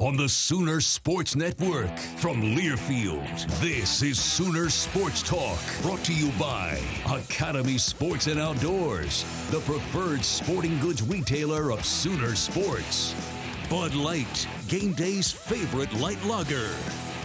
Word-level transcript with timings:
On 0.00 0.16
the 0.16 0.28
Sooner 0.28 0.80
Sports 0.80 1.34
Network 1.34 1.98
from 2.18 2.40
Learfield, 2.54 3.26
this 3.58 4.00
is 4.00 4.16
Sooner 4.16 4.70
Sports 4.70 5.24
Talk, 5.24 5.58
brought 5.82 6.04
to 6.04 6.14
you 6.14 6.30
by 6.38 6.80
Academy 7.10 7.78
Sports 7.78 8.28
and 8.28 8.38
Outdoors, 8.38 9.24
the 9.50 9.58
preferred 9.58 10.24
sporting 10.24 10.78
goods 10.78 11.02
retailer 11.02 11.72
of 11.72 11.84
Sooner 11.84 12.36
Sports. 12.36 13.12
Bud 13.68 13.92
Light, 13.96 14.46
game 14.68 14.92
day's 14.92 15.32
favorite 15.32 15.92
light 15.94 16.24
lager. 16.24 16.68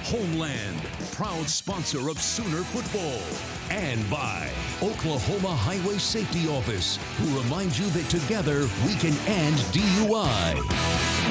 Homeland, 0.05 0.81
proud 1.11 1.47
sponsor 1.47 2.09
of 2.09 2.19
Sooner 2.19 2.63
football. 2.63 3.21
And 3.69 4.09
by 4.09 4.49
Oklahoma 4.81 5.55
Highway 5.55 5.99
Safety 5.99 6.49
Office, 6.49 6.97
who 7.19 7.39
reminds 7.39 7.79
you 7.79 7.85
that 7.91 8.09
together 8.09 8.67
we 8.83 8.95
can 8.95 9.15
end 9.27 9.57
DUI. 9.71 10.82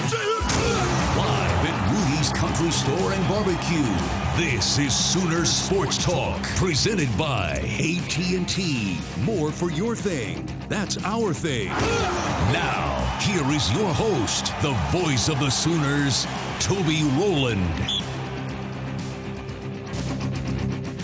Live 0.03 1.65
at 1.65 1.93
Rudy's 1.93 2.33
Country 2.33 2.73
Store 2.73 3.13
and 3.13 3.29
Barbecue. 3.29 3.87
This 4.37 4.79
is 4.79 4.93
Sooner 4.93 5.45
Sports 5.45 6.05
Talk, 6.05 6.43
presented 6.57 7.09
by 7.17 7.61
AT&T. 7.79 8.99
More 9.21 9.53
for 9.53 9.71
your 9.71 9.95
thing. 9.95 10.49
That's 10.69 11.03
our 11.05 11.33
thing. 11.33 11.69
Now, 12.53 13.17
here 13.21 13.49
is 13.53 13.73
your 13.73 13.95
host, 13.95 14.47
the 14.61 14.73
voice 14.91 15.29
of 15.29 15.39
the 15.39 15.51
Sooners, 15.51 16.27
Toby 16.59 17.05
Rowland. 17.17 17.61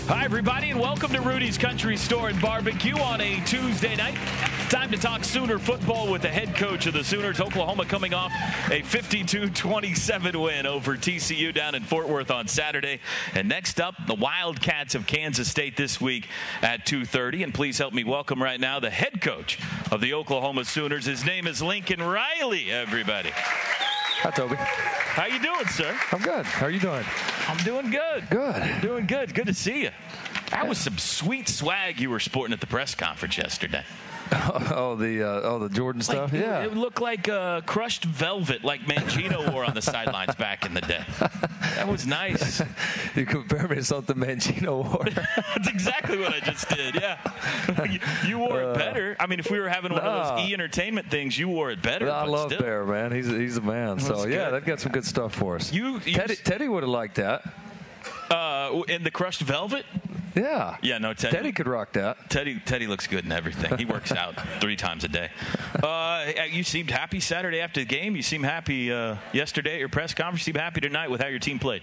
Hi, 0.09 0.25
everybody, 0.25 0.71
and 0.71 0.79
welcome 0.79 1.13
to 1.13 1.21
Rudy's 1.21 1.57
Country 1.57 1.95
Store 1.95 2.27
and 2.27 2.41
Barbecue 2.41 2.97
on 2.99 3.21
a 3.21 3.39
Tuesday 3.45 3.95
night. 3.95 4.17
Time 4.69 4.91
to 4.91 4.97
talk 4.97 5.23
Sooner 5.23 5.57
football 5.57 6.11
with 6.11 6.21
the 6.21 6.27
head 6.27 6.55
coach 6.55 6.85
of 6.85 6.93
the 6.93 7.03
Sooners, 7.03 7.41
Oklahoma, 7.41 7.85
coming 7.85 8.13
off 8.13 8.31
a 8.69 8.83
52 8.83 9.49
27 9.49 10.39
win 10.39 10.67
over 10.67 10.95
TCU 10.95 11.51
down 11.51 11.73
in 11.73 11.81
Fort 11.81 12.07
Worth 12.07 12.29
on 12.29 12.47
Saturday. 12.47 12.99
And 13.33 13.49
next 13.49 13.81
up, 13.81 13.95
the 14.05 14.13
Wildcats 14.13 14.93
of 14.93 15.07
Kansas 15.07 15.49
State 15.49 15.75
this 15.75 15.99
week 15.99 16.27
at 16.61 16.85
2.30. 16.85 17.45
And 17.45 17.51
please 17.51 17.79
help 17.79 17.95
me 17.95 18.03
welcome 18.03 18.43
right 18.43 18.59
now 18.59 18.79
the 18.79 18.91
head 18.91 19.21
coach 19.21 19.57
of 19.91 20.01
the 20.01 20.13
Oklahoma 20.13 20.63
Sooners. 20.65 21.05
His 21.05 21.25
name 21.25 21.47
is 21.47 21.63
Lincoln 21.63 22.03
Riley, 22.03 22.69
everybody. 22.69 23.31
Hi, 23.33 24.29
Toby. 24.29 24.55
How 24.57 25.25
you 25.25 25.39
doing, 25.39 25.65
sir? 25.65 25.97
I'm 26.11 26.21
good. 26.21 26.45
How 26.45 26.67
are 26.67 26.71
you 26.71 26.79
doing? 26.79 27.05
I'm 27.47 27.57
doing 27.63 27.89
good. 27.89 28.29
Good. 28.29 28.81
Doing 28.81 29.07
good. 29.07 29.33
Good 29.33 29.47
to 29.47 29.53
see 29.55 29.81
you. 29.81 29.91
That 30.51 30.67
was 30.67 30.77
some 30.77 30.99
sweet 30.99 31.49
swag 31.49 31.99
you 31.99 32.11
were 32.11 32.19
sporting 32.19 32.53
at 32.53 32.59
the 32.59 32.67
press 32.67 32.93
conference 32.93 33.35
yesterday. 33.35 33.83
Oh, 34.71 34.95
the 34.95 35.23
uh, 35.23 35.41
oh 35.43 35.59
the 35.59 35.69
Jordan 35.69 36.01
stuff. 36.01 36.31
Yeah. 36.33 36.61
It 36.63 36.75
looked 36.75 37.01
like 37.01 37.27
uh, 37.27 37.61
crushed 37.61 38.05
velvet, 38.05 38.63
like 38.63 38.81
Mangino 38.81 39.51
wore 39.51 39.65
on 39.65 39.73
the 39.73 39.81
sidelines 39.81 40.35
back 40.35 40.65
in 40.65 40.73
the 40.73 40.81
day. 40.81 41.03
That 41.75 41.87
was 41.87 42.05
nice. 42.05 42.61
you 43.15 43.25
compare 43.25 43.67
me 43.67 43.75
to 43.77 43.83
something 43.83 44.15
Mangino 44.15 44.83
wore. 44.85 45.03
That's 45.55 45.67
exactly 45.69 46.17
what 46.19 46.33
I 46.33 46.39
just 46.41 46.69
did. 46.69 46.95
Yeah, 46.95 47.17
you, 47.89 47.99
you 48.27 48.37
wore 48.39 48.61
it 48.61 48.75
better. 48.75 49.15
I 49.19 49.25
mean, 49.27 49.39
if 49.39 49.49
we 49.49 49.59
were 49.59 49.69
having 49.69 49.91
one 49.93 50.01
of 50.01 50.07
Uh, 50.07 50.35
those 50.35 50.47
e-entertainment 50.49 51.09
things, 51.09 51.37
you 51.37 51.47
wore 51.49 51.71
it 51.71 51.81
better. 51.81 52.09
I 52.09 52.21
but 52.25 52.29
love 52.29 52.51
still. 52.51 52.61
Bear, 52.61 52.85
man. 52.85 53.11
He's 53.11 53.27
he's 53.27 53.57
a 53.57 53.61
man. 53.61 53.99
So 53.99 54.13
That's 54.13 54.27
yeah, 54.27 54.45
good. 54.45 54.53
they've 54.53 54.65
got 54.65 54.79
some 54.79 54.91
good 54.91 55.05
stuff 55.05 55.33
for 55.33 55.55
us. 55.55 55.73
You, 55.73 55.99
you 56.05 56.13
Teddy, 56.13 56.35
Teddy 56.35 56.67
would 56.67 56.83
have 56.83 56.89
liked 56.91 57.15
that. 57.15 57.43
uh, 58.29 58.83
in 58.87 59.03
the 59.03 59.11
crushed 59.11 59.41
velvet. 59.41 59.85
Yeah. 60.35 60.77
Yeah, 60.81 60.97
no, 60.97 61.13
Teddy. 61.13 61.35
Teddy 61.35 61.51
could 61.51 61.67
rock 61.67 61.93
that. 61.93 62.29
Teddy 62.29 62.61
Teddy 62.65 62.87
looks 62.87 63.07
good 63.07 63.25
in 63.25 63.31
everything. 63.31 63.77
He 63.77 63.85
works 63.85 64.11
out 64.11 64.35
three 64.61 64.75
times 64.75 65.03
a 65.03 65.07
day. 65.07 65.29
Uh, 65.81 66.31
you 66.49 66.63
seemed 66.63 66.89
happy 66.89 67.19
Saturday 67.19 67.59
after 67.61 67.79
the 67.79 67.85
game. 67.85 68.15
You 68.15 68.21
seemed 68.21 68.45
happy 68.45 68.91
uh, 68.91 69.15
yesterday 69.33 69.73
at 69.73 69.79
your 69.79 69.89
press 69.89 70.13
conference. 70.13 70.41
You 70.41 70.53
seem 70.53 70.61
happy 70.61 70.81
tonight 70.81 71.09
with 71.09 71.21
how 71.21 71.27
your 71.27 71.39
team 71.39 71.59
played. 71.59 71.81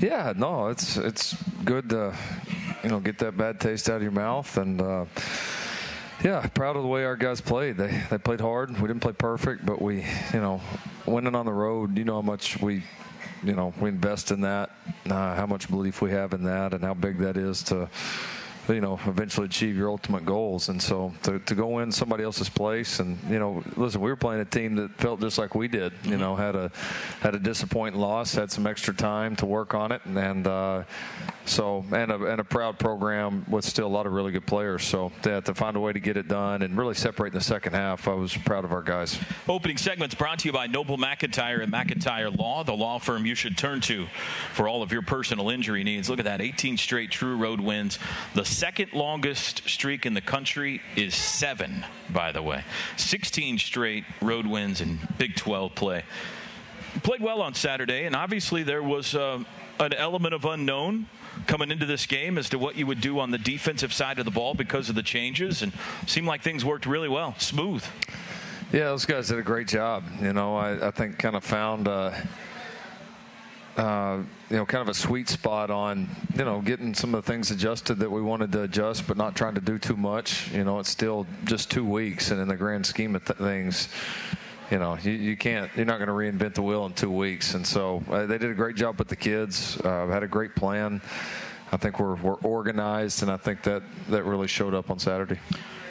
Yeah. 0.00 0.32
No, 0.36 0.68
it's 0.68 0.96
it's 0.96 1.34
good 1.64 1.88
to 1.90 2.16
you 2.82 2.90
know 2.90 3.00
get 3.00 3.18
that 3.18 3.36
bad 3.36 3.60
taste 3.60 3.88
out 3.88 3.96
of 3.96 4.02
your 4.02 4.12
mouth 4.12 4.56
and. 4.56 4.80
Uh, 4.80 5.04
yeah, 6.22 6.46
proud 6.48 6.76
of 6.76 6.82
the 6.82 6.88
way 6.88 7.04
our 7.04 7.16
guys 7.16 7.40
played. 7.40 7.78
They 7.78 7.98
they 8.10 8.18
played 8.18 8.42
hard. 8.42 8.70
We 8.78 8.88
didn't 8.88 9.00
play 9.00 9.12
perfect, 9.14 9.64
but 9.64 9.80
we, 9.80 10.04
you 10.34 10.40
know, 10.40 10.60
winning 11.06 11.34
on 11.34 11.46
the 11.46 11.52
road. 11.52 11.96
You 11.96 12.04
know 12.04 12.16
how 12.16 12.22
much 12.22 12.60
we, 12.60 12.82
you 13.42 13.54
know, 13.54 13.72
we 13.80 13.88
invest 13.88 14.30
in 14.30 14.40
that. 14.42 14.70
Uh, 15.08 15.34
how 15.34 15.46
much 15.46 15.68
belief 15.68 16.02
we 16.02 16.10
have 16.10 16.32
in 16.34 16.44
that, 16.44 16.74
and 16.74 16.84
how 16.84 16.94
big 16.94 17.18
that 17.18 17.36
is 17.36 17.62
to, 17.64 17.88
you 18.70 18.80
know, 18.80 18.98
eventually 19.06 19.46
achieve 19.46 19.76
your 19.76 19.90
ultimate 19.90 20.24
goals. 20.24 20.68
And 20.68 20.80
so 20.80 21.12
to, 21.22 21.38
to 21.40 21.54
go 21.54 21.80
in 21.80 21.92
somebody 21.92 22.24
else's 22.24 22.48
place, 22.48 23.00
and 23.00 23.18
you 23.28 23.38
know, 23.38 23.62
listen, 23.76 24.00
we 24.00 24.10
were 24.10 24.16
playing 24.16 24.40
a 24.40 24.44
team 24.44 24.74
that 24.76 24.92
felt 24.92 25.20
just 25.20 25.38
like 25.38 25.54
we 25.54 25.68
did. 25.68 25.92
You 26.04 26.16
know, 26.16 26.36
had 26.36 26.56
a 26.56 26.70
had 27.20 27.34
a 27.34 27.38
disappointing 27.38 28.00
loss, 28.00 28.34
had 28.34 28.50
some 28.50 28.66
extra 28.66 28.94
time 28.94 29.36
to 29.36 29.46
work 29.46 29.74
on 29.74 29.92
it, 29.92 30.02
and, 30.04 30.18
and 30.18 30.46
uh, 30.46 30.82
so 31.44 31.84
and 31.92 32.12
a, 32.12 32.24
and 32.26 32.40
a 32.40 32.44
proud 32.44 32.78
program 32.78 33.44
with 33.48 33.64
still 33.64 33.86
a 33.86 33.88
lot 33.88 34.06
of 34.06 34.12
really 34.12 34.32
good 34.32 34.46
players. 34.46 34.84
So 34.84 35.12
yeah, 35.26 35.40
to 35.40 35.54
find 35.54 35.76
a 35.76 35.80
way 35.80 35.92
to 35.92 36.00
get 36.00 36.16
it 36.16 36.28
done 36.28 36.62
and 36.62 36.76
really 36.76 36.94
separate 36.94 37.32
in 37.32 37.38
the 37.38 37.44
second 37.44 37.72
half, 37.72 38.08
I 38.08 38.14
was 38.14 38.36
proud 38.36 38.64
of 38.64 38.72
our 38.72 38.82
guys. 38.82 39.18
Opening 39.48 39.76
segments 39.76 40.14
brought 40.14 40.38
to 40.40 40.48
you 40.48 40.52
by 40.52 40.66
Noble 40.66 40.96
McIntyre 40.96 41.62
and 41.62 41.72
McIntyre 41.72 42.36
Law, 42.36 42.64
the 42.64 42.72
law 42.72 42.98
firm 42.98 43.26
you 43.26 43.34
should 43.34 43.58
turn 43.58 43.80
to 43.82 44.06
for 44.52 44.68
all 44.68 44.82
of 44.82 44.92
your 44.92 45.02
personal 45.02 45.50
injury 45.50 45.84
needs. 45.84 46.08
Look 46.08 46.18
at 46.18 46.24
that 46.24 46.40
18 46.40 46.76
straight 46.76 47.10
true 47.10 47.36
road 47.36 47.60
wins. 47.60 47.98
The 48.34 48.44
second 48.60 48.92
longest 48.92 49.66
streak 49.66 50.04
in 50.04 50.12
the 50.12 50.20
country 50.20 50.82
is 50.94 51.14
seven, 51.14 51.82
by 52.10 52.30
the 52.30 52.42
way. 52.42 52.62
16 52.98 53.56
straight 53.56 54.04
road 54.20 54.46
wins 54.46 54.82
in 54.82 54.98
Big 55.16 55.34
12 55.34 55.74
play. 55.74 56.02
Played 57.02 57.22
well 57.22 57.40
on 57.40 57.54
Saturday, 57.54 58.04
and 58.04 58.14
obviously 58.14 58.62
there 58.62 58.82
was 58.82 59.14
uh, 59.14 59.42
an 59.78 59.94
element 59.94 60.34
of 60.34 60.44
unknown 60.44 61.06
coming 61.46 61.70
into 61.70 61.86
this 61.86 62.04
game 62.04 62.36
as 62.36 62.50
to 62.50 62.58
what 62.58 62.76
you 62.76 62.86
would 62.86 63.00
do 63.00 63.18
on 63.18 63.30
the 63.30 63.38
defensive 63.38 63.94
side 63.94 64.18
of 64.18 64.26
the 64.26 64.30
ball 64.30 64.52
because 64.52 64.90
of 64.90 64.94
the 64.94 65.02
changes, 65.02 65.62
and 65.62 65.72
seemed 66.06 66.26
like 66.26 66.42
things 66.42 66.62
worked 66.62 66.84
really 66.84 67.08
well, 67.08 67.34
smooth. 67.38 67.82
Yeah, 68.74 68.80
those 68.80 69.06
guys 69.06 69.28
did 69.28 69.38
a 69.38 69.42
great 69.42 69.68
job. 69.68 70.04
You 70.20 70.34
know, 70.34 70.54
I, 70.54 70.88
I 70.88 70.90
think 70.90 71.18
kind 71.18 71.34
of 71.34 71.44
found, 71.44 71.88
uh, 71.88 72.12
uh, 73.78 74.18
you 74.50 74.56
know, 74.56 74.66
kind 74.66 74.82
of 74.82 74.88
a 74.88 74.94
sweet 74.94 75.28
spot 75.28 75.70
on, 75.70 76.08
you 76.34 76.44
know, 76.44 76.60
getting 76.60 76.92
some 76.92 77.14
of 77.14 77.24
the 77.24 77.32
things 77.32 77.52
adjusted 77.52 78.00
that 78.00 78.10
we 78.10 78.20
wanted 78.20 78.50
to 78.50 78.62
adjust, 78.62 79.06
but 79.06 79.16
not 79.16 79.36
trying 79.36 79.54
to 79.54 79.60
do 79.60 79.78
too 79.78 79.96
much. 79.96 80.50
You 80.50 80.64
know, 80.64 80.80
it's 80.80 80.90
still 80.90 81.24
just 81.44 81.70
two 81.70 81.84
weeks, 81.84 82.32
and 82.32 82.40
in 82.40 82.48
the 82.48 82.56
grand 82.56 82.84
scheme 82.84 83.14
of 83.14 83.24
th- 83.24 83.38
things, 83.38 83.88
you 84.72 84.80
know, 84.80 84.98
you, 85.02 85.12
you 85.12 85.36
can't, 85.36 85.70
you're 85.76 85.86
not 85.86 86.04
going 86.04 86.08
to 86.08 86.12
reinvent 86.44 86.54
the 86.54 86.62
wheel 86.62 86.84
in 86.86 86.92
two 86.94 87.12
weeks. 87.12 87.54
And 87.54 87.64
so 87.64 88.02
uh, 88.10 88.26
they 88.26 88.38
did 88.38 88.50
a 88.50 88.54
great 88.54 88.74
job 88.74 88.98
with 88.98 89.06
the 89.06 89.16
kids. 89.16 89.80
Uh, 89.80 90.08
had 90.08 90.24
a 90.24 90.28
great 90.28 90.56
plan. 90.56 91.00
I 91.70 91.76
think 91.76 92.00
we're, 92.00 92.16
we're 92.16 92.34
organized, 92.34 93.22
and 93.22 93.30
I 93.30 93.36
think 93.36 93.62
that 93.62 93.84
that 94.08 94.24
really 94.24 94.48
showed 94.48 94.74
up 94.74 94.90
on 94.90 94.98
Saturday. 94.98 95.38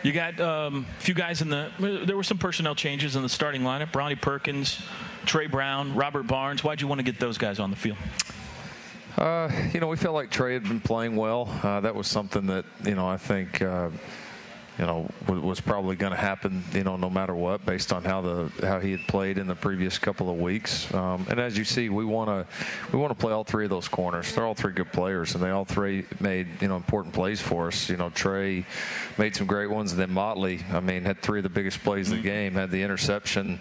You 0.04 0.12
got 0.12 0.38
um, 0.42 0.86
a 0.98 1.02
few 1.02 1.14
guys 1.14 1.42
in 1.42 1.50
the. 1.50 1.72
There 1.80 2.18
were 2.18 2.24
some 2.24 2.38
personnel 2.38 2.76
changes 2.76 3.16
in 3.16 3.22
the 3.22 3.30
starting 3.30 3.62
lineup. 3.62 3.96
Ronnie 3.96 4.16
Perkins, 4.16 4.82
Tre 5.26 5.48
Brown, 5.48 5.96
Robert 5.96 6.24
Barnes. 6.24 6.62
Why'd 6.62 6.82
you 6.82 6.88
want 6.88 7.00
to 7.00 7.04
get 7.04 7.20
those 7.20 7.38
guys 7.38 7.60
on 7.60 7.70
the 7.70 7.78
field? 7.78 7.98
Uh, 9.20 9.52
you 9.74 9.82
know, 9.82 9.88
we 9.88 9.98
felt 9.98 10.16
like 10.16 10.30
Tre 10.30 10.54
had 10.54 10.64
been 10.64 10.80
playing 10.80 11.18
well. 11.18 11.54
Uh, 11.62 11.82
that 11.82 11.94
was 11.94 12.08
something 12.08 12.46
that 12.46 12.64
you 12.86 12.96
know 12.96 13.06
I 13.06 13.18
think 13.18 13.62
uh, 13.62 13.90
you 14.78 14.86
know 14.86 15.10
was 15.28 15.60
probably 15.60 15.98
going 15.98 16.14
to 16.14 16.18
happen. 16.18 16.64
You 16.72 16.86
know, 16.86 16.96
no 16.96 17.10
matter 17.10 17.36
what, 17.36 17.66
based 17.66 17.92
on 17.92 18.06
how 18.06 18.22
the 18.22 18.50
how 18.66 18.80
he 18.80 18.92
had 18.92 19.02
played 19.10 19.38
in 19.38 19.46
the 19.46 19.56
previous 19.56 20.00
couple 20.00 20.30
of 20.30 20.40
weeks. 20.40 20.92
Um, 20.94 21.28
and 21.30 21.38
as 21.38 21.58
you 21.58 21.66
see, 21.66 21.90
we 21.90 22.06
want 22.06 22.30
to 22.30 22.48
we 22.94 22.98
want 22.98 23.12
to 23.12 23.22
play 23.22 23.34
all 23.34 23.44
three 23.44 23.66
of 23.66 23.70
those 23.70 23.90
corners. 23.90 24.34
They're 24.34 24.46
all 24.46 24.56
three 24.56 24.72
good 24.72 24.94
players, 24.94 25.36
and 25.36 25.44
they 25.44 25.50
all 25.50 25.66
three 25.66 26.06
made 26.22 26.48
you 26.62 26.70
know 26.70 26.78
important 26.78 27.14
plays 27.14 27.42
for 27.42 27.68
us. 27.68 27.90
You 27.90 27.98
know, 27.98 28.10
Tre 28.12 28.66
made 29.18 29.36
some 29.36 29.48
great 29.48 29.70
ones, 29.70 29.92
and 29.92 30.00
then 30.00 30.12
Motley. 30.12 30.62
I 30.72 30.80
mean, 30.80 31.04
had 31.04 31.22
three 31.22 31.40
of 31.40 31.44
the 31.44 31.50
biggest 31.50 31.84
plays 31.84 32.10
of 32.10 32.16
the 32.16 32.24
game. 32.24 32.54
Had 32.54 32.72
the 32.72 32.84
interception 32.84 33.60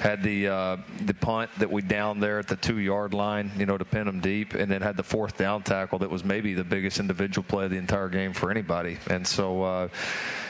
had 0.00 0.22
the 0.22 0.48
uh, 0.48 0.76
the 1.06 1.14
punt 1.14 1.50
that 1.58 1.70
we 1.70 1.82
downed 1.82 2.22
there 2.22 2.38
at 2.38 2.48
the 2.48 2.56
two 2.56 2.78
yard 2.78 3.14
line, 3.14 3.50
you 3.56 3.66
know, 3.66 3.78
to 3.78 3.84
pin 3.84 4.06
them 4.06 4.20
deep, 4.20 4.54
and 4.54 4.70
then 4.70 4.82
had 4.82 4.96
the 4.96 5.02
fourth 5.02 5.36
down 5.36 5.62
tackle 5.62 5.98
that 6.00 6.10
was 6.10 6.24
maybe 6.24 6.54
the 6.54 6.64
biggest 6.64 6.98
individual 6.98 7.44
play 7.48 7.64
of 7.64 7.70
the 7.70 7.76
entire 7.76 8.08
game 8.08 8.32
for 8.32 8.50
anybody. 8.50 8.98
And 9.08 9.26
so, 9.26 9.62
uh, 9.62 9.88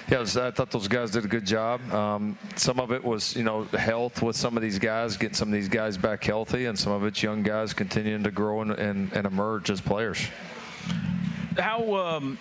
yeah, 0.08 0.18
was, 0.18 0.36
I 0.36 0.50
thought 0.50 0.70
those 0.70 0.88
guys 0.88 1.10
did 1.10 1.24
a 1.24 1.28
good 1.28 1.46
job. 1.46 1.80
Um, 1.92 2.38
some 2.56 2.80
of 2.80 2.90
it 2.90 3.04
was, 3.04 3.36
you 3.36 3.44
know, 3.44 3.64
health 3.64 4.22
with 4.22 4.36
some 4.36 4.56
of 4.56 4.62
these 4.62 4.78
guys, 4.78 5.16
getting 5.16 5.34
some 5.34 5.48
of 5.48 5.54
these 5.54 5.68
guys 5.68 5.96
back 5.96 6.24
healthy, 6.24 6.66
and 6.66 6.78
some 6.78 6.92
of 6.92 7.04
it's 7.04 7.22
young 7.22 7.42
guys 7.42 7.74
continuing 7.74 8.24
to 8.24 8.30
grow 8.30 8.62
and, 8.62 8.72
and, 8.72 9.12
and 9.12 9.26
emerge 9.26 9.70
as 9.70 9.80
players. 9.80 10.26
How. 11.56 11.94
Um 11.94 12.38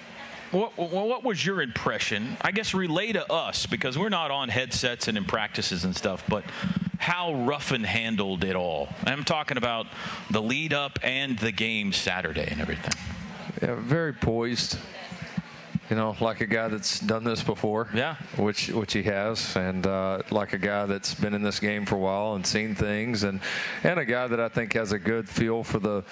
what, 0.54 0.78
what, 0.78 1.24
was 1.24 1.44
your 1.44 1.64
impression? 1.64 2.38
I 2.40 2.52
guess 2.52 2.76
relay 2.76 3.12
to 3.14 3.32
us 3.32 3.66
because 3.66 3.98
we're 3.98 4.10
not 4.10 4.30
on 4.30 4.50
headsets 4.50 5.08
and 5.08 5.18
in 5.18 5.26
practices 5.26 5.84
and 5.84 5.96
stuff, 5.96 6.24
but 6.30 6.44
how 7.04 7.34
Ruffin 7.34 7.84
handled 7.84 8.46
it 8.46 8.56
all. 8.56 8.88
I'm 9.06 9.26
talking 9.26 9.58
about 9.58 9.88
the 10.32 10.42
lead 10.42 10.72
up 10.72 11.00
and 11.04 11.38
the 11.38 11.52
game 11.52 11.92
Saturday 11.92 12.48
and 12.50 12.62
everything. 12.62 12.94
Yeah, 13.62 13.76
very 13.76 14.14
poised. 14.14 14.78
You 15.90 15.98
know, 15.98 16.16
like 16.22 16.40
a 16.40 16.46
guy 16.46 16.70
that's 16.70 17.02
done 17.02 17.26
this 17.26 17.44
before. 17.44 17.90
Yeah. 17.94 18.16
Which 18.38 18.70
which 18.70 18.94
he 18.94 19.04
has, 19.04 19.54
and 19.58 19.86
uh, 19.86 20.22
like 20.32 20.54
a 20.54 20.58
guy 20.58 20.86
that's 20.86 21.14
been 21.14 21.34
in 21.34 21.44
this 21.44 21.60
game 21.60 21.86
for 21.86 21.96
a 21.96 22.00
while 22.00 22.36
and 22.36 22.48
seen 22.48 22.74
things, 22.74 23.24
and 23.24 23.42
and 23.84 24.00
a 24.00 24.06
guy 24.06 24.28
that 24.28 24.40
I 24.40 24.48
think 24.48 24.72
has 24.74 24.94
a 24.94 24.98
good 24.98 25.28
feel 25.28 25.62
for 25.62 25.80
the 25.80 26.06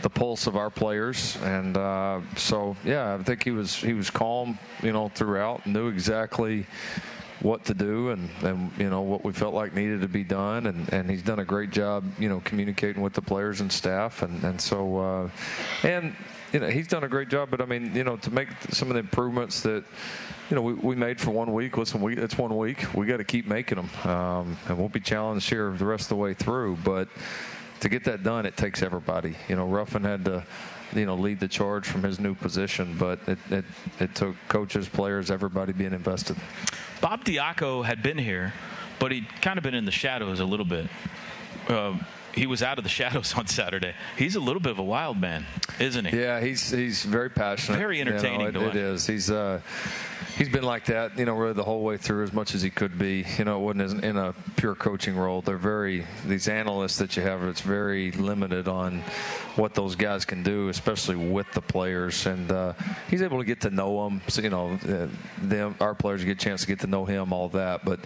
the 0.00 0.08
pulse 0.08 0.46
of 0.46 0.56
our 0.56 0.70
players, 0.70 1.36
and 1.42 1.76
uh, 1.76 2.20
so 2.36 2.74
yeah, 2.86 3.18
I 3.20 3.22
think 3.22 3.44
he 3.44 3.50
was 3.50 3.76
he 3.76 3.92
was 3.92 4.08
calm, 4.08 4.58
you 4.82 4.92
know, 4.94 5.10
throughout, 5.10 5.66
knew 5.66 5.88
exactly 5.88 6.66
what 7.40 7.64
to 7.64 7.74
do 7.74 8.10
and, 8.10 8.28
and 8.42 8.72
you 8.78 8.90
know 8.90 9.02
what 9.02 9.24
we 9.24 9.32
felt 9.32 9.54
like 9.54 9.74
needed 9.74 10.00
to 10.00 10.08
be 10.08 10.24
done. 10.24 10.66
And, 10.66 10.92
and 10.92 11.10
he's 11.10 11.22
done 11.22 11.38
a 11.38 11.44
great 11.44 11.70
job 11.70 12.04
you 12.18 12.28
know 12.28 12.40
communicating 12.44 13.02
with 13.02 13.12
the 13.12 13.22
players 13.22 13.60
and 13.60 13.70
staff. 13.70 14.22
And 14.22 14.42
and 14.44 14.60
so 14.60 14.98
uh, 14.98 15.30
and 15.82 16.14
you 16.52 16.60
know 16.60 16.68
he's 16.68 16.88
done 16.88 17.04
a 17.04 17.08
great 17.08 17.28
job. 17.28 17.50
But 17.50 17.60
I 17.60 17.64
mean 17.64 17.94
you 17.94 18.04
know 18.04 18.16
to 18.16 18.30
make 18.30 18.48
some 18.70 18.88
of 18.88 18.94
the 18.94 19.00
improvements 19.00 19.60
that 19.62 19.84
you 20.50 20.56
know 20.56 20.62
we, 20.62 20.74
we 20.74 20.96
made 20.96 21.20
for 21.20 21.30
one 21.30 21.52
week 21.52 21.76
listen 21.76 22.00
we 22.00 22.16
it's 22.16 22.36
one 22.36 22.56
week. 22.56 22.92
We 22.94 23.06
got 23.06 23.18
to 23.18 23.24
keep 23.24 23.46
making 23.46 23.76
them 23.76 24.10
um, 24.10 24.56
and 24.68 24.78
we'll 24.78 24.88
be 24.88 25.00
challenged 25.00 25.48
here 25.48 25.70
the 25.76 25.86
rest 25.86 26.04
of 26.04 26.08
the 26.10 26.16
way 26.16 26.34
through. 26.34 26.76
But 26.84 27.08
to 27.80 27.88
get 27.88 28.04
that 28.04 28.24
done 28.24 28.46
it 28.46 28.56
takes 28.56 28.82
everybody. 28.82 29.36
You 29.48 29.56
know 29.56 29.66
Ruffin 29.66 30.02
had 30.02 30.24
to 30.24 30.44
you 30.94 31.06
know 31.06 31.14
lead 31.14 31.40
the 31.40 31.48
charge 31.48 31.86
from 31.86 32.02
his 32.02 32.18
new 32.18 32.34
position. 32.34 32.96
But 32.98 33.20
it, 33.26 33.38
it, 33.50 33.64
it 34.00 34.14
took 34.14 34.36
coaches, 34.48 34.88
players, 34.88 35.30
everybody 35.30 35.72
being 35.72 35.92
invested. 35.92 36.36
Bob 37.00 37.24
Diaco 37.24 37.84
had 37.84 38.02
been 38.02 38.18
here, 38.18 38.52
but 38.98 39.12
he'd 39.12 39.28
kind 39.40 39.58
of 39.58 39.62
been 39.62 39.74
in 39.74 39.84
the 39.84 39.92
shadows 39.92 40.40
a 40.40 40.44
little 40.44 40.66
bit. 40.66 40.86
Uh, 41.68 41.94
he 42.34 42.46
was 42.46 42.62
out 42.62 42.78
of 42.78 42.84
the 42.84 42.90
shadows 43.00 43.34
on 43.34 43.46
Saturday. 43.46 43.94
He's 44.16 44.36
a 44.36 44.40
little 44.40 44.60
bit 44.60 44.72
of 44.72 44.78
a 44.78 44.84
wild 44.84 45.20
man, 45.20 45.46
isn't 45.78 46.06
he? 46.06 46.18
Yeah, 46.18 46.40
he's 46.40 46.70
he's 46.70 47.04
very 47.04 47.30
passionate. 47.30 47.78
Very 47.78 48.00
entertaining. 48.00 48.46
You 48.46 48.52
know, 48.52 48.66
it, 48.66 48.68
it 48.68 48.76
is. 48.76 49.06
He's 49.06 49.30
uh, 49.30 49.60
he's 50.36 50.48
been 50.48 50.64
like 50.64 50.86
that, 50.86 51.18
you 51.18 51.24
know, 51.24 51.34
really 51.34 51.52
the 51.52 51.64
whole 51.64 51.82
way 51.82 51.96
through 51.96 52.22
as 52.22 52.32
much 52.32 52.54
as 52.54 52.62
he 52.62 52.70
could 52.70 52.98
be. 52.98 53.24
You 53.38 53.44
know, 53.44 53.58
it 53.60 53.76
wasn't 53.76 54.04
in 54.04 54.16
a 54.16 54.34
pure 54.56 54.74
coaching 54.74 55.16
role. 55.16 55.42
They're 55.42 55.56
very 55.56 56.06
these 56.24 56.48
analysts 56.48 56.98
that 56.98 57.16
you 57.16 57.22
have. 57.22 57.42
It's 57.44 57.60
very 57.60 58.12
limited 58.12 58.68
on 58.68 59.00
what 59.56 59.74
those 59.74 59.96
guys 59.96 60.24
can 60.24 60.42
do, 60.42 60.68
especially 60.68 61.16
with 61.16 61.50
the 61.52 61.60
players. 61.60 62.26
And 62.26 62.50
uh, 62.50 62.72
he's 63.10 63.22
able 63.22 63.38
to 63.38 63.44
get 63.44 63.60
to 63.62 63.70
know 63.70 64.04
them. 64.04 64.20
So, 64.28 64.42
you 64.42 64.50
know, 64.50 64.78
uh, 64.88 65.08
them 65.42 65.74
our 65.80 65.94
players 65.94 66.24
get 66.24 66.32
a 66.32 66.44
chance 66.44 66.62
to 66.62 66.66
get 66.66 66.80
to 66.80 66.86
know 66.86 67.04
him, 67.04 67.32
all 67.32 67.48
that. 67.50 67.84
But 67.84 68.00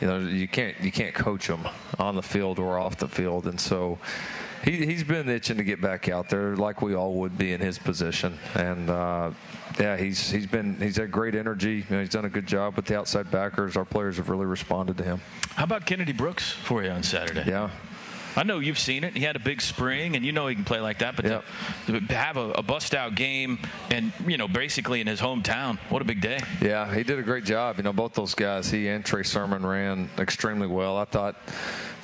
you 0.00 0.06
know, 0.06 0.18
you 0.18 0.48
can't 0.48 0.78
you 0.80 0.92
can't 0.92 1.14
coach 1.14 1.46
them 1.46 1.66
on 1.98 2.16
the 2.16 2.22
field 2.22 2.58
or 2.58 2.78
off 2.78 2.96
the 2.96 3.08
field, 3.08 3.46
and 3.46 3.60
so 3.60 3.98
he, 4.64 4.84
he's 4.84 5.04
been 5.04 5.28
itching 5.28 5.56
to 5.56 5.64
get 5.64 5.80
back 5.80 6.08
out 6.08 6.28
there, 6.28 6.56
like 6.56 6.82
we 6.82 6.94
all 6.94 7.14
would 7.14 7.36
be 7.38 7.52
in 7.52 7.60
his 7.60 7.78
position. 7.78 8.38
And 8.54 8.90
uh, 8.90 9.30
yeah, 9.78 9.96
he's 9.96 10.30
he's 10.30 10.46
been 10.46 10.76
he's 10.80 10.96
had 10.96 11.10
great 11.10 11.34
energy. 11.34 11.84
You 11.88 11.96
know, 11.96 12.00
he's 12.00 12.10
done 12.10 12.24
a 12.24 12.30
good 12.30 12.46
job 12.46 12.76
with 12.76 12.86
the 12.86 12.98
outside 12.98 13.30
backers. 13.30 13.76
Our 13.76 13.84
players 13.84 14.16
have 14.16 14.28
really 14.28 14.46
responded 14.46 14.96
to 14.98 15.04
him. 15.04 15.20
How 15.50 15.64
about 15.64 15.86
Kennedy 15.86 16.12
Brooks 16.12 16.50
for 16.50 16.82
you 16.82 16.90
on 16.90 17.02
Saturday? 17.02 17.44
Yeah, 17.46 17.70
I 18.36 18.42
know 18.42 18.58
you've 18.58 18.78
seen 18.78 19.02
it. 19.02 19.16
He 19.16 19.22
had 19.22 19.34
a 19.34 19.40
big 19.40 19.62
spring, 19.62 20.14
and 20.14 20.24
you 20.24 20.30
know 20.30 20.46
he 20.46 20.54
can 20.54 20.64
play 20.64 20.80
like 20.80 20.98
that. 20.98 21.16
But 21.16 21.24
yep. 21.24 21.44
to, 21.86 22.00
to, 22.00 22.14
have 22.14 22.36
a, 22.36 22.50
a 22.52 22.62
bust-out 22.62 23.14
game, 23.14 23.58
and 23.90 24.12
you 24.26 24.36
know, 24.36 24.46
basically 24.46 25.00
in 25.00 25.06
his 25.06 25.20
hometown, 25.20 25.78
what 25.88 26.02
a 26.02 26.04
big 26.04 26.20
day. 26.20 26.40
Yeah, 26.60 26.94
he 26.94 27.02
did 27.02 27.18
a 27.18 27.22
great 27.22 27.44
job. 27.44 27.78
You 27.78 27.84
know, 27.84 27.94
both 27.94 28.12
those 28.12 28.34
guys, 28.34 28.70
he 28.70 28.88
and 28.88 29.02
Trey 29.02 29.22
Sermon, 29.22 29.64
ran 29.64 30.10
extremely 30.18 30.66
well. 30.66 30.98
I 30.98 31.06
thought 31.06 31.36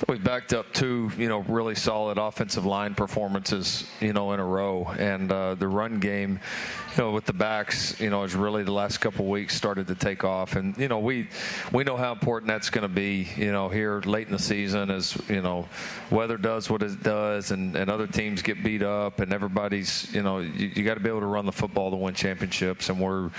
we 0.07 0.17
backed 0.17 0.53
up 0.53 0.71
two, 0.73 1.11
you 1.17 1.29
know, 1.29 1.39
really 1.39 1.75
solid 1.75 2.17
offensive 2.17 2.65
line 2.65 2.95
performances, 2.95 3.87
you 3.99 4.13
know, 4.13 4.33
in 4.33 4.39
a 4.39 4.45
row, 4.45 4.85
and 4.97 5.31
uh, 5.31 5.55
the 5.55 5.67
run 5.67 5.99
game 5.99 6.39
you 6.95 7.03
know, 7.03 7.11
with 7.11 7.25
the 7.25 7.33
backs, 7.33 7.99
you 7.99 8.11
know, 8.11 8.21
has 8.21 8.35
really 8.35 8.63
the 8.63 8.71
last 8.71 8.99
couple 8.99 9.25
weeks 9.25 9.55
started 9.55 9.87
to 9.87 9.95
take 9.95 10.23
off, 10.23 10.55
and 10.55 10.77
you 10.77 10.87
know, 10.87 10.99
we 10.99 11.27
we 11.71 11.83
know 11.83 11.97
how 11.97 12.11
important 12.11 12.47
that's 12.47 12.69
going 12.69 12.83
to 12.83 12.93
be, 12.93 13.27
you 13.35 13.51
know, 13.51 13.67
here 13.67 13.99
late 14.05 14.27
in 14.27 14.33
the 14.33 14.39
season 14.39 14.91
as 14.91 15.17
you 15.27 15.41
know, 15.41 15.67
weather 16.11 16.37
does 16.37 16.69
what 16.69 16.83
it 16.83 17.01
does, 17.01 17.49
and, 17.49 17.75
and 17.75 17.89
other 17.89 18.05
teams 18.05 18.43
get 18.43 18.63
beat 18.63 18.83
up, 18.83 19.21
and 19.21 19.33
everybody's, 19.33 20.13
you 20.13 20.21
know, 20.21 20.39
you, 20.39 20.71
you 20.75 20.83
got 20.83 20.93
to 20.93 20.99
be 20.99 21.09
able 21.09 21.21
to 21.21 21.25
run 21.25 21.47
the 21.47 21.51
football 21.51 21.89
to 21.89 21.97
win 21.97 22.13
championships, 22.13 22.89
and 22.89 22.99
we're, 22.99 23.31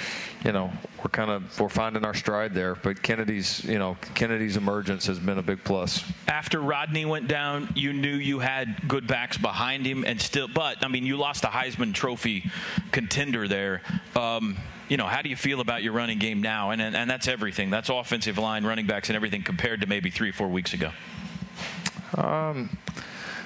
you 0.44 0.50
know, 0.50 0.72
we're 0.98 1.10
kind 1.10 1.30
of 1.30 1.60
we're 1.60 1.68
finding 1.68 2.04
our 2.04 2.14
stride 2.14 2.54
there. 2.54 2.74
But 2.74 3.02
Kennedy's, 3.02 3.64
you 3.64 3.78
know, 3.78 3.96
Kennedy's 4.14 4.56
emergence 4.56 5.06
has 5.06 5.20
been 5.20 5.38
a 5.38 5.42
big 5.42 5.62
plus. 5.62 6.02
After 6.26 6.60
Rodney 6.60 7.04
went 7.04 7.28
down, 7.28 7.72
you 7.76 7.92
knew 7.92 8.16
you 8.16 8.40
had 8.40 8.88
good 8.88 9.06
backs 9.06 9.38
behind 9.38 9.86
him, 9.86 10.04
and 10.04 10.20
still, 10.20 10.48
but 10.48 10.84
I 10.84 10.88
mean, 10.88 11.06
you 11.06 11.16
lost 11.16 11.44
a 11.44 11.48
Heisman 11.48 11.94
Trophy 11.94 12.50
contender 12.90 13.43
there. 13.48 13.82
Um, 14.16 14.56
you 14.88 14.96
know, 14.96 15.06
how 15.06 15.22
do 15.22 15.28
you 15.28 15.36
feel 15.36 15.60
about 15.60 15.82
your 15.82 15.92
running 15.92 16.18
game 16.18 16.42
now? 16.42 16.70
And, 16.70 16.80
and, 16.80 16.94
and 16.94 17.08
that's 17.10 17.28
everything. 17.28 17.70
That's 17.70 17.88
offensive 17.88 18.38
line, 18.38 18.64
running 18.64 18.86
backs, 18.86 19.08
and 19.08 19.16
everything 19.16 19.42
compared 19.42 19.80
to 19.80 19.86
maybe 19.86 20.10
three 20.10 20.30
or 20.30 20.32
four 20.32 20.48
weeks 20.48 20.74
ago. 20.74 20.90
Um, 22.16 22.76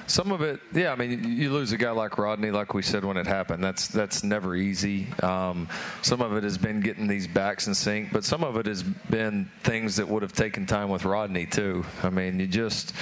some 0.09 0.31
of 0.31 0.41
it, 0.41 0.59
yeah. 0.73 0.91
I 0.91 0.95
mean, 0.95 1.37
you 1.37 1.51
lose 1.51 1.71
a 1.71 1.77
guy 1.77 1.91
like 1.91 2.17
Rodney, 2.17 2.49
like 2.49 2.73
we 2.73 2.81
said 2.81 3.05
when 3.05 3.15
it 3.15 3.27
happened. 3.27 3.63
That's 3.63 3.87
that's 3.87 4.23
never 4.23 4.55
easy. 4.55 5.07
Um, 5.21 5.69
some 6.01 6.21
of 6.21 6.35
it 6.35 6.43
has 6.43 6.57
been 6.57 6.81
getting 6.81 7.07
these 7.07 7.27
backs 7.27 7.67
in 7.67 7.75
sync, 7.75 8.11
but 8.11 8.23
some 8.23 8.43
of 8.43 8.57
it 8.57 8.65
has 8.65 8.81
been 8.81 9.49
things 9.63 9.97
that 9.97 10.07
would 10.07 10.23
have 10.23 10.33
taken 10.33 10.65
time 10.65 10.89
with 10.89 11.05
Rodney 11.05 11.45
too. 11.45 11.85
I 12.01 12.09
mean, 12.09 12.39
you 12.39 12.47
just 12.47 12.93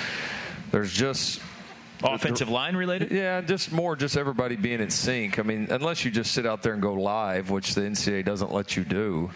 there's 0.72 0.92
just 0.92 1.42
offensive 2.04 2.50
line 2.50 2.75
related? 2.75 3.12
Yeah, 3.12 3.42
just 3.42 3.72
more 3.72 3.96
just 3.96 4.18
everybody 4.18 4.56
being 4.56 4.82
in 4.82 4.89
sync. 4.89 5.39
I 5.39 5.44
mean, 5.44 5.68
unless 5.70 6.06
you 6.06 6.12
just 6.12 6.34
sit 6.34 6.46
out 6.46 6.63
there 6.63 6.74
and 6.74 6.82
go 6.82 6.94
live, 6.94 7.50
which 7.50 7.75
the 7.75 7.82
NCAA 7.82 8.25
doesn't 8.25 8.51
let 8.51 8.75
you 8.75 8.84
do 8.84 9.32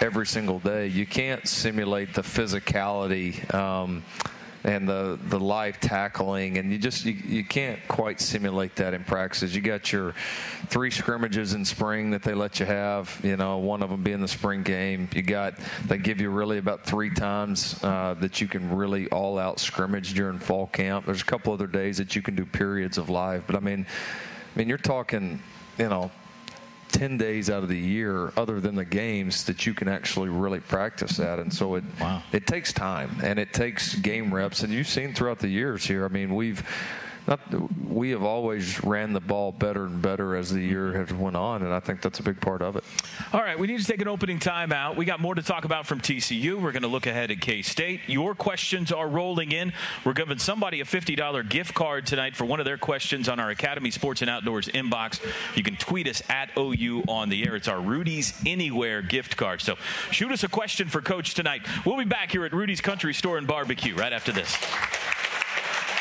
every 0.00 0.26
single 0.26 0.58
day, 0.58 0.86
you 0.86 1.06
can't 1.06 1.46
simulate 1.46 2.14
the 2.14 2.22
physicality. 2.22 3.52
Um, 3.54 4.02
and 4.64 4.88
the 4.88 5.18
the 5.28 5.38
live 5.38 5.78
tackling, 5.78 6.56
and 6.58 6.72
you 6.72 6.78
just 6.78 7.04
you, 7.04 7.12
you 7.12 7.44
can't 7.44 7.78
quite 7.86 8.20
simulate 8.20 8.74
that 8.76 8.94
in 8.94 9.04
practices. 9.04 9.54
You 9.54 9.60
got 9.60 9.92
your 9.92 10.14
three 10.68 10.90
scrimmages 10.90 11.52
in 11.52 11.64
spring 11.64 12.10
that 12.10 12.22
they 12.22 12.32
let 12.32 12.58
you 12.58 12.66
have. 12.66 13.20
You 13.22 13.36
know, 13.36 13.58
one 13.58 13.82
of 13.82 13.90
them 13.90 14.02
being 14.02 14.20
the 14.20 14.28
spring 14.28 14.62
game. 14.62 15.08
You 15.14 15.22
got 15.22 15.54
they 15.86 15.98
give 15.98 16.20
you 16.20 16.30
really 16.30 16.58
about 16.58 16.84
three 16.84 17.10
times 17.10 17.82
uh, 17.84 18.14
that 18.20 18.40
you 18.40 18.48
can 18.48 18.74
really 18.74 19.06
all 19.08 19.38
out 19.38 19.60
scrimmage 19.60 20.14
during 20.14 20.38
fall 20.38 20.66
camp. 20.68 21.06
There's 21.06 21.22
a 21.22 21.26
couple 21.26 21.52
other 21.52 21.66
days 21.66 21.98
that 21.98 22.16
you 22.16 22.22
can 22.22 22.34
do 22.34 22.46
periods 22.46 22.96
of 22.96 23.10
live, 23.10 23.46
but 23.46 23.56
I 23.56 23.60
mean, 23.60 23.86
I 24.54 24.58
mean 24.58 24.68
you're 24.68 24.78
talking, 24.78 25.42
you 25.78 25.88
know, 25.88 26.10
10 26.94 27.18
days 27.18 27.50
out 27.50 27.64
of 27.64 27.68
the 27.68 27.76
year, 27.78 28.32
other 28.36 28.60
than 28.60 28.76
the 28.76 28.84
games, 28.84 29.42
that 29.44 29.66
you 29.66 29.74
can 29.74 29.88
actually 29.88 30.28
really 30.28 30.60
practice 30.60 31.18
at. 31.18 31.40
And 31.40 31.52
so 31.52 31.74
it, 31.74 31.82
wow. 32.00 32.22
it 32.30 32.46
takes 32.46 32.72
time 32.72 33.18
and 33.22 33.36
it 33.40 33.52
takes 33.52 33.96
game 33.96 34.32
reps. 34.32 34.62
And 34.62 34.72
you've 34.72 34.86
seen 34.86 35.12
throughout 35.12 35.40
the 35.40 35.48
years 35.48 35.84
here, 35.84 36.04
I 36.04 36.08
mean, 36.08 36.32
we've 36.32 36.62
not, 37.26 37.40
we 37.88 38.10
have 38.10 38.22
always 38.22 38.82
ran 38.84 39.12
the 39.12 39.20
ball 39.20 39.50
better 39.52 39.86
and 39.86 40.02
better 40.02 40.36
as 40.36 40.50
the 40.50 40.60
year 40.60 40.92
has 40.92 41.12
went 41.12 41.36
on, 41.36 41.62
and 41.62 41.72
I 41.72 41.80
think 41.80 42.02
that's 42.02 42.20
a 42.20 42.22
big 42.22 42.40
part 42.40 42.60
of 42.60 42.76
it. 42.76 42.84
All 43.32 43.40
right, 43.40 43.58
we 43.58 43.66
need 43.66 43.80
to 43.80 43.86
take 43.86 44.02
an 44.02 44.08
opening 44.08 44.38
timeout. 44.38 44.96
We 44.96 45.06
got 45.06 45.20
more 45.20 45.34
to 45.34 45.42
talk 45.42 45.64
about 45.64 45.86
from 45.86 46.00
TCU. 46.00 46.60
We're 46.60 46.72
going 46.72 46.82
to 46.82 46.88
look 46.88 47.06
ahead 47.06 47.30
at 47.30 47.40
K 47.40 47.62
State. 47.62 48.00
Your 48.06 48.34
questions 48.34 48.92
are 48.92 49.08
rolling 49.08 49.52
in. 49.52 49.72
We're 50.04 50.12
giving 50.12 50.38
somebody 50.38 50.80
a 50.80 50.84
$50 50.84 51.48
gift 51.48 51.72
card 51.72 52.06
tonight 52.06 52.36
for 52.36 52.44
one 52.44 52.60
of 52.60 52.66
their 52.66 52.78
questions 52.78 53.28
on 53.28 53.40
our 53.40 53.50
Academy 53.50 53.90
Sports 53.90 54.20
and 54.20 54.30
Outdoors 54.30 54.68
inbox. 54.68 55.20
You 55.56 55.62
can 55.62 55.76
tweet 55.76 56.06
us 56.08 56.22
at 56.28 56.50
OU 56.58 57.04
on 57.08 57.30
the 57.30 57.46
air. 57.46 57.56
It's 57.56 57.68
our 57.68 57.80
Rudy's 57.80 58.34
Anywhere 58.44 59.00
gift 59.00 59.36
card. 59.36 59.62
So 59.62 59.76
shoot 60.10 60.30
us 60.30 60.44
a 60.44 60.48
question 60.48 60.88
for 60.88 61.00
Coach 61.00 61.34
tonight. 61.34 61.62
We'll 61.86 61.96
be 61.96 62.04
back 62.04 62.30
here 62.30 62.44
at 62.44 62.52
Rudy's 62.52 62.80
Country 62.80 63.14
Store 63.14 63.38
and 63.38 63.46
Barbecue 63.46 63.94
right 63.94 64.12
after 64.12 64.32
this. 64.32 64.56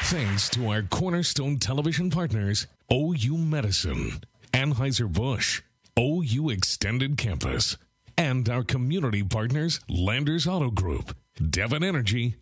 Thanks 0.08 0.50
to 0.50 0.70
our 0.70 0.84
cornerstone 0.84 1.58
television 1.58 2.10
partners, 2.12 2.68
OU 2.92 3.38
Medicine, 3.38 4.22
Anheuser-Busch, 4.52 5.62
OU 5.98 6.50
Extended 6.50 7.18
Campus, 7.18 7.78
and 8.18 8.48
our 8.50 8.64
community 8.64 9.24
partners, 9.24 9.80
Landers 9.88 10.46
Auto 10.46 10.70
Group, 10.70 11.16
Devon 11.50 11.84
Energy, 11.84 12.36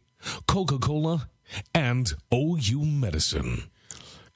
Coca 0.48 0.80
Cola, 0.80 1.30
and 1.74 2.13
OU 2.34 2.84
Medicine. 2.84 3.70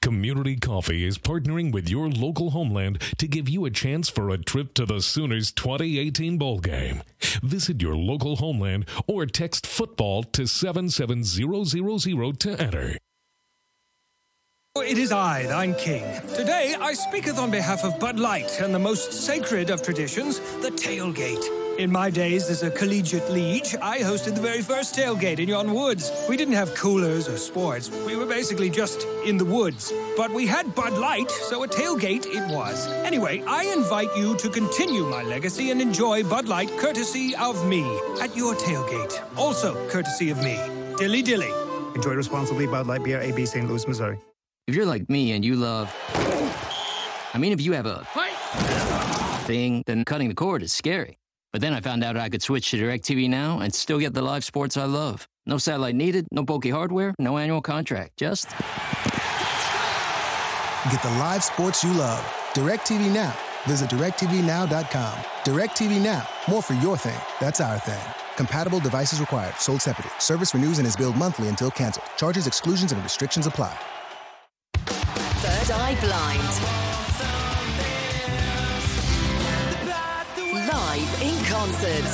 Community 0.00 0.56
Coffee 0.56 1.04
is 1.04 1.18
partnering 1.18 1.72
with 1.72 1.90
your 1.90 2.08
local 2.08 2.50
homeland 2.50 3.02
to 3.18 3.26
give 3.26 3.48
you 3.48 3.64
a 3.64 3.70
chance 3.70 4.08
for 4.08 4.30
a 4.30 4.38
trip 4.38 4.72
to 4.74 4.86
the 4.86 5.00
Sooners 5.00 5.50
2018 5.50 6.38
bowl 6.38 6.60
game. 6.60 7.02
Visit 7.42 7.82
your 7.82 7.96
local 7.96 8.36
homeland 8.36 8.86
or 9.08 9.26
text 9.26 9.66
football 9.66 10.22
to 10.22 10.46
77000 10.46 12.38
to 12.38 12.62
enter. 12.62 12.96
Oh, 14.76 14.82
it 14.82 14.98
is 14.98 15.10
I, 15.10 15.46
thine 15.46 15.74
king. 15.76 16.04
Today 16.34 16.76
I 16.78 16.92
speaketh 16.92 17.38
on 17.38 17.50
behalf 17.50 17.82
of 17.82 17.98
Bud 17.98 18.18
Light 18.18 18.60
and 18.60 18.74
the 18.74 18.78
most 18.78 19.10
sacred 19.10 19.70
of 19.70 19.80
traditions, 19.80 20.38
the 20.60 20.70
tailgate. 20.70 21.42
In 21.78 21.90
my 21.90 22.10
days 22.10 22.50
as 22.50 22.62
a 22.62 22.70
collegiate 22.70 23.30
liege, 23.30 23.74
I 23.80 24.00
hosted 24.00 24.34
the 24.34 24.42
very 24.42 24.60
first 24.60 24.94
tailgate 24.94 25.38
in 25.38 25.48
yon 25.48 25.72
woods. 25.72 26.12
We 26.28 26.36
didn't 26.36 26.60
have 26.60 26.74
coolers 26.74 27.26
or 27.26 27.38
sports. 27.38 27.88
We 28.06 28.16
were 28.16 28.26
basically 28.26 28.68
just 28.68 29.06
in 29.24 29.38
the 29.38 29.46
woods. 29.46 29.94
But 30.14 30.30
we 30.30 30.46
had 30.46 30.74
Bud 30.74 30.92
Light, 30.98 31.30
so 31.30 31.64
a 31.64 31.68
tailgate 31.68 32.26
it 32.26 32.46
was. 32.54 32.86
Anyway, 33.10 33.42
I 33.46 33.64
invite 33.64 34.14
you 34.14 34.36
to 34.36 34.50
continue 34.50 35.04
my 35.08 35.22
legacy 35.22 35.70
and 35.70 35.80
enjoy 35.80 36.22
Bud 36.22 36.48
Light 36.48 36.68
courtesy 36.76 37.34
of 37.36 37.66
me 37.66 37.82
at 38.20 38.36
your 38.36 38.54
tailgate. 38.54 39.24
Also 39.38 39.72
courtesy 39.88 40.28
of 40.28 40.36
me. 40.44 40.60
Dilly 40.98 41.22
dilly. 41.22 41.52
Enjoy 41.94 42.12
responsibly, 42.12 42.66
Bud 42.66 42.86
Light 42.86 43.02
Beer, 43.02 43.22
AB, 43.22 43.46
St. 43.46 43.66
Louis, 43.66 43.88
Missouri. 43.88 44.18
If 44.66 44.74
you're 44.74 44.84
like 44.84 45.08
me 45.08 45.30
and 45.30 45.44
you 45.44 45.54
love. 45.54 45.94
I 47.32 47.38
mean, 47.38 47.52
if 47.52 47.60
you 47.60 47.72
have 47.74 47.86
a 47.86 48.04
thing, 49.44 49.84
then 49.86 50.04
cutting 50.04 50.28
the 50.28 50.34
cord 50.34 50.60
is 50.60 50.72
scary. 50.72 51.18
But 51.52 51.60
then 51.60 51.72
I 51.72 51.80
found 51.80 52.02
out 52.02 52.16
I 52.16 52.28
could 52.28 52.42
switch 52.42 52.72
to 52.72 52.76
DirecTV 52.76 53.30
Now 53.30 53.60
and 53.60 53.72
still 53.72 54.00
get 54.00 54.12
the 54.12 54.22
live 54.22 54.44
sports 54.44 54.76
I 54.76 54.84
love. 54.86 55.28
No 55.46 55.56
satellite 55.58 55.94
needed, 55.94 56.26
no 56.32 56.42
bulky 56.42 56.70
hardware, 56.70 57.14
no 57.20 57.38
annual 57.38 57.60
contract. 57.62 58.16
Just. 58.16 58.50
Get 60.90 61.00
the 61.00 61.14
live 61.20 61.44
sports 61.44 61.84
you 61.84 61.92
love. 61.92 62.20
DirecTV 62.54 63.14
Now. 63.14 63.36
Visit 63.66 63.88
DirecTVNow.com. 63.90 65.18
DirecTV 65.44 66.02
Now. 66.02 66.26
More 66.48 66.60
for 66.62 66.74
your 66.74 66.96
thing. 66.96 67.20
That's 67.40 67.60
our 67.60 67.78
thing. 67.78 68.02
Compatible 68.36 68.80
devices 68.80 69.20
required. 69.20 69.54
Sold 69.58 69.80
separately. 69.80 70.12
Service 70.18 70.54
renews 70.54 70.78
and 70.78 70.88
is 70.88 70.96
billed 70.96 71.16
monthly 71.16 71.46
until 71.46 71.70
canceled. 71.70 72.06
Charges, 72.16 72.48
exclusions, 72.48 72.90
and 72.90 73.00
restrictions 73.04 73.46
apply. 73.46 73.78
Third 75.46 75.70
Eye 75.76 75.94
Blind. 76.00 76.52
Live 80.66 81.22
in 81.22 81.44
concert. 81.44 82.10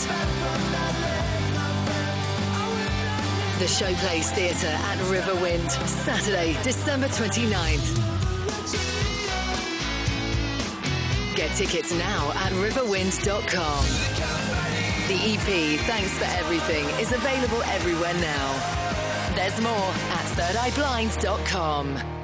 The 3.59 3.65
Showplace 3.65 4.31
Theatre 4.35 4.67
at 4.67 4.99
Riverwind, 5.09 5.71
Saturday, 5.89 6.59
December 6.63 7.09
29th. 7.09 7.97
Get 11.35 11.57
tickets 11.57 11.91
now 11.95 12.33
at 12.35 12.53
riverwind.com. 12.53 13.85
The 15.09 15.15
EP, 15.15 15.81
Thanks 15.87 16.19
for 16.19 16.27
Everything, 16.39 16.85
is 17.01 17.13
available 17.13 17.63
everywhere 17.63 18.15
now. 18.15 18.53
There's 19.35 19.59
more 19.63 19.91
at 20.13 20.27
thirdeyeblind.com. 20.37 22.22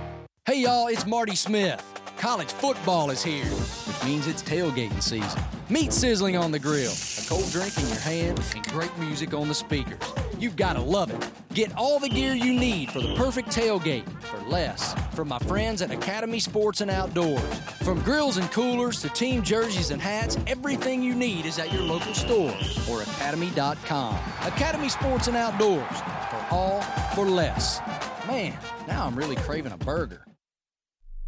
Hey 0.48 0.62
y'all, 0.62 0.86
it's 0.86 1.04
Marty 1.04 1.34
Smith. 1.34 1.84
College 2.16 2.50
football 2.50 3.10
is 3.10 3.22
here, 3.22 3.44
which 3.44 4.02
means 4.02 4.26
it's 4.26 4.42
tailgating 4.42 5.02
season. 5.02 5.42
Meat 5.68 5.92
sizzling 5.92 6.38
on 6.38 6.50
the 6.50 6.58
grill, 6.58 6.90
a 6.90 7.28
cold 7.28 7.50
drink 7.50 7.76
in 7.76 7.86
your 7.86 7.98
hand, 7.98 8.40
and 8.54 8.66
great 8.68 8.96
music 8.96 9.34
on 9.34 9.48
the 9.48 9.54
speakers. 9.54 10.00
You've 10.38 10.56
got 10.56 10.72
to 10.72 10.80
love 10.80 11.10
it. 11.10 11.30
Get 11.52 11.76
all 11.76 11.98
the 11.98 12.08
gear 12.08 12.32
you 12.32 12.54
need 12.54 12.90
for 12.90 13.00
the 13.00 13.14
perfect 13.14 13.50
tailgate 13.50 14.08
for 14.22 14.38
less 14.48 14.94
from 15.12 15.28
my 15.28 15.38
friends 15.40 15.82
at 15.82 15.90
Academy 15.90 16.40
Sports 16.40 16.80
and 16.80 16.90
Outdoors. 16.90 17.58
From 17.82 18.00
grills 18.00 18.38
and 18.38 18.50
coolers 18.50 19.02
to 19.02 19.10
team 19.10 19.42
jerseys 19.42 19.90
and 19.90 20.00
hats, 20.00 20.38
everything 20.46 21.02
you 21.02 21.14
need 21.14 21.44
is 21.44 21.58
at 21.58 21.70
your 21.70 21.82
local 21.82 22.14
store 22.14 22.56
or 22.90 23.02
academy.com. 23.02 24.14
Academy 24.44 24.88
Sports 24.88 25.28
and 25.28 25.36
Outdoors 25.36 26.00
for 26.30 26.46
all 26.50 26.80
for 27.14 27.26
less. 27.26 27.80
Man, 28.26 28.56
now 28.86 29.04
I'm 29.04 29.14
really 29.14 29.36
craving 29.36 29.72
a 29.72 29.78
burger. 29.78 30.24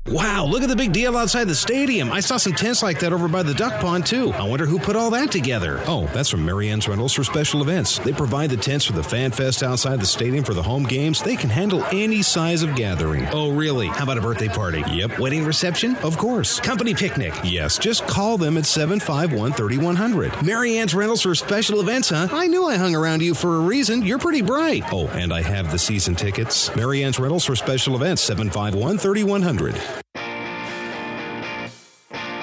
Wow, 0.07 0.47
look 0.47 0.63
at 0.63 0.69
the 0.71 0.77
big 0.77 0.93
deal 0.93 1.17
outside 1.17 1.45
the 1.45 1.55
stadium. 1.55 2.11
I 2.11 2.21
saw 2.21 2.39
some 2.39 2.55
tents 2.55 2.83
like 2.83 2.99
that 3.01 3.13
over 3.13 3.29
by 3.29 3.43
the 3.43 3.53
duck 3.53 3.81
pond, 3.81 4.07
too. 4.07 4.33
I 4.33 4.49
wonder 4.49 4.65
who 4.65 4.79
put 4.79 4.97
all 4.97 5.11
that 5.11 5.31
together. 5.31 5.81
Oh, 5.87 6.07
that's 6.15 6.31
from 6.31 6.45
Marianne's 6.45 6.89
Rentals 6.89 7.13
for 7.13 7.23
special 7.23 7.61
events. 7.61 7.99
They 7.99 8.13
provide 8.13 8.49
the 8.51 8.57
tents 8.57 8.87
for 8.87 8.95
the 8.95 9.05
fan 9.05 9.31
fest 9.31 9.63
outside 9.63 10.01
the 10.01 10.07
stadium 10.07 10.43
for 10.43 10.55
the 10.55 10.63
home 10.63 10.85
games. 10.85 11.23
They 11.23 11.37
can 11.37 11.51
handle 11.51 11.85
any 11.93 12.23
size 12.23 12.63
of 12.63 12.75
gathering. 12.75 13.27
Oh, 13.31 13.53
really? 13.53 13.89
How 13.89 14.05
about 14.05 14.17
a 14.17 14.23
birthday 14.23 14.49
party? 14.49 14.83
Yep. 14.91 15.19
Wedding 15.19 15.45
reception? 15.45 15.95
Of 15.97 16.17
course. 16.17 16.59
Company 16.61 16.95
picnic? 16.95 17.35
Yes. 17.45 17.79
Just 17.79 18.07
call 18.07 18.39
them 18.39 18.57
at 18.57 18.65
751 18.67 19.53
3100. 19.53 20.43
Marianne's 20.43 20.95
Rentals 20.95 21.23
for 21.23 21.35
special 21.35 21.81
events, 21.81 22.09
huh? 22.09 22.27
I 22.33 22.47
knew 22.47 22.65
I 22.65 22.79
hung 22.79 22.97
around 22.97 23.21
you 23.23 23.35
for 23.35 23.57
a 23.57 23.61
reason. 23.61 24.03
You're 24.03 24.19
pretty 24.19 24.43
bright. 24.43 24.83
Oh, 24.93 25.09
and 25.09 25.33
I 25.33 25.43
have 25.43 25.71
the 25.71 25.79
season 25.79 26.17
tickets. 26.17 26.75
Marianne's 26.75 27.19
Rentals 27.21 27.45
for 27.45 27.55
special 27.55 27.95
events, 27.95 28.23
751 28.23 28.99
3100. 28.99 30.00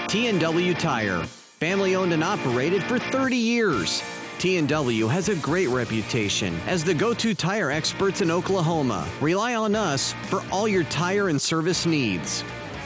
T&W 0.07 0.73
Tire, 0.73 1.21
family 1.59 1.97
owned 1.97 2.13
and 2.13 2.23
operated 2.23 2.81
for 2.83 2.97
30 2.97 3.35
years. 3.35 4.01
T&W 4.39 5.07
has 5.07 5.27
a 5.27 5.35
great 5.35 5.67
reputation 5.67 6.57
as 6.65 6.81
the 6.81 6.93
go-to 6.93 7.35
tire 7.35 7.71
experts 7.71 8.21
in 8.21 8.31
Oklahoma. 8.31 9.05
Rely 9.19 9.55
on 9.55 9.75
us 9.75 10.13
for 10.27 10.45
all 10.49 10.65
your 10.65 10.85
tire 10.85 11.27
and 11.27 11.41
service 11.41 11.85
needs. 11.85 12.45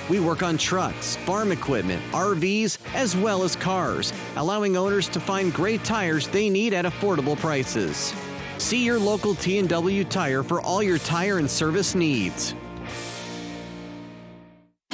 We 0.09 0.19
work 0.19 0.41
on 0.41 0.57
trucks, 0.57 1.15
farm 1.17 1.51
equipment, 1.51 2.01
RVs, 2.11 2.79
as 2.95 3.15
well 3.15 3.43
as 3.43 3.55
cars, 3.55 4.11
allowing 4.35 4.75
owners 4.75 5.07
to 5.09 5.19
find 5.19 5.53
great 5.53 5.83
tires 5.83 6.27
they 6.27 6.49
need 6.49 6.73
at 6.73 6.85
affordable 6.85 7.37
prices. 7.37 8.15
See 8.57 8.83
your 8.83 8.97
local 8.97 9.35
T&W 9.35 10.05
Tire 10.05 10.41
for 10.41 10.59
all 10.59 10.81
your 10.81 10.97
tire 10.97 11.37
and 11.37 11.49
service 11.49 11.93
needs. 11.93 12.55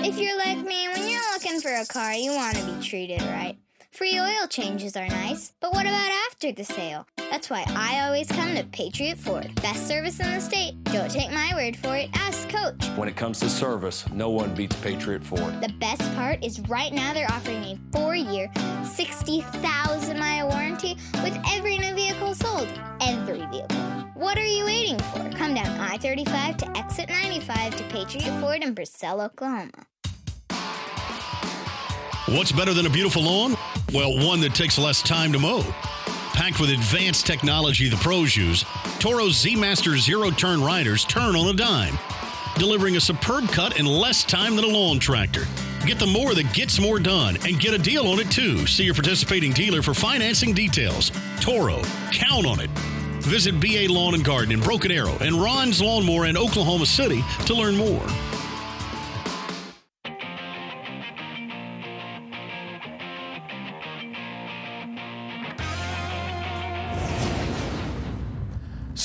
If 0.08 0.18
you're 0.18 0.38
like 0.38 0.60
me, 0.60 0.88
when 0.88 1.10
you're 1.10 1.34
looking 1.34 1.60
for 1.60 1.70
a 1.70 1.86
car, 1.86 2.14
you 2.14 2.32
want 2.32 2.56
to 2.56 2.66
be 2.66 2.82
treated 2.82 3.22
right. 3.24 3.58
Free 3.92 4.18
oil 4.18 4.48
changes 4.50 4.96
are 4.96 5.06
nice, 5.06 5.52
but 5.60 5.74
what 5.74 5.86
about 5.86 6.10
after 6.30 6.54
the 6.54 6.64
sale? 6.64 7.06
That's 7.30 7.50
why 7.50 7.66
I 7.68 8.06
always 8.06 8.28
come 8.28 8.56
to 8.56 8.64
Patriot 8.64 9.18
Ford. 9.18 9.54
Best 9.56 9.86
service 9.86 10.22
in 10.22 10.32
the 10.32 10.40
state. 10.40 10.82
Don't 10.86 11.12
take 11.12 11.30
my 11.34 11.52
word 11.56 11.76
for 11.76 11.94
it, 11.98 12.10
ask 12.14 12.48
Coach. 12.48 12.86
When 12.96 13.10
it 13.10 13.18
comes 13.18 13.42
to 13.42 13.50
service, 13.50 14.10
no 14.14 14.30
one 14.30 14.56
beats 14.56 14.78
Patriot 14.78 15.26
Ford. 15.26 15.60
The 15.60 15.74
best 15.78 16.02
part 16.16 16.42
is 16.42 16.62
right 16.70 16.94
now 16.94 17.14
they're 17.14 17.30
offering 17.30 17.62
a 17.66 17.78
four 17.92 18.16
year, 18.16 18.50
60,000 18.86 20.18
mile 20.18 20.48
warranty 20.48 20.96
with 21.22 21.38
every 21.52 21.78
new 21.80 21.94
vehicle 21.94 22.34
sold. 22.34 22.70
Every 23.02 23.46
vehicle. 23.48 23.76
What 24.14 24.38
are 24.38 24.46
you 24.46 24.64
waiting 24.64 25.00
for? 25.00 25.30
Come 25.38 25.54
down 25.54 25.80
I 25.82 25.98
35 25.98 26.56
to 26.58 26.78
exit 26.78 27.10
95 27.10 27.76
to 27.76 27.84
Patriot 27.84 28.40
Ford 28.40 28.64
in 28.64 28.74
Purcell, 28.74 29.20
Oklahoma. 29.20 29.86
What's 32.30 32.52
better 32.52 32.74
than 32.74 32.86
a 32.86 32.90
beautiful 32.90 33.24
lawn? 33.24 33.56
Well, 33.94 34.18
one 34.18 34.42
that 34.42 34.54
takes 34.54 34.78
less 34.78 35.02
time 35.02 35.32
to 35.32 35.40
mow. 35.40 35.62
Packed 36.34 36.60
with 36.60 36.72
advanced 36.72 37.26
technology 37.26 37.88
the 37.88 37.96
pros 37.96 38.36
use, 38.36 38.66
Toro's 39.00 39.40
Z 39.40 39.56
Master 39.56 39.98
zero 39.98 40.30
turn 40.30 40.62
riders 40.62 41.06
turn 41.06 41.38
on 41.38 41.48
a 41.48 41.54
dime, 41.54 41.98
delivering 42.58 42.98
a 42.98 43.00
superb 43.00 43.48
cut 43.48 43.80
in 43.80 43.86
less 43.86 44.26
time 44.26 44.58
than 44.58 44.66
a 44.66 44.68
lawn 44.68 45.00
tractor. 45.00 45.46
Get 45.86 46.00
the 46.00 46.06
more 46.06 46.34
that 46.34 46.54
gets 46.54 46.82
more 46.82 47.00
done 47.00 47.38
and 47.46 47.62
get 47.62 47.74
a 47.74 47.78
deal 47.78 48.06
on 48.08 48.20
it 48.20 48.30
too. 48.30 48.68
See 48.68 48.84
your 48.84 48.94
participating 48.94 49.54
dealer 49.54 49.82
for 49.82 49.94
financing 49.94 50.54
details. 50.54 51.14
Toro, 51.40 51.82
count 52.12 52.46
on 52.46 52.60
it. 52.60 52.70
Visit 53.22 53.58
BA 53.62 53.88
Lawn 53.90 54.16
and 54.16 54.24
Garden 54.26 54.52
in 54.52 54.60
Broken 54.60 54.92
Arrow 54.92 55.18
and 55.22 55.42
Ron's 55.42 55.82
Lawnmower 55.82 56.26
in 56.26 56.36
Oklahoma 56.36 56.88
City 56.88 57.24
to 57.46 57.54
learn 57.54 57.78
more. 57.78 58.06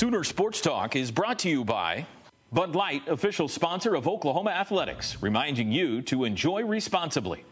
Sooner 0.03 0.25
Sports 0.25 0.59
Talk 0.59 0.97
is 0.97 1.11
brought 1.11 1.39
to 1.39 1.49
you 1.49 1.63
by 1.63 2.05
Bud 2.51 2.75
Light, 2.75 3.07
official 3.07 3.47
sponsor 3.47 3.95
of 3.95 4.05
Oklahoma 4.05 4.49
Athletics, 4.49 5.15
reminding 5.23 5.71
you 5.71 6.01
to 6.01 6.25
enjoy 6.25 6.65
responsibly. 6.65 7.45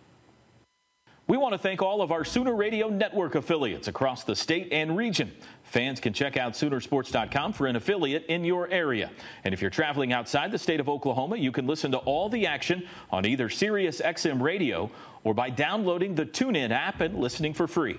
We 1.28 1.38
want 1.38 1.54
to 1.54 1.58
thank 1.58 1.82
all 1.82 2.02
of 2.02 2.12
our 2.12 2.26
Sooner 2.26 2.54
Radio 2.54 2.90
Network 2.90 3.36
affiliates 3.36 3.88
across 3.88 4.26
the 4.26 4.36
state 4.36 4.68
and 4.74 4.98
region. 4.98 5.32
Fans 5.64 6.02
can 6.02 6.12
check 6.12 6.36
out 6.36 6.52
Soonersports.com 6.52 7.54
for 7.54 7.68
an 7.68 7.78
affiliate 7.78 8.26
in 8.26 8.44
your 8.44 8.70
area. 8.70 9.12
And 9.46 9.54
if 9.54 9.62
you're 9.62 9.70
traveling 9.70 10.12
outside 10.12 10.52
the 10.52 10.60
state 10.60 10.82
of 10.82 10.90
Oklahoma, 10.90 11.38
you 11.38 11.54
can 11.54 11.68
listen 11.68 11.90
to 11.94 12.00
all 12.00 12.28
the 12.28 12.48
action 12.48 12.86
on 13.12 13.26
either 13.26 13.48
Sirius 13.48 14.02
XM 14.02 14.42
Radio 14.42 14.92
or 15.24 15.34
by 15.34 15.52
downloading 15.52 16.16
the 16.16 16.26
TuneIn 16.26 16.72
app 16.72 17.00
and 17.00 17.16
listening 17.16 17.54
for 17.54 17.66
free. 17.66 17.98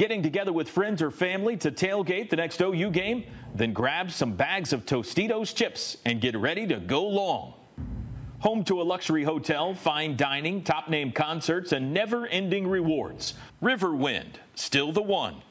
Getting 0.00 0.22
together 0.22 0.50
with 0.50 0.66
friends 0.66 1.02
or 1.02 1.10
family 1.10 1.58
to 1.58 1.70
tailgate 1.70 2.30
the 2.30 2.36
next 2.36 2.62
OU 2.62 2.90
game? 2.90 3.24
Then 3.54 3.74
grab 3.74 4.10
some 4.10 4.32
bags 4.32 4.72
of 4.72 4.86
Tostitos 4.86 5.54
chips 5.54 5.98
and 6.06 6.22
get 6.22 6.34
ready 6.38 6.66
to 6.68 6.80
go 6.80 7.06
long. 7.06 7.52
Home 8.38 8.64
to 8.64 8.80
a 8.80 8.82
luxury 8.82 9.24
hotel, 9.24 9.74
fine 9.74 10.16
dining, 10.16 10.64
top 10.64 10.88
name 10.88 11.12
concerts, 11.12 11.72
and 11.72 11.92
never 11.92 12.26
ending 12.26 12.66
rewards. 12.66 13.34
Riverwind, 13.62 14.36
still 14.54 14.90
the 14.90 15.02
one. 15.02 15.42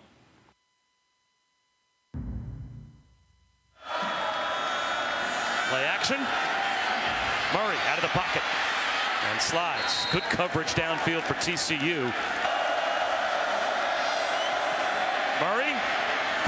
Play 3.84 5.86
action. 5.86 6.18
Murray 7.54 7.78
out 7.88 7.98
of 7.98 8.02
the 8.02 8.08
pocket 8.08 8.42
and 9.30 9.40
slides. 9.40 10.08
Good 10.12 10.24
coverage 10.24 10.74
downfield 10.74 11.22
for 11.22 11.36
TCU. 11.36 12.12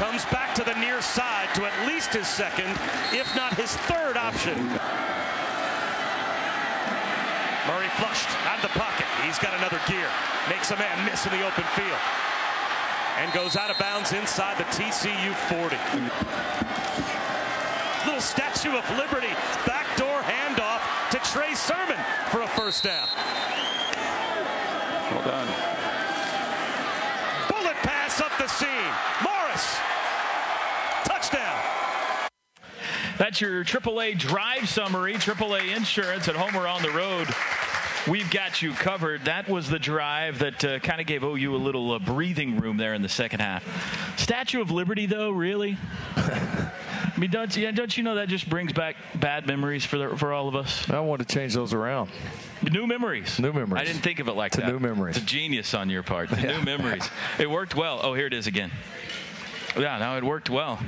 Comes 0.01 0.25
back 0.33 0.55
to 0.55 0.63
the 0.63 0.73
near 0.81 0.99
side 0.99 1.47
to 1.53 1.63
at 1.63 1.85
least 1.85 2.11
his 2.11 2.25
second, 2.25 2.73
if 3.13 3.29
not 3.35 3.53
his 3.53 3.69
third 3.85 4.17
option. 4.17 4.57
Murray 7.69 7.85
flushed 8.01 8.25
out 8.49 8.57
of 8.57 8.63
the 8.65 8.73
pocket. 8.79 9.05
He's 9.21 9.37
got 9.37 9.53
another 9.53 9.79
gear. 9.85 10.09
Makes 10.49 10.71
a 10.71 10.75
man 10.77 11.05
miss 11.05 11.27
in 11.27 11.31
the 11.31 11.45
open 11.45 11.63
field. 11.77 12.01
And 13.19 13.31
goes 13.31 13.55
out 13.55 13.69
of 13.69 13.77
bounds 13.77 14.11
inside 14.11 14.57
the 14.57 14.65
TCU 14.73 15.35
40. 15.53 15.77
Little 18.07 18.21
Statue 18.21 18.73
of 18.73 18.89
Liberty 18.97 19.29
backdoor 19.67 20.21
handoff 20.25 20.81
to 21.11 21.19
Trey 21.29 21.53
Sermon 21.53 22.01
for 22.31 22.41
a 22.41 22.47
first 22.47 22.83
down. 22.83 23.07
Well 25.13 25.21
done. 25.21 25.47
Bullet 27.53 27.77
pass 27.85 28.19
up 28.19 28.31
the 28.39 28.47
seam. 28.47 28.89
Morris. 29.21 29.77
Touchdown. 31.03 31.59
That's 33.21 33.39
your 33.39 33.63
AAA 33.63 34.17
drive 34.17 34.67
summary, 34.67 35.13
AAA 35.13 35.77
insurance 35.77 36.27
at 36.27 36.35
home 36.35 36.59
or 36.59 36.67
on 36.67 36.81
the 36.81 36.89
road. 36.89 37.27
We've 38.09 38.31
got 38.31 38.63
you 38.63 38.71
covered. 38.73 39.25
That 39.25 39.47
was 39.47 39.69
the 39.69 39.77
drive 39.77 40.39
that 40.39 40.65
uh, 40.65 40.79
kind 40.79 40.99
of 40.99 41.05
gave 41.05 41.23
OU 41.23 41.55
a 41.55 41.57
little 41.57 41.91
uh, 41.91 41.99
breathing 41.99 42.59
room 42.59 42.77
there 42.77 42.95
in 42.95 43.03
the 43.03 43.09
second 43.09 43.41
half. 43.41 44.17
Statue 44.17 44.59
of 44.59 44.71
Liberty, 44.71 45.05
though, 45.05 45.29
really? 45.29 45.77
I 46.15 46.71
mean, 47.15 47.29
don't 47.29 47.55
you, 47.55 47.71
don't 47.71 47.95
you 47.95 48.01
know 48.01 48.15
that 48.15 48.27
just 48.27 48.49
brings 48.49 48.73
back 48.73 48.95
bad 49.13 49.45
memories 49.45 49.85
for 49.85 49.99
the, 49.99 50.17
for 50.17 50.33
all 50.33 50.47
of 50.47 50.55
us? 50.55 50.89
I 50.89 50.99
want 51.01 51.21
to 51.21 51.31
change 51.31 51.53
those 51.53 51.75
around. 51.75 52.09
New 52.71 52.87
memories. 52.87 53.37
New 53.37 53.53
memories. 53.53 53.83
I 53.83 53.85
didn't 53.85 54.01
think 54.01 54.17
of 54.17 54.29
it 54.29 54.33
like 54.33 54.53
To 54.53 54.61
that. 54.61 54.71
new 54.71 54.79
memories. 54.79 55.17
It's 55.17 55.25
a 55.25 55.27
genius 55.27 55.75
on 55.75 55.91
your 55.91 56.01
part. 56.01 56.31
Yeah. 56.31 56.57
New 56.57 56.65
memories. 56.65 57.07
It 57.37 57.51
worked 57.51 57.75
well. 57.75 57.99
Oh, 58.01 58.15
here 58.15 58.25
it 58.25 58.33
is 58.33 58.47
again. 58.47 58.71
Yeah, 59.77 59.99
now 59.99 60.17
it 60.17 60.23
worked 60.23 60.49
well. 60.49 60.79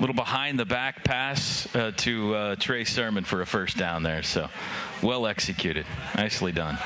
Little 0.00 0.16
behind 0.16 0.58
the 0.58 0.64
back 0.64 1.04
pass 1.04 1.72
uh, 1.74 1.92
to 1.98 2.34
uh, 2.34 2.56
Trey 2.56 2.82
Sermon 2.82 3.22
for 3.22 3.42
a 3.42 3.46
first 3.46 3.76
down 3.76 4.02
there. 4.02 4.24
So 4.24 4.48
well 5.02 5.26
executed. 5.26 5.86
Nicely 6.16 6.50
done. 6.50 6.76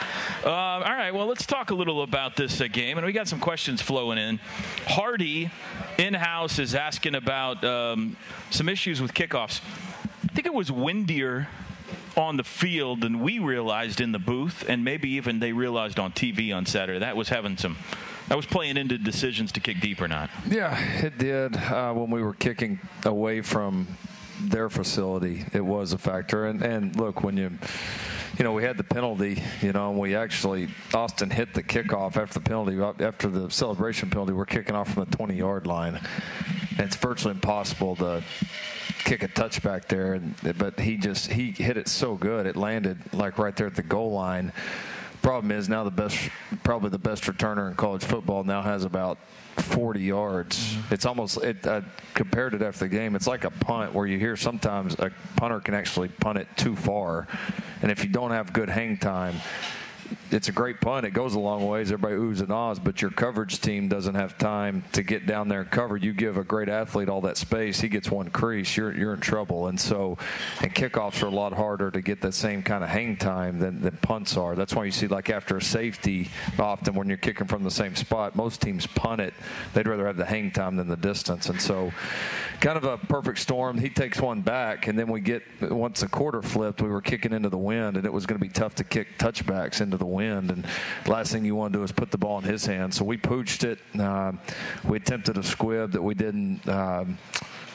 Uh, 0.44 0.50
all 0.50 0.80
right, 0.82 1.12
well, 1.12 1.26
let's 1.26 1.46
talk 1.46 1.70
a 1.70 1.74
little 1.74 2.02
about 2.02 2.36
this 2.36 2.60
uh, 2.60 2.68
game. 2.68 2.98
And 2.98 3.06
we 3.06 3.12
got 3.12 3.26
some 3.26 3.40
questions 3.40 3.80
flowing 3.80 4.18
in. 4.18 4.40
Hardy 4.86 5.50
in 5.96 6.12
house 6.12 6.58
is 6.58 6.74
asking 6.74 7.14
about 7.14 7.64
um, 7.64 8.16
some 8.50 8.68
issues 8.68 9.00
with 9.00 9.14
kickoffs. 9.14 9.62
I 10.24 10.34
think 10.34 10.46
it 10.46 10.52
was 10.52 10.70
windier 10.70 11.48
on 12.14 12.36
the 12.36 12.44
field 12.44 13.00
than 13.00 13.20
we 13.20 13.38
realized 13.38 14.02
in 14.02 14.12
the 14.12 14.18
booth, 14.18 14.64
and 14.68 14.84
maybe 14.84 15.10
even 15.10 15.38
they 15.38 15.52
realized 15.52 15.98
on 15.98 16.12
TV 16.12 16.54
on 16.54 16.66
Saturday. 16.66 16.98
That 16.98 17.16
was 17.16 17.30
having 17.30 17.56
some. 17.56 17.78
That 18.28 18.36
was 18.36 18.44
playing 18.44 18.76
into 18.76 18.98
decisions 18.98 19.52
to 19.52 19.60
kick 19.60 19.80
deep 19.80 20.02
or 20.02 20.08
not. 20.08 20.28
Yeah, 20.46 20.78
it 21.02 21.16
did. 21.16 21.56
Uh, 21.56 21.94
when 21.94 22.10
we 22.10 22.22
were 22.22 22.34
kicking 22.34 22.78
away 23.06 23.40
from 23.40 23.86
their 24.38 24.68
facility, 24.68 25.46
it 25.54 25.64
was 25.64 25.94
a 25.94 25.98
factor. 25.98 26.44
And, 26.44 26.62
and 26.62 26.94
look, 26.94 27.22
when 27.22 27.38
you, 27.38 27.52
you 28.38 28.44
know, 28.44 28.52
we 28.52 28.64
had 28.64 28.76
the 28.76 28.84
penalty, 28.84 29.42
you 29.62 29.72
know, 29.72 29.88
and 29.88 29.98
we 29.98 30.14
actually, 30.14 30.68
Austin 30.92 31.30
hit 31.30 31.54
the 31.54 31.62
kickoff 31.62 32.18
after 32.18 32.38
the 32.38 32.44
penalty, 32.44 32.78
after 33.02 33.28
the 33.28 33.50
celebration 33.50 34.10
penalty, 34.10 34.34
we're 34.34 34.44
kicking 34.44 34.74
off 34.74 34.92
from 34.92 35.06
the 35.06 35.16
20 35.16 35.34
yard 35.34 35.66
line. 35.66 35.98
And 36.72 36.80
it's 36.80 36.96
virtually 36.96 37.32
impossible 37.32 37.96
to 37.96 38.22
kick 39.04 39.22
a 39.22 39.28
touchback 39.28 39.88
there. 39.88 40.12
And, 40.12 40.34
but 40.58 40.78
he 40.78 40.98
just, 40.98 41.32
he 41.32 41.52
hit 41.52 41.78
it 41.78 41.88
so 41.88 42.14
good. 42.14 42.44
It 42.44 42.56
landed 42.56 42.98
like 43.14 43.38
right 43.38 43.56
there 43.56 43.68
at 43.68 43.74
the 43.74 43.82
goal 43.82 44.12
line. 44.12 44.52
Problem 45.22 45.50
is 45.50 45.68
now 45.68 45.84
the 45.84 45.90
best, 45.90 46.30
probably 46.62 46.90
the 46.90 46.98
best 46.98 47.24
returner 47.24 47.68
in 47.68 47.74
college 47.74 48.04
football 48.04 48.44
now 48.44 48.62
has 48.62 48.84
about 48.84 49.18
40 49.56 50.00
yards. 50.00 50.58
Mm-hmm. 50.58 50.94
It's 50.94 51.06
almost 51.06 51.38
it. 51.38 51.66
I 51.66 51.82
compared 52.14 52.54
it 52.54 52.62
after 52.62 52.80
the 52.80 52.88
game. 52.88 53.16
It's 53.16 53.26
like 53.26 53.44
a 53.44 53.50
punt 53.50 53.92
where 53.92 54.06
you 54.06 54.18
hear 54.18 54.36
sometimes 54.36 54.94
a 54.98 55.10
punter 55.36 55.60
can 55.60 55.74
actually 55.74 56.08
punt 56.08 56.38
it 56.38 56.48
too 56.56 56.76
far, 56.76 57.26
and 57.82 57.90
if 57.90 58.04
you 58.04 58.10
don't 58.10 58.30
have 58.30 58.52
good 58.52 58.68
hang 58.68 58.96
time. 58.96 59.34
It's 60.30 60.48
a 60.48 60.52
great 60.52 60.80
punt. 60.80 61.06
It 61.06 61.10
goes 61.10 61.34
a 61.34 61.38
long 61.38 61.66
ways. 61.66 61.92
Everybody 61.92 62.16
oohs 62.16 62.40
and 62.40 62.52
ahs, 62.52 62.78
but 62.78 63.00
your 63.02 63.10
coverage 63.10 63.60
team 63.60 63.88
doesn't 63.88 64.14
have 64.14 64.38
time 64.38 64.84
to 64.92 65.02
get 65.02 65.26
down 65.26 65.48
there 65.48 65.60
and 65.60 65.70
cover. 65.70 65.96
You 65.96 66.12
give 66.12 66.36
a 66.36 66.44
great 66.44 66.68
athlete 66.68 67.08
all 67.08 67.20
that 67.22 67.36
space, 67.36 67.80
he 67.80 67.88
gets 67.88 68.10
one 68.10 68.30
crease, 68.30 68.76
you're 68.76 68.92
you're 68.92 69.14
in 69.14 69.20
trouble. 69.20 69.68
And 69.68 69.78
so, 69.78 70.18
and 70.60 70.74
kickoffs 70.74 71.22
are 71.22 71.26
a 71.26 71.30
lot 71.30 71.52
harder 71.52 71.90
to 71.90 72.00
get 72.00 72.20
that 72.22 72.34
same 72.34 72.62
kind 72.62 72.82
of 72.82 72.90
hang 72.90 73.16
time 73.16 73.58
than, 73.58 73.80
than 73.80 73.96
punts 73.98 74.36
are. 74.36 74.54
That's 74.54 74.74
why 74.74 74.84
you 74.84 74.90
see 74.90 75.06
like 75.06 75.30
after 75.30 75.56
a 75.56 75.62
safety, 75.62 76.30
often 76.58 76.94
when 76.94 77.08
you're 77.08 77.16
kicking 77.16 77.46
from 77.46 77.64
the 77.64 77.70
same 77.70 77.94
spot, 77.94 78.34
most 78.34 78.60
teams 78.60 78.86
punt 78.86 79.20
it. 79.20 79.34
They'd 79.74 79.86
rather 79.86 80.06
have 80.06 80.16
the 80.16 80.24
hang 80.24 80.50
time 80.50 80.76
than 80.76 80.88
the 80.88 80.96
distance. 80.96 81.48
And 81.48 81.60
so, 81.60 81.92
kind 82.60 82.76
of 82.76 82.84
a 82.84 82.98
perfect 82.98 83.38
storm. 83.38 83.78
He 83.78 83.90
takes 83.90 84.20
one 84.20 84.40
back, 84.40 84.86
and 84.86 84.98
then 84.98 85.08
we 85.08 85.20
get 85.20 85.42
once 85.60 86.00
the 86.00 86.08
quarter 86.08 86.42
flipped, 86.42 86.82
we 86.82 86.88
were 86.88 87.02
kicking 87.02 87.32
into 87.32 87.48
the 87.48 87.58
wind, 87.58 87.96
and 87.96 88.06
it 88.06 88.12
was 88.12 88.26
going 88.26 88.38
to 88.40 88.44
be 88.44 88.52
tough 88.52 88.74
to 88.76 88.84
kick 88.84 89.18
touchbacks 89.18 89.80
into 89.80 89.96
the 89.98 90.06
wind. 90.06 90.50
And 90.50 90.66
last 91.06 91.32
thing 91.32 91.44
you 91.44 91.54
want 91.54 91.72
to 91.72 91.78
do 91.78 91.82
is 91.82 91.92
put 91.92 92.10
the 92.10 92.18
ball 92.18 92.38
in 92.38 92.44
his 92.44 92.64
hands. 92.66 92.96
So 92.96 93.04
we 93.04 93.16
pooched 93.16 93.64
it. 93.64 93.78
Uh, 93.98 94.32
we 94.84 94.96
attempted 94.96 95.36
a 95.36 95.42
squib 95.42 95.92
that 95.92 96.02
we 96.02 96.14
didn't. 96.14 96.66
Um, 96.68 97.18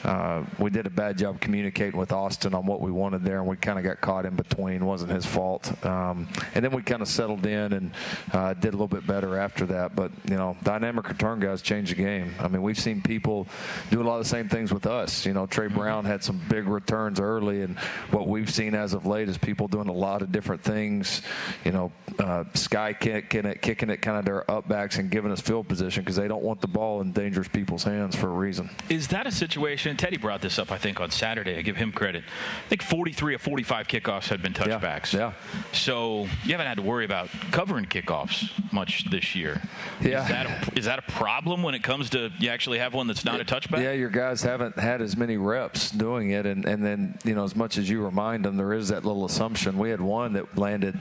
uh, 0.04 0.44
we 0.58 0.70
did 0.70 0.86
a 0.86 0.90
bad 0.90 1.16
job 1.16 1.40
communicating 1.40 1.98
with 1.98 2.12
Austin 2.12 2.54
on 2.54 2.66
what 2.66 2.80
we 2.80 2.90
wanted 2.90 3.24
there, 3.24 3.38
and 3.38 3.46
we 3.46 3.56
kind 3.56 3.78
of 3.78 3.84
got 3.84 4.00
caught 4.00 4.26
in 4.26 4.36
between. 4.36 4.82
It 4.82 4.84
wasn't 4.84 5.12
his 5.12 5.24
fault. 5.24 5.72
Um, 5.84 6.28
and 6.54 6.64
then 6.64 6.72
we 6.72 6.82
kind 6.82 7.00
of 7.00 7.08
settled 7.08 7.46
in 7.46 7.72
and 7.72 7.90
uh, 8.32 8.54
did 8.54 8.68
a 8.68 8.76
little 8.76 8.86
bit 8.86 9.06
better 9.06 9.38
after 9.38 9.64
that. 9.66 9.96
But 9.96 10.12
you 10.28 10.36
know, 10.36 10.56
dynamic 10.62 11.08
return 11.08 11.40
guys 11.40 11.62
change 11.62 11.88
the 11.88 11.94
game. 11.94 12.34
I 12.38 12.48
mean, 12.48 12.62
we've 12.62 12.78
seen 12.78 13.00
people 13.00 13.46
do 13.90 14.02
a 14.02 14.04
lot 14.04 14.18
of 14.18 14.24
the 14.24 14.28
same 14.28 14.48
things 14.48 14.72
with 14.72 14.86
us. 14.86 15.24
You 15.24 15.32
know, 15.32 15.46
Tre 15.46 15.68
Brown 15.68 16.04
had 16.04 16.22
some 16.22 16.40
big 16.48 16.66
returns 16.66 17.18
early, 17.18 17.62
and 17.62 17.78
what 18.10 18.28
we've 18.28 18.50
seen 18.50 18.74
as 18.74 18.92
of 18.92 19.06
late 19.06 19.28
is 19.28 19.38
people 19.38 19.68
doing 19.68 19.88
a 19.88 19.92
lot 19.92 20.20
of 20.20 20.30
different 20.30 20.62
things. 20.62 21.22
You 21.64 21.72
know, 21.72 21.92
uh, 22.18 22.44
sky 22.54 22.92
kicking 22.92 23.46
it, 23.46 23.62
kicking 23.62 23.88
it 23.88 23.98
kind 23.98 24.18
of 24.18 24.24
their 24.24 24.42
upbacks 24.48 24.98
and 24.98 25.10
giving 25.10 25.32
us 25.32 25.40
field 25.40 25.66
position 25.66 26.02
because 26.02 26.16
they 26.16 26.28
don't 26.28 26.42
want 26.42 26.60
the 26.60 26.68
ball 26.68 27.00
in 27.00 27.12
dangerous 27.12 27.48
people's 27.48 27.84
hands 27.84 28.14
for 28.14 28.28
a 28.28 28.32
reason. 28.32 28.68
Is 28.88 29.08
that 29.08 29.26
a 29.26 29.32
situation? 29.32 29.93
And 29.94 29.98
Teddy 30.00 30.16
brought 30.16 30.40
this 30.40 30.58
up, 30.58 30.72
I 30.72 30.78
think, 30.78 31.00
on 31.00 31.12
Saturday. 31.12 31.56
I 31.56 31.62
give 31.62 31.76
him 31.76 31.92
credit. 31.92 32.24
I 32.24 32.68
think 32.68 32.82
43 32.82 33.36
of 33.36 33.40
45 33.40 33.86
kickoffs 33.86 34.26
had 34.26 34.42
been 34.42 34.52
touchbacks. 34.52 35.12
Yeah. 35.12 35.34
So 35.70 36.26
you 36.42 36.50
haven't 36.50 36.66
had 36.66 36.78
to 36.78 36.82
worry 36.82 37.04
about 37.04 37.28
covering 37.52 37.84
kickoffs 37.84 38.50
much 38.72 39.08
this 39.08 39.36
year. 39.36 39.62
Yeah. 40.00 40.22
Is 40.22 40.28
that 40.28 40.46
a, 40.46 40.78
is 40.78 40.84
that 40.86 40.98
a 40.98 41.12
problem 41.12 41.62
when 41.62 41.76
it 41.76 41.84
comes 41.84 42.10
to 42.10 42.32
you 42.40 42.48
actually 42.50 42.80
have 42.80 42.92
one 42.92 43.06
that's 43.06 43.24
not 43.24 43.40
a 43.40 43.44
touchback? 43.44 43.84
Yeah, 43.84 43.92
your 43.92 44.10
guys 44.10 44.42
haven't 44.42 44.76
had 44.76 45.00
as 45.00 45.16
many 45.16 45.36
reps 45.36 45.92
doing 45.92 46.30
it, 46.30 46.44
and 46.44 46.64
and 46.64 46.84
then 46.84 47.16
you 47.24 47.36
know 47.36 47.44
as 47.44 47.54
much 47.54 47.78
as 47.78 47.88
you 47.88 48.04
remind 48.04 48.44
them, 48.44 48.56
there 48.56 48.72
is 48.72 48.88
that 48.88 49.04
little 49.04 49.24
assumption. 49.24 49.78
We 49.78 49.90
had 49.90 50.00
one 50.00 50.32
that 50.32 50.58
landed 50.58 50.98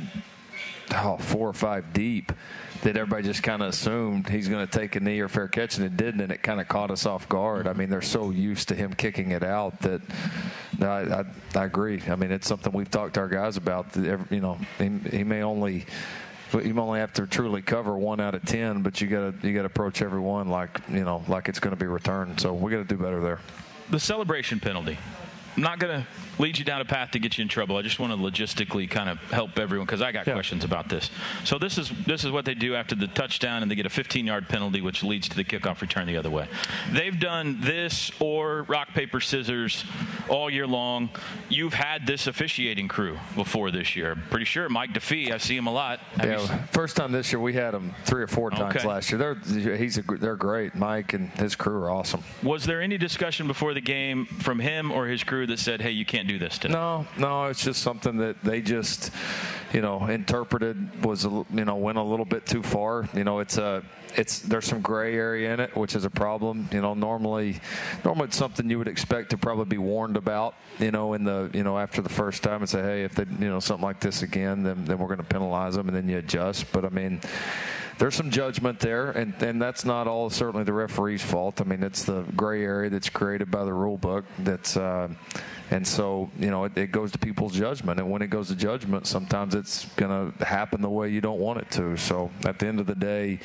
oh, 0.92 1.18
four 1.18 1.50
or 1.50 1.54
five 1.54 1.94
deep 1.94 2.32
that 2.84 2.98
everybody 2.98 3.24
just 3.24 3.44
kind 3.44 3.62
of 3.62 3.70
assumed 3.70 4.28
he's 4.28 4.50
going 4.50 4.66
to 4.66 4.80
take 4.80 4.96
a 4.96 5.00
knee 5.00 5.20
or 5.20 5.30
fair 5.30 5.48
catch, 5.48 5.78
and 5.78 5.86
it 5.86 5.96
didn't, 5.96 6.22
and 6.22 6.32
it 6.32 6.44
kind 6.44 6.60
of 6.60 6.68
caught 6.68 6.92
us 6.92 7.06
off 7.06 7.30
guard. 7.30 7.66
I 7.66 7.74
mean, 7.74 7.90
they're 7.90 8.02
so 8.02 8.30
used 8.30 8.68
to 8.70 8.76
him 8.76 8.94
kicking 8.94 9.32
it 9.32 9.44
out 9.44 9.80
that 9.82 10.02
no, 10.78 10.90
I, 10.90 11.22
I, 11.22 11.26
I 11.56 11.66
agree. 11.66 12.02
I 12.10 12.16
mean, 12.16 12.32
it's 12.32 12.48
something 12.48 12.74
we've 12.74 12.92
talked 12.92 13.14
to 13.16 13.22
our 13.22 13.30
guys 13.30 13.58
about. 13.58 13.96
Every, 13.96 14.36
you 14.36 14.42
know, 14.42 14.58
he, 14.78 14.90
he 15.10 15.24
may 15.24 15.44
only 15.44 15.86
you 16.54 16.78
only 16.80 17.00
have 17.00 17.14
to 17.14 17.26
truly 17.26 17.62
cover 17.62 17.98
one 17.98 18.20
out 18.20 18.36
of 18.36 18.44
ten, 18.44 18.82
but 18.82 19.02
you 19.02 19.08
got 19.08 19.42
to 19.42 19.48
you 19.48 19.56
got 19.56 19.62
to 19.62 19.68
approach 19.68 20.02
every 20.02 20.20
one 20.20 20.50
like 20.50 20.80
you 20.90 21.04
know 21.04 21.24
like 21.28 21.50
it's 21.50 21.60
going 21.60 21.76
to 21.76 21.80
be 21.80 21.88
returned. 21.88 22.40
So 22.40 22.54
we 22.54 22.72
got 22.72 22.78
to 22.78 22.84
do 22.84 22.98
better 22.98 23.22
there. 23.22 23.40
The 23.90 24.00
celebration 24.00 24.60
penalty. 24.60 24.98
I'm 25.56 25.64
not 25.64 25.80
going 25.80 26.02
to 26.02 26.08
lead 26.40 26.58
you 26.58 26.66
down 26.66 26.82
a 26.82 26.86
path 26.86 27.12
to 27.12 27.20
get 27.20 27.38
you 27.38 27.42
in 27.42 27.48
trouble. 27.48 27.78
I 27.78 27.82
just 27.82 28.00
want 28.00 28.12
to 28.14 28.18
logistically 28.18 28.90
kind 28.90 29.10
of 29.10 29.20
help 29.32 29.58
everyone 29.60 29.86
because 29.86 30.02
I 30.02 30.12
got 30.12 30.28
yeah. 30.28 30.34
questions 30.34 30.64
about 30.64 30.90
this. 30.90 31.10
So 31.44 31.58
this 31.58 31.78
is 31.78 31.92
this 32.06 32.24
is 32.24 32.32
what 32.32 32.46
they 32.46 32.54
do 32.54 32.76
after 32.76 32.96
the 32.96 33.08
touchdown, 33.08 33.62
and 33.62 33.72
they 33.72 33.76
get 33.76 33.86
a 33.86 33.90
15-yard 33.90 34.50
penalty, 34.50 34.82
which 34.82 35.04
leads 35.04 35.30
to 35.30 35.36
the 35.36 35.44
kickoff 35.44 35.82
return 35.82 36.08
the 36.08 36.18
other 36.18 36.30
way. 36.30 36.48
They've 36.92 37.18
done 37.18 37.60
this 37.62 38.12
or 38.20 38.64
rock 38.64 38.90
paper 38.90 39.20
scissors 39.20 39.86
all 40.30 40.50
year 40.50 40.68
long. 40.68 41.10
You've 41.50 41.74
had 41.74 42.08
this 42.08 42.28
officiating 42.28 42.88
crew 42.88 43.18
before 43.36 43.72
this 43.72 43.96
year. 43.96 44.16
Pretty 44.30 44.46
sure 44.46 44.70
Mike 44.70 44.94
DeFee. 44.94 45.32
I 45.32 45.38
see 45.38 45.56
him 45.56 45.68
a 45.68 45.74
lot. 45.74 46.00
Have 46.18 46.26
yeah, 46.26 46.66
first 46.68 46.96
time 46.96 47.12
this 47.12 47.32
year 47.32 47.40
we 47.40 47.54
had 47.54 47.74
him 47.74 47.94
three 48.06 48.24
or 48.24 48.28
four 48.28 48.50
times 48.50 48.78
okay. 48.78 48.88
last 48.88 49.12
year. 49.12 49.20
They're 49.20 49.76
he's 49.76 49.98
a, 49.98 50.02
they're 50.02 50.36
great. 50.36 50.76
Mike 50.76 51.14
and 51.14 51.30
his 51.32 51.56
crew 51.56 51.84
are 51.84 51.90
awesome. 51.90 52.24
Was 52.42 52.66
there 52.66 52.82
any 52.82 52.98
discussion 52.98 53.48
before 53.48 53.74
the 53.74 53.82
game 53.82 54.26
from 54.26 54.60
him 54.60 54.92
or 54.92 55.08
his 55.08 55.24
crew 55.24 55.48
that 55.48 55.60
said, 55.60 55.82
"Hey, 55.82 55.92
you 55.92 56.06
can't 56.06 56.23
do 56.24 56.40
this 56.40 56.58
today"? 56.58 56.74
No, 56.74 57.06
no. 57.18 57.46
It's 57.46 57.64
just 57.64 57.82
something 57.82 58.18
that 58.18 58.42
they 58.44 58.62
just 58.62 59.12
you 59.74 59.82
know 59.82 60.06
interpreted 60.06 61.04
was 61.04 61.24
you 61.26 61.66
know 61.66 61.76
went 61.76 61.98
a 61.98 62.04
little 62.04 62.26
bit 62.26 62.46
too 62.46 62.64
far. 62.64 63.08
You 63.14 63.24
know, 63.24 63.40
it's 63.40 63.58
a 63.58 63.84
it's 64.16 64.40
there's 64.40 64.66
some 64.66 64.82
gray 64.82 65.16
area 65.16 65.54
in 65.54 65.60
it, 65.60 65.76
which 65.76 65.96
is 65.96 66.06
a 66.06 66.10
problem. 66.10 66.70
You 66.72 66.82
know, 66.82 66.94
normally, 66.94 67.60
normally 68.04 68.28
it's 68.28 68.38
something 68.38 68.70
you 68.70 68.78
would 68.78 68.88
expect 68.88 69.32
to 69.32 69.38
probably 69.38 69.66
be 69.66 69.78
warned 69.78 70.18
about. 70.18 70.56
You 70.80 70.92
know, 70.92 71.14
in 71.14 71.24
the 71.24 71.50
you 71.54 71.64
know 71.64 71.78
after 71.78 72.02
the 72.02 72.10
first 72.10 72.44
time 72.44 72.62
and 72.62 72.70
say, 72.70 72.82
hey, 72.82 73.04
if 73.04 73.16
they 73.16 73.24
you 73.24 73.50
know 73.50 73.60
something 73.60 73.84
like 73.84 74.00
this 74.00 74.22
again, 74.22 74.64
then 74.64 74.86
then 74.86 74.98
we're 74.98 75.08
going 75.08 75.18
to 75.18 75.24
penalize 75.24 75.76
them, 75.76 75.88
and 75.88 75.96
then 75.96 76.10
you 76.10 76.18
adjust. 76.18 76.72
But 76.72 76.86
I 76.86 76.90
mean 76.90 77.22
there's 78.00 78.16
some 78.16 78.32
judgment 78.32 78.80
there, 78.80 79.12
and, 79.12 79.34
and 79.42 79.62
that's 79.62 79.86
not 79.86 80.08
all 80.08 80.30
certainly 80.30 80.64
the 80.64 80.74
referee's 80.74 81.22
fault. 81.22 81.62
I 81.62 81.64
mean, 81.64 81.84
it's 81.84 82.04
the 82.04 82.24
gray 82.36 82.64
area 82.64 82.90
that's 82.90 83.10
created 83.10 83.52
by 83.52 83.64
the 83.64 83.74
rule 83.74 83.98
book. 83.98 84.26
That's 84.40 84.76
uh, 84.76 85.10
and 85.72 85.88
so, 85.88 86.30
you 86.38 86.52
know, 86.52 86.66
it, 86.66 86.78
it, 86.78 86.92
goes 86.92 87.12
to 87.14 87.18
people's 87.18 87.54
judgment. 87.54 88.00
And 88.00 88.12
when 88.12 88.22
it 88.22 88.28
goes 88.28 88.50
to 88.50 88.56
judgment, 88.56 89.08
sometimes 89.08 89.56
it's 89.56 89.86
going 89.96 90.34
to 90.38 90.46
happen 90.46 90.82
the 90.82 90.90
way 90.90 91.10
you 91.10 91.22
don't 91.22 91.40
want 91.40 91.60
it 91.60 91.72
to. 91.72 91.98
So 91.98 92.30
at 92.46 92.60
the 92.60 92.68
end 92.68 92.80
of 92.80 92.86
the 92.86 92.96
day, 92.96 93.40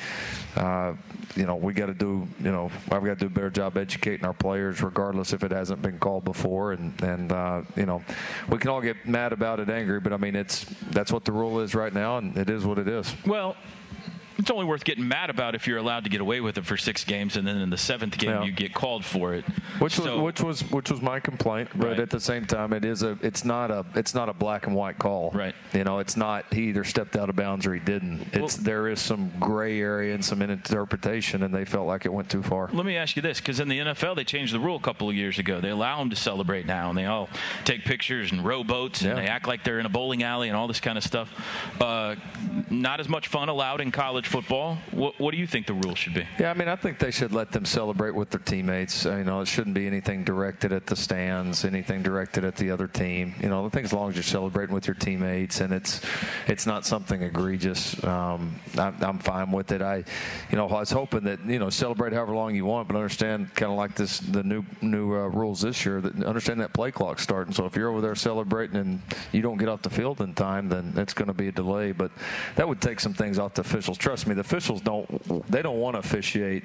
uh, 0.59 0.93
you 1.35 1.45
know, 1.45 1.55
we 1.55 1.73
got 1.73 1.85
to 1.85 1.93
do, 1.93 2.27
you 2.39 2.51
know, 2.51 2.69
I've 2.91 3.03
got 3.03 3.05
to 3.05 3.15
do 3.15 3.25
a 3.27 3.29
better 3.29 3.49
job 3.49 3.77
educating 3.77 4.25
our 4.25 4.33
players, 4.33 4.83
regardless 4.83 5.31
if 5.31 5.43
it 5.43 5.51
hasn't 5.51 5.81
been 5.81 5.97
called 5.99 6.25
before. 6.25 6.73
And, 6.73 7.01
and 7.01 7.31
uh, 7.31 7.61
you 7.77 7.85
know, 7.85 8.03
we 8.49 8.57
can 8.57 8.69
all 8.69 8.81
get 8.81 9.07
mad 9.07 9.31
about 9.31 9.61
it, 9.61 9.69
angry, 9.69 10.01
but 10.01 10.11
I 10.11 10.17
mean, 10.17 10.35
it's 10.35 10.65
that's 10.91 11.13
what 11.13 11.23
the 11.23 11.31
rule 11.31 11.61
is 11.61 11.73
right 11.73 11.93
now, 11.93 12.17
and 12.17 12.37
it 12.37 12.49
is 12.49 12.65
what 12.65 12.77
it 12.77 12.89
is. 12.89 13.15
Well, 13.25 13.55
it's 14.39 14.49
only 14.49 14.65
worth 14.65 14.85
getting 14.85 15.07
mad 15.07 15.29
about 15.29 15.53
if 15.53 15.67
you're 15.67 15.77
allowed 15.77 16.05
to 16.05 16.09
get 16.09 16.21
away 16.21 16.39
with 16.39 16.57
it 16.57 16.65
for 16.65 16.77
six 16.77 17.03
games, 17.03 17.35
and 17.35 17.45
then 17.45 17.57
in 17.57 17.69
the 17.69 17.77
seventh 17.77 18.17
game 18.17 18.29
yeah. 18.29 18.43
you 18.43 18.51
get 18.53 18.73
called 18.73 19.03
for 19.03 19.33
it. 19.33 19.43
Which 19.79 19.93
so, 19.95 20.15
was 20.15 20.21
which 20.21 20.41
was 20.41 20.71
which 20.71 20.89
was 20.89 21.01
my 21.01 21.19
complaint, 21.19 21.69
but 21.75 21.89
right. 21.89 21.99
at 21.99 22.09
the 22.09 22.21
same 22.21 22.45
time, 22.45 22.71
it 22.71 22.85
is 22.85 23.03
a 23.03 23.17
it's 23.21 23.43
not 23.43 23.69
a 23.69 23.85
it's 23.95 24.15
not 24.15 24.29
a 24.29 24.33
black 24.33 24.65
and 24.65 24.75
white 24.75 24.97
call. 24.97 25.31
Right. 25.31 25.53
You 25.73 25.83
know, 25.83 25.99
it's 25.99 26.15
not 26.15 26.45
he 26.53 26.69
either 26.69 26.85
stepped 26.85 27.17
out 27.17 27.29
of 27.29 27.35
bounds 27.35 27.67
or 27.67 27.73
he 27.73 27.81
didn't. 27.81 28.21
It's 28.31 28.57
well, 28.57 28.63
there 28.63 28.87
is 28.87 29.01
some 29.01 29.31
gray 29.39 29.81
area 29.81 30.15
and 30.15 30.23
some 30.23 30.41
interpretation, 30.41 31.43
and 31.43 31.53
they 31.53 31.65
felt 31.65 31.85
like 31.85 32.05
it 32.05 32.13
went 32.13 32.29
too 32.29 32.41
far. 32.41 32.69
Let 32.71 32.85
me 32.85 32.95
ask 32.95 33.17
you 33.17 33.21
this, 33.21 33.41
because 33.41 33.59
in 33.59 33.67
the 33.67 33.79
NFL 33.79 34.15
they 34.15 34.23
changed 34.23 34.53
the 34.53 34.59
rule 34.59 34.77
a 34.77 34.81
couple 34.81 35.09
of 35.09 35.15
years 35.15 35.37
ago. 35.37 35.59
They 35.59 35.69
allow 35.69 35.99
them 35.99 36.09
to 36.11 36.15
celebrate 36.15 36.65
now, 36.65 36.89
and 36.89 36.97
they 36.97 37.05
all 37.05 37.27
take 37.65 37.83
pictures 37.83 38.31
and 38.31 38.45
row 38.45 38.63
boats, 38.63 39.01
and 39.01 39.09
yeah. 39.09 39.15
they 39.15 39.27
act 39.27 39.47
like 39.47 39.65
they're 39.65 39.79
in 39.79 39.85
a 39.85 39.89
bowling 39.89 40.23
alley 40.23 40.47
and 40.47 40.55
all 40.55 40.67
this 40.67 40.79
kind 40.79 40.97
of 40.97 41.03
stuff. 41.03 41.29
Uh, 41.81 42.15
not 42.69 43.01
as 43.01 43.09
much 43.09 43.27
fun 43.27 43.49
allowed 43.49 43.81
in 43.81 43.91
college 43.91 44.28
football. 44.29 44.77
What 44.91 45.19
what, 45.19 45.31
do 45.31 45.37
you 45.37 45.47
think 45.47 45.65
the 45.65 45.73
rule 45.73 45.95
should 45.95 46.13
be? 46.13 46.25
Yeah, 46.39 46.51
I 46.51 46.53
mean, 46.53 46.67
I 46.67 46.75
think 46.75 46.99
they 46.99 47.11
should 47.11 47.33
let 47.33 47.51
them 47.51 47.65
celebrate 47.65 48.11
with 48.11 48.29
their 48.29 48.39
teammates. 48.39 49.05
You 49.05 49.23
know, 49.23 49.41
it 49.41 49.47
shouldn't 49.47 49.73
be 49.73 49.87
anything 49.87 50.23
directed 50.23 50.71
at 50.71 50.85
the 50.85 50.95
stands, 50.95 51.65
anything 51.65 52.03
directed 52.03 52.45
at 52.45 52.55
the 52.55 52.69
other 52.71 52.87
team. 52.87 53.33
You 53.41 53.49
know, 53.49 53.63
the 53.63 53.71
thing 53.71 53.83
as 53.83 53.91
long 53.91 54.09
as 54.09 54.15
you're 54.15 54.23
celebrating 54.23 54.73
with 54.73 54.87
your 54.87 54.95
teammates 54.95 55.61
and 55.61 55.73
it's 55.73 56.01
it's 56.47 56.65
not 56.67 56.85
something 56.85 57.23
egregious, 57.23 58.01
um, 58.03 58.59
I'm, 58.77 59.03
I'm, 59.03 59.19
fine 59.19 59.51
with 59.51 59.71
it. 59.71 59.81
I, 59.81 60.03
you 60.49 60.57
know, 60.57 60.67
I 60.67 60.79
was 60.79 60.91
hoping 60.91 61.23
that 61.23 61.43
you 61.45 61.59
know 61.59 61.69
celebrate 61.69 62.13
however 62.13 62.33
long 62.33 62.55
you 62.55 62.65
want, 62.65 62.87
but 62.87 62.95
understand 62.95 63.53
kind 63.55 63.71
of 63.71 63.77
like 63.77 63.95
this 63.95 64.19
the 64.19 64.43
new 64.43 64.63
new 64.81 65.15
uh, 65.15 65.27
rules 65.27 65.61
this 65.61 65.85
year 65.85 66.01
that 66.01 66.23
understand 66.23 66.61
that 66.61 66.73
play 66.73 66.91
clock 66.91 67.19
starting. 67.19 67.53
So 67.53 67.65
if 67.65 67.75
you're 67.75 67.89
over 67.89 68.01
there 68.01 68.15
celebrating 68.15 68.77
and 68.77 69.01
you 69.31 69.41
don't 69.41 69.57
get 69.57 69.69
off 69.69 69.81
the 69.81 69.89
field 69.89 70.21
in 70.21 70.35
time, 70.35 70.69
then 70.69 70.93
it's 70.97 71.13
going 71.13 71.27
to 71.27 71.33
be 71.33 71.47
a 71.47 71.51
delay. 71.51 71.91
But 71.91 72.11
that 72.55 72.67
would 72.67 72.79
take 72.79 72.99
some 72.99 73.13
things 73.13 73.39
off 73.39 73.55
the 73.55 73.61
officials. 73.61 73.97
Trust 73.97 74.18
me, 74.27 74.33
the 74.33 74.41
officials 74.41 74.81
don't 74.81 74.99
don't 74.99 75.51
they 75.51 75.61
don't 75.61 75.79
want 75.79 75.95
to 75.95 75.99
officiate 75.99 76.63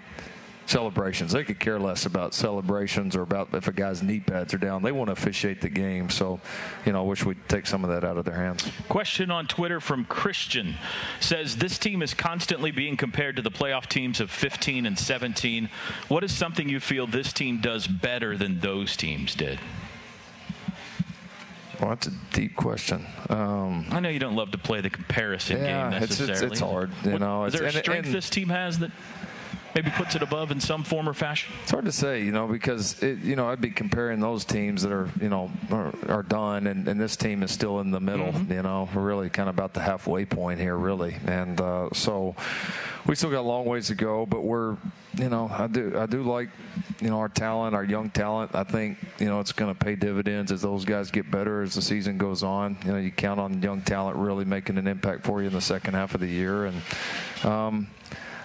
celebrations. 0.67 1.33
They 1.33 1.45
could 1.45 1.61
care 1.61 1.79
less 1.79 2.07
about 2.07 2.35
celebrations 2.35 3.17
or 3.17 3.23
about 3.23 3.53
if 3.53 3.69
a 3.69 3.73
guy's 3.73 4.03
knee 4.03 4.21
pads 4.21 4.55
are 4.55 4.59
down. 4.59 4.83
They 4.83 4.93
want 4.93 5.09
to 5.09 5.13
officiate 5.13 5.61
the 5.61 5.69
game. 5.69 6.09
So, 6.11 6.41
you 6.87 6.93
know, 6.93 7.01
I 7.01 7.07
wish 7.07 7.25
we'd 7.25 7.49
take 7.49 7.67
some 7.67 7.85
of 7.85 7.91
that 7.91 8.05
out 8.05 8.17
of 8.17 8.25
their 8.25 8.35
hands. 8.35 8.67
Question 8.89 9.31
on 9.31 9.47
Twitter 9.47 9.81
from 9.81 10.05
Christian 10.07 10.75
says 11.21 11.57
this 11.57 11.79
team 11.79 12.03
is 12.03 12.15
constantly 12.15 12.71
being 12.71 12.97
compared 12.97 13.37
to 13.37 13.43
the 13.43 13.51
playoff 13.51 13.87
teams 13.87 14.21
of 14.21 14.31
15 14.31 14.87
and 14.87 14.99
17. 14.99 15.69
What 16.09 16.25
is 16.25 16.33
something 16.33 16.69
you 16.69 16.81
feel 16.81 17.07
this 17.07 17.33
team 17.33 17.61
does 17.61 17.87
better 17.87 18.37
than 18.37 18.61
those 18.61 18.97
teams 18.97 19.35
did? 19.35 19.59
Well, 21.81 21.91
that's 21.91 22.07
a 22.07 22.13
deep 22.33 22.57
question. 22.57 23.07
Um, 23.29 23.87
I 23.91 24.01
know 24.01 24.09
you 24.09 24.19
don't 24.19 24.37
love 24.37 24.53
to 24.53 24.59
play 24.59 24.81
the 24.81 24.91
comparison 24.91 25.59
yeah, 25.59 25.91
game 25.91 26.01
necessarily. 26.01 26.33
It's, 26.33 26.43
it's, 26.43 26.53
it's 26.53 26.61
hard. 26.61 26.91
You 27.05 27.13
what, 27.13 27.21
know, 27.21 27.45
is 27.45 27.55
there 27.55 27.65
a 27.65 27.73
strength 27.73 28.07
and, 28.07 28.15
this 28.15 28.31
team 28.31 28.49
has 28.49 28.79
that 28.79 28.91
maybe 29.75 29.91
puts 29.91 30.15
it 30.15 30.23
above 30.23 30.51
in 30.51 30.61
some 30.61 30.85
form 30.85 31.09
or 31.09 31.15
fashion? 31.15 31.53
It's 31.63 31.71
hard 31.71 31.85
to 31.85 31.93
say, 31.93 32.23
you 32.23 32.33
know, 32.33 32.47
because 32.47 33.03
it, 33.03 33.19
you 33.19 33.37
know 33.37 33.49
I'd 33.49 33.61
be 33.61 33.71
comparing 33.71 34.21
those 34.21 34.45
teams 34.45 34.83
that 34.83 34.93
are 34.93 35.09
you 35.21 35.29
know 35.29 35.51
are, 35.71 35.93
are 36.09 36.23
done, 36.23 36.67
and, 36.67 36.87
and, 36.87 37.01
this 37.01 37.17
team 37.17 37.43
is 37.43 37.51
still 37.51 37.81
in 37.81 37.91
the 37.91 38.01
middle. 38.01 38.33
Mm-hmm. 38.33 38.53
You 38.53 38.63
know, 38.63 38.89
we're 38.95 39.03
really 39.03 39.31
kind 39.31 39.49
of 39.49 39.55
about 39.55 39.75
the 39.75 39.81
halfway 39.81 40.25
point 40.25 40.61
here, 40.61 40.77
really, 40.77 41.17
and 41.27 41.61
uh, 41.61 41.89
so 41.93 42.35
we 43.07 43.15
still 43.15 43.31
got 43.31 43.41
a 43.41 43.49
long 43.49 43.67
ways 43.67 43.89
to 43.89 43.95
go, 43.95 44.27
but 44.27 44.43
we're 44.43 44.77
you 45.17 45.29
know 45.29 45.49
I 45.51 45.67
do 45.67 45.99
I 45.99 46.07
do 46.07 46.23
like 46.23 46.49
you 47.01 47.09
know 47.09 47.19
our 47.19 47.29
talent, 47.29 47.75
our 47.75 47.85
young 47.85 48.11
talent. 48.11 48.55
I 48.55 48.65
think 48.65 48.99
you 49.19 49.27
know 49.27 49.41
it's 49.41 49.53
going 49.53 49.75
to 49.75 49.79
pay 49.79 49.95
dividends 49.95 50.53
as 50.53 50.63
those 50.63 50.85
guys 50.85 51.11
get 51.11 51.31
better 51.31 51.63
as 51.63 51.75
the 51.75 51.83
season 51.83 52.19
goes 52.19 52.43
on. 52.43 52.77
You 52.85 52.93
know, 52.93 52.99
you 52.99 53.11
count 53.11 53.41
on 53.41 53.63
young 53.63 53.83
talent 53.83 54.17
really 54.17 54.45
making 54.45 54.79
an 54.79 54.87
impact 54.87 55.25
for 55.25 55.41
you 55.41 55.49
in 55.49 55.55
the 55.55 55.61
second 55.61 55.95
half 55.95 56.15
of 56.15 56.21
the 56.21 56.29
year, 56.29 56.67
and. 56.67 56.83
Um, 57.45 57.89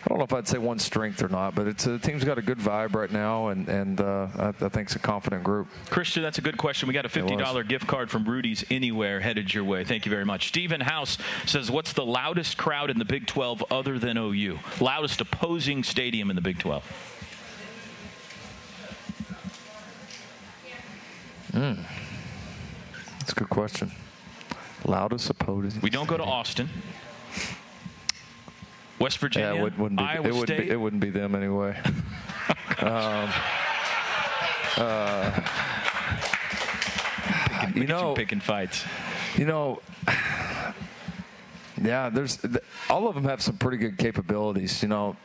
I 0.09 0.11
don't 0.11 0.17
know 0.17 0.23
if 0.23 0.33
I'd 0.33 0.47
say 0.47 0.57
one 0.57 0.79
strength 0.79 1.21
or 1.21 1.29
not, 1.29 1.53
but 1.53 1.67
it's 1.67 1.83
the 1.83 1.99
team's 1.99 2.23
got 2.23 2.39
a 2.39 2.41
good 2.41 2.57
vibe 2.57 2.95
right 2.95 3.11
now, 3.11 3.49
and 3.49 3.69
and 3.69 4.01
uh, 4.01 4.27
I, 4.35 4.47
I, 4.47 4.69
think 4.69 4.87
it's 4.87 4.95
a 4.95 4.99
confident 4.99 5.43
group. 5.43 5.67
Christian, 5.91 6.23
that's 6.23 6.39
a 6.39 6.41
good 6.41 6.57
question. 6.57 6.87
We 6.87 6.95
got 6.95 7.05
a 7.05 7.09
fifty 7.09 7.35
dollar 7.35 7.63
gift 7.63 7.85
card 7.85 8.09
from 8.09 8.25
Rudy's 8.25 8.65
Anywhere 8.71 9.19
headed 9.19 9.53
your 9.53 9.63
way. 9.63 9.83
Thank 9.83 10.07
you 10.07 10.09
very 10.09 10.25
much. 10.25 10.47
Stephen 10.47 10.81
House 10.81 11.19
says, 11.45 11.69
"What's 11.69 11.93
the 11.93 12.03
loudest 12.03 12.57
crowd 12.57 12.89
in 12.89 12.97
the 12.97 13.05
Big 13.05 13.27
12 13.27 13.63
other 13.69 13.99
than 13.99 14.17
OU? 14.17 14.57
Loudest 14.81 15.21
opposing 15.21 15.83
stadium 15.83 16.31
in 16.31 16.35
the 16.35 16.41
Big 16.41 16.57
12?" 16.57 16.83
Hmm. 21.51 21.73
That's 23.19 23.31
a 23.31 23.35
good 23.35 23.49
question. 23.51 23.91
Loudest 24.85 25.29
opposing. 25.29 25.81
We 25.81 25.91
don't 25.91 26.07
go 26.07 26.17
to 26.17 26.23
Austin. 26.23 26.67
West 28.99 29.17
Virginia, 29.19 29.53
yeah, 29.55 29.65
it 29.65 29.77
wouldn't 29.77 29.97
be, 29.99 30.03
Iowa 30.03 30.27
it 30.27 30.31
wouldn't 30.33 30.47
State. 30.49 30.67
Be, 30.67 30.69
it 30.71 30.79
wouldn't 30.79 31.01
be 31.01 31.09
them 31.09 31.33
anyway. 31.35 31.77
um, 32.79 33.29
uh, 34.77 35.41
picking, 37.61 37.81
you 37.81 37.87
know, 37.87 38.13
picking 38.13 38.39
fights. 38.39 38.83
You 39.37 39.45
know, 39.45 39.81
Yeah, 41.81 42.09
there's 42.09 42.39
all 42.89 43.07
of 43.07 43.15
them 43.15 43.23
have 43.23 43.41
some 43.41 43.57
pretty 43.57 43.77
good 43.77 43.97
capabilities. 43.97 44.81
You 44.83 44.89
know, 44.89 45.15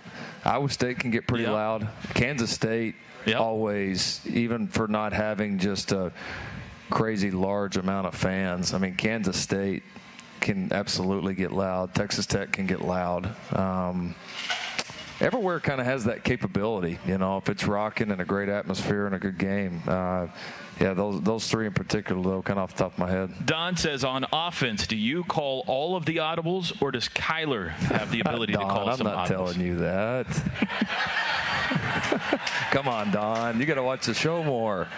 Iowa 0.45 0.69
State 0.69 1.01
can 1.01 1.11
get 1.11 1.27
pretty 1.27 1.45
Yep. 1.45 1.53
loud. 1.53 1.89
Kansas 2.15 2.51
State 2.53 2.95
always, 3.37 4.21
even 4.27 4.69
for 4.69 4.87
not 4.87 5.13
having 5.13 5.59
just 5.59 5.91
a 5.91 6.13
crazy 6.91 7.31
large 7.33 7.77
amount 7.77 8.07
of 8.07 8.15
fans. 8.15 8.73
I 8.73 8.79
mean, 8.79 8.95
Kansas 8.95 9.37
State 9.37 9.83
can 10.45 10.73
absolutely 10.73 11.35
get 11.35 11.51
loud. 11.51 11.95
Texas 11.95 12.27
Tech 12.27 12.53
can 12.53 12.67
get 12.67 12.83
loud. 12.83 13.35
Um, 13.53 14.15
everywhere 15.21 15.59
kind 15.59 15.81
of 15.81 15.87
has 15.87 16.05
that 16.05 16.23
capability. 16.23 16.99
You 17.07 17.19
know, 17.19 17.39
if 17.39 17.49
it's 17.49 17.65
rocking 17.67 18.11
and 18.13 18.21
a 18.21 18.25
great 18.25 18.49
atmosphere 18.49 19.07
and 19.07 19.15
a 19.15 19.19
good 19.19 19.39
game. 19.39 19.83
Uh, 19.89 20.29
yeah, 20.81 20.93
those 20.93 21.23
those 21.23 21.49
three 21.49 21.67
in 21.67 21.73
particular, 21.73 22.21
though, 22.21 22.43
kind 22.43 22.59
of 22.59 22.65
off 22.65 22.73
the 22.73 22.85
top 22.85 22.93
of 22.95 22.99
my 22.99 23.11
head. 23.11 23.31
Don 23.47 23.77
says 23.77 24.05
on 24.05 24.27
offense, 24.33 24.87
do 24.87 24.97
you 24.97 25.25
call 25.25 25.65
all 25.67 25.97
of 25.97 26.05
the 26.05 26.17
audibles, 26.17 26.81
or 26.83 26.91
does 26.91 27.09
Kyler 27.09 27.71
have 27.71 28.11
the 28.11 28.21
ability 28.21 28.53
to 28.55 28.59
call 28.61 28.95
some 28.97 29.07
audibles? 29.07 29.09
Don, 29.09 29.09
I'm 29.09 29.15
not 29.17 29.29
telling 29.29 29.61
you 29.61 29.77
that. 29.77 30.27
Come 32.73 32.89
on, 32.89 33.13
Don. 33.13 33.61
You 33.61 33.67
got 33.67 33.75
to 33.75 33.83
watch 33.83 34.07
the 34.07 34.15
show 34.15 34.43
more. 34.43 34.89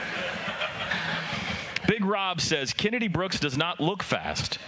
Big 1.86 2.04
Rob 2.04 2.40
says 2.40 2.72
Kennedy 2.72 3.06
Brooks 3.08 3.38
does 3.38 3.56
not 3.56 3.80
look 3.80 4.02
fast, 4.02 4.58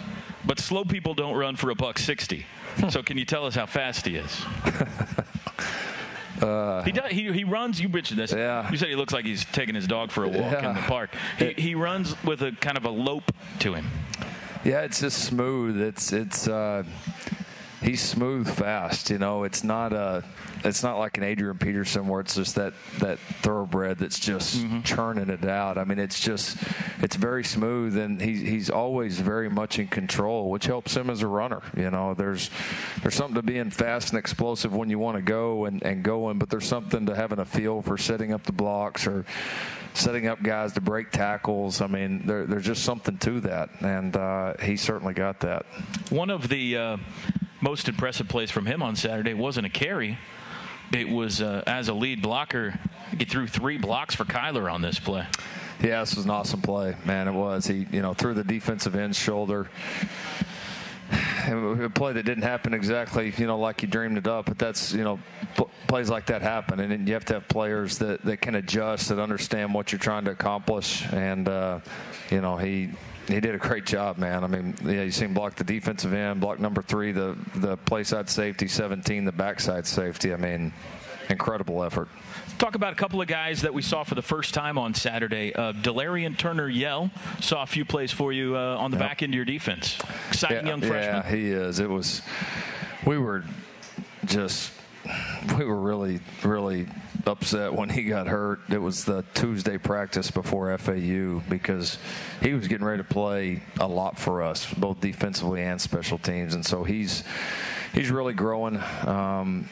but 0.49 0.59
slow 0.59 0.85
people 0.85 1.15
don't 1.15 1.37
run 1.37 1.55
for 1.55 1.71
a 1.71 1.75
buck 1.77 1.99
sixty. 1.99 2.45
so 2.91 3.03
can 3.05 3.17
you 3.19 3.25
tell 3.25 3.45
us 3.47 3.55
how 3.55 3.67
fast 3.67 4.05
he 4.07 4.17
is? 4.17 4.45
Uh, 6.43 6.83
He 6.85 6.93
does. 6.93 7.11
He, 7.11 7.33
he 7.33 7.45
runs. 7.45 7.81
You 7.81 7.89
mentioned 7.89 8.19
this. 8.19 8.33
Yeah. 8.33 8.71
You 8.71 8.77
said 8.77 8.89
he 8.89 8.95
looks 8.97 9.13
like 9.13 9.25
he's 9.25 9.45
taking 9.47 9.75
his 9.75 9.87
dog 9.89 10.11
for 10.13 10.23
a 10.25 10.29
walk 10.29 10.63
in 10.63 10.75
the 10.75 10.81
park. 10.87 11.11
He, 11.39 11.53
he 11.55 11.75
runs 11.75 12.15
with 12.23 12.43
a 12.43 12.53
kind 12.53 12.77
of 12.77 12.85
a 12.85 12.91
lope 12.91 13.33
to 13.61 13.75
him. 13.75 13.87
Yeah, 14.65 14.83
it's 14.83 15.01
just 15.01 15.25
smooth. 15.25 15.81
It's 15.81 16.13
it's 16.13 16.47
uh, 16.49 16.85
he's 17.83 18.01
smooth 18.01 18.49
fast. 18.49 19.11
You 19.11 19.19
know, 19.19 19.45
it's 19.45 19.63
not 19.65 19.93
a 19.93 20.25
it's 20.65 20.83
not 20.83 20.99
like 20.99 21.17
an 21.19 21.23
Adrian 21.25 21.57
Peterson 21.59 22.09
where 22.09 22.21
it's 22.21 22.35
just 22.35 22.57
that 22.57 22.75
that 22.99 23.19
thoroughbred 23.43 23.99
that's 23.99 24.19
just 24.19 24.59
Mm-hmm. 24.59 24.83
churning 24.83 25.29
it 25.31 25.45
out. 25.45 25.79
I 25.79 25.85
mean, 25.85 25.99
it's 25.99 26.19
just 26.21 26.57
it's 27.01 27.17
very 27.17 27.45
smooth, 27.45 27.97
and 27.97 28.21
he's 28.21 28.41
he's 28.41 28.71
always 28.71 29.21
very 29.21 29.49
much 29.49 29.79
in 29.79 29.89
control, 29.89 30.51
which 30.51 30.67
helps 30.67 30.97
him 30.97 31.11
as 31.11 31.23
a 31.23 31.27
runner. 31.29 31.63
You 31.77 31.91
know, 31.91 32.15
there's 32.15 32.51
there's 33.03 33.15
something 33.15 33.37
to 33.37 33.43
being 33.43 33.71
fast 33.71 34.11
and 34.11 34.19
explosive 34.19 34.75
when 34.75 34.91
you 34.91 34.99
want 34.99 35.17
to 35.17 35.23
go 35.23 35.65
and 35.67 35.83
and 35.83 36.03
going, 36.03 36.39
but 36.39 36.51
there's 36.51 36.67
something 36.67 37.07
to 37.07 37.15
having 37.15 37.39
a 37.39 37.45
feel 37.45 37.83
for 37.83 37.97
setting 37.97 38.33
up 38.33 38.43
the 38.45 38.53
blocks 38.53 39.07
or 39.07 39.25
setting 39.95 40.27
up 40.29 40.43
guys 40.43 40.73
to 40.75 40.81
break 40.81 41.11
tackles. 41.11 41.81
I 41.81 41.87
mean, 41.89 42.27
there, 42.27 42.47
there's 42.47 42.65
just 42.67 42.85
something 42.85 43.17
to 43.19 43.41
that, 43.41 43.71
and 43.81 44.17
uh, 44.17 44.55
he 44.63 44.77
certainly 44.77 45.15
got 45.15 45.41
that. 45.41 45.67
One 46.11 46.31
of 46.31 46.49
the 46.49 46.77
uh, 46.77 46.97
most 47.61 47.89
impressive 47.89 48.29
plays 48.29 48.51
from 48.51 48.67
him 48.67 48.83
on 48.83 48.97
Saturday 48.97 49.35
wasn't 49.35 49.67
a 49.67 49.71
carry. 49.71 50.19
It 50.93 51.09
was 51.09 51.43
uh, 51.43 51.63
as 51.67 51.89
a 51.89 51.95
lead 51.95 52.23
blocker. 52.23 52.79
He 53.17 53.25
threw 53.25 53.47
three 53.47 53.79
blocks 53.79 54.15
for 54.15 54.25
Kyler 54.25 54.73
on 54.73 54.81
this 54.81 54.99
play. 54.99 55.27
Yeah, 55.83 56.01
this 56.01 56.17
was 56.17 56.25
an 56.25 56.31
awesome 56.31 56.61
play, 56.61 56.97
man. 57.05 57.29
It 57.29 57.33
was. 57.33 57.67
He, 57.67 57.87
you 57.93 58.03
know, 58.03 58.15
threw 58.15 58.35
the 58.35 58.45
defensive 58.45 58.95
end's 58.97 59.19
shoulder. 59.19 59.69
A 61.47 61.89
play 61.89 62.13
that 62.13 62.25
didn't 62.25 62.43
happen 62.43 62.75
exactly, 62.75 63.33
you 63.39 63.47
know, 63.47 63.59
like 63.59 63.81
you 63.81 63.89
dreamed 63.89 64.19
it 64.19 64.27
up. 64.27 64.47
But 64.47 64.59
that's, 64.59 64.93
you 64.93 65.05
know, 65.05 65.19
pl- 65.57 65.71
plays 65.87 66.11
like 66.11 66.27
that 66.27 66.43
happen, 66.43 66.81
and 66.81 67.09
you 67.09 67.15
have 67.15 67.25
to 67.27 67.35
have 67.35 67.49
players 67.49 67.97
that, 67.99 68.23
that 68.25 68.43
can 68.43 68.57
adjust, 68.57 69.09
that 69.09 69.19
understand 69.19 69.73
what 69.73 69.91
you're 69.91 69.99
trying 69.99 70.25
to 70.27 70.31
accomplish. 70.33 71.07
And, 71.13 71.49
uh, 71.49 71.81
you 72.31 72.43
know, 72.43 72.59
he 72.59 72.91
he 73.29 73.41
did 73.41 73.55
a 73.55 73.59
great 73.59 73.87
job, 73.87 74.19
man. 74.19 74.43
I 74.43 74.47
mean, 74.47 74.75
yeah, 74.85 75.03
you 75.03 75.11
seen 75.11 75.35
block 75.35 75.55
the 75.55 75.65
defensive 75.65 76.13
end, 76.13 76.41
block 76.41 76.59
number 76.59 76.83
three, 76.83 77.13
the 77.13 77.37
the 77.55 77.77
play 77.77 78.03
side 78.05 78.29
safety, 78.29 78.67
17, 78.69 79.25
the 79.25 79.33
backside 79.33 79.87
safety. 79.87 80.33
I 80.33 80.37
mean, 80.37 80.73
incredible 81.29 81.85
effort. 81.85 82.09
Talk 82.59 82.75
about 82.75 82.93
a 82.93 82.97
couple 82.97 83.21
of 83.21 83.29
guys 83.29 83.63
that 83.63 83.73
we 83.73 83.83
saw 83.83 84.03
for 84.03 84.15
the 84.17 84.23
first 84.23 84.53
time 84.55 84.79
on 84.79 84.93
Saturday. 84.95 85.55
Uh, 85.55 85.73
Delarrious 85.73 86.37
Turner 86.37 86.69
Yell 86.69 87.11
saw 87.41 87.63
a 87.63 87.67
few 87.67 87.85
plays 87.85 88.11
for 88.11 88.33
you 88.33 88.57
uh, 88.57 88.77
on 88.77 88.91
the 88.91 88.97
Yep. 88.97 89.07
back 89.09 89.23
end 89.23 89.33
of 89.33 89.37
your 89.37 89.45
defense. 89.45 89.97
Exciting 90.29 90.67
young 90.67 90.81
freshman. 90.81 91.23
Yeah, 91.25 91.31
he 91.31 91.51
is. 91.51 91.79
It 91.79 91.89
was. 91.89 92.23
We 93.07 93.19
were 93.19 93.45
just. 94.25 94.73
We 95.59 95.65
were 95.65 95.81
really, 95.81 96.21
really 96.45 96.87
upset 97.27 97.73
when 97.73 97.89
he 97.89 98.05
got 98.05 98.27
hurt. 98.27 98.61
It 98.69 98.79
was 98.79 99.05
the 99.05 99.25
Tuesday 99.35 99.79
practice 99.79 100.31
before 100.31 100.77
FAU 100.79 101.43
because 101.49 101.99
he 102.41 102.53
was 102.53 102.69
getting 102.69 102.87
ready 102.87 103.03
to 103.03 103.09
play 103.09 103.63
a 103.81 103.89
lot 103.89 104.19
for 104.19 104.43
us, 104.43 104.73
both 104.75 105.01
defensively 105.01 105.63
and 105.63 105.81
special 105.81 106.19
teams, 106.19 106.55
and 106.55 106.65
so 106.65 106.85
he's 106.85 107.25
he's 107.93 108.11
really 108.11 108.35
growing. 108.35 108.81
Um, 109.07 109.69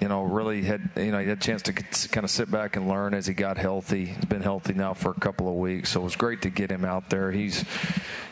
you 0.00 0.08
know, 0.08 0.22
really 0.22 0.62
had 0.62 0.90
you 0.96 1.12
know 1.12 1.20
he 1.20 1.28
had 1.28 1.38
a 1.38 1.40
chance 1.40 1.62
to 1.62 1.72
kind 1.72 2.24
of 2.24 2.30
sit 2.30 2.50
back 2.50 2.76
and 2.76 2.88
learn 2.88 3.14
as 3.14 3.26
he 3.26 3.34
got 3.34 3.56
healthy. 3.56 4.06
He's 4.06 4.24
been 4.24 4.42
healthy 4.42 4.74
now 4.74 4.94
for 4.94 5.10
a 5.10 5.20
couple 5.20 5.48
of 5.48 5.54
weeks, 5.54 5.90
so 5.90 6.00
it 6.00 6.04
was 6.04 6.16
great 6.16 6.42
to 6.42 6.50
get 6.50 6.70
him 6.70 6.84
out 6.84 7.08
there. 7.08 7.30
He's, 7.30 7.64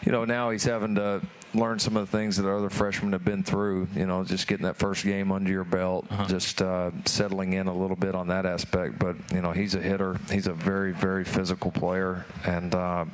you 0.05 0.13
know, 0.13 0.25
now 0.25 0.51
he's 0.51 0.65
having 0.65 0.97
to 0.97 1.23
learn 1.55 1.79
some 1.79 1.97
of 1.97 2.11
the 2.11 2.17
things 2.17 2.37
that 2.37 2.49
other 2.49 2.71
freshmen 2.71 3.13
have 3.13 3.25
been 3.25 3.43
through. 3.43 3.89
You 3.95 4.07
know, 4.07 4.25
just 4.25 4.47
getting 4.47 4.67
that 4.67 4.77
first 4.77 5.05
game 5.05 5.33
under 5.33 5.51
your 5.51 5.65
belt, 5.65 6.07
just 6.29 6.63
uh, 6.63 6.91
settling 7.05 7.55
in 7.55 7.67
a 7.67 7.75
little 7.75 7.97
bit 7.97 8.15
on 8.15 8.29
that 8.29 8.47
aspect. 8.47 8.99
But 8.99 9.17
you 9.33 9.41
know, 9.41 9.53
he's 9.53 9.75
a 9.75 9.81
hitter. 9.81 10.19
He's 10.31 10.47
a 10.47 10.53
very, 10.55 10.93
very 10.93 11.25
physical 11.25 11.71
player, 11.71 12.27
and. 12.45 12.75
Uh, 12.75 13.05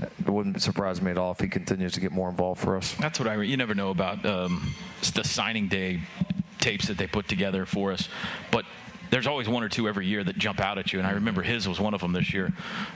it 0.00 0.28
wouldn't 0.28 0.62
surprise 0.62 1.02
me 1.02 1.10
at 1.10 1.18
all 1.18 1.32
if 1.32 1.40
he 1.40 1.48
continues 1.48 1.92
to 1.94 2.00
get 2.00 2.12
more 2.12 2.28
involved 2.28 2.60
for 2.60 2.76
us. 2.76 2.94
That's 2.94 3.18
what 3.18 3.28
I. 3.28 3.42
You 3.42 3.56
never 3.56 3.74
know 3.74 3.90
about 3.90 4.24
um, 4.24 4.72
the 5.14 5.24
signing 5.24 5.66
day 5.66 6.02
tapes 6.60 6.86
that 6.86 6.98
they 6.98 7.08
put 7.08 7.26
together 7.26 7.66
for 7.66 7.92
us, 7.92 8.08
but 8.52 8.64
there's 9.10 9.26
always 9.26 9.48
one 9.48 9.62
or 9.62 9.68
two 9.68 9.88
every 9.88 10.06
year 10.06 10.22
that 10.24 10.36
jump 10.38 10.60
out 10.60 10.78
at 10.78 10.92
you. 10.92 10.98
And 10.98 11.08
I 11.08 11.12
remember 11.12 11.42
his 11.42 11.66
was 11.68 11.80
one 11.80 11.94
of 11.94 12.00
them 12.00 12.12
this 12.12 12.32
year. 12.32 12.52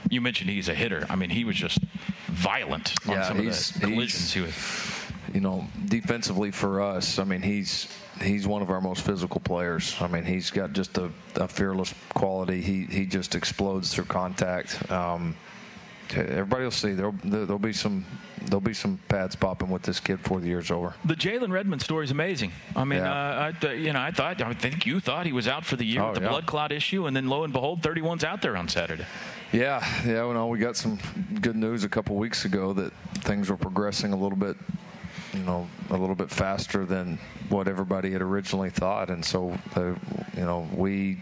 You 0.09 0.21
mentioned 0.21 0.49
he's 0.49 0.69
a 0.69 0.75
hitter. 0.75 1.05
I 1.09 1.15
mean, 1.15 1.29
he 1.29 1.43
was 1.43 1.55
just 1.55 1.79
violent 2.27 2.93
on 3.07 3.13
Yeah, 3.15 3.27
some 3.27 3.37
of 3.37 3.43
he's- 3.43 3.71
the 3.71 3.79
collisions. 3.81 4.33
He 4.33 4.41
was. 4.41 4.53
you 5.33 5.41
know, 5.41 5.67
defensively 5.85 6.51
for 6.51 6.81
us, 6.81 7.17
I 7.19 7.23
mean, 7.23 7.41
he's 7.41 7.87
he's 8.21 8.45
one 8.47 8.61
of 8.61 8.69
our 8.69 8.79
most 8.81 9.03
physical 9.03 9.39
players. 9.41 9.95
I 9.99 10.07
mean, 10.07 10.23
he's 10.23 10.51
got 10.51 10.73
just 10.73 10.97
a, 10.99 11.09
a 11.35 11.47
fearless 11.47 11.93
quality. 12.13 12.61
He 12.61 12.85
he 12.85 13.05
just 13.07 13.33
explodes 13.35 13.93
through 13.93 14.05
contact. 14.05 14.91
Um, 14.91 15.35
everybody 16.17 16.63
will 16.63 16.71
see. 16.71 16.93
There'll 16.93 17.15
there'll 17.23 17.59
be 17.59 17.73
some 17.73 18.05
there'll 18.45 18.59
be 18.61 18.73
some 18.73 18.99
pads 19.07 19.35
popping 19.35 19.69
with 19.69 19.83
this 19.83 19.99
kid 19.99 20.21
before 20.21 20.39
the 20.41 20.47
year's 20.47 20.69
over. 20.69 20.93
The 21.05 21.15
Jalen 21.15 21.51
Redmond 21.51 21.81
story 21.81 22.03
is 22.03 22.11
amazing. 22.11 22.51
I 22.75 22.83
mean, 22.83 22.99
Yeah. 22.99 23.11
uh, 23.11 23.45
I, 23.47 23.51
th- 23.59 23.79
you 23.79 23.93
know, 23.93 24.01
I 24.01 24.11
thought, 24.11 24.41
I 24.41 24.53
think 24.53 24.85
you 24.85 24.99
thought 24.99 25.25
he 25.25 25.31
was 25.31 25.47
out 25.47 25.63
for 25.63 25.77
the 25.77 25.85
year 25.85 26.01
Oh, 26.01 26.07
with 26.09 26.15
the 26.19 26.23
yeah. 26.25 26.29
blood 26.29 26.45
clot 26.45 26.71
issue, 26.73 27.05
and 27.07 27.15
then 27.15 27.27
lo 27.29 27.45
and 27.45 27.53
behold, 27.53 27.81
31's 27.81 28.25
out 28.25 28.41
there 28.41 28.57
on 28.57 28.67
Saturday. 28.67 29.05
Yeah, 29.53 29.81
yeah. 30.05 30.23
Well, 30.25 30.33
no, 30.33 30.47
we 30.47 30.57
got 30.59 30.75
some 30.75 30.99
good 31.41 31.55
news 31.55 31.85
a 31.85 31.89
couple 31.89 32.17
weeks 32.17 32.43
ago 32.43 32.73
that 32.73 32.91
things 33.23 33.49
were 33.49 33.55
progressing 33.57 34.11
a 34.11 34.17
little 34.17 34.37
bit, 34.37 34.57
you 35.33 35.43
know, 35.43 35.67
a 35.89 35.97
little 35.97 36.15
bit 36.15 36.29
faster 36.29 36.85
than 36.85 37.17
what 37.49 37.67
everybody 37.67 38.11
had 38.11 38.21
originally 38.21 38.69
thought, 38.69 39.09
and 39.09 39.23
so, 39.23 39.57
uh, 39.75 39.93
you 40.35 40.45
know, 40.45 40.67
we, 40.75 41.17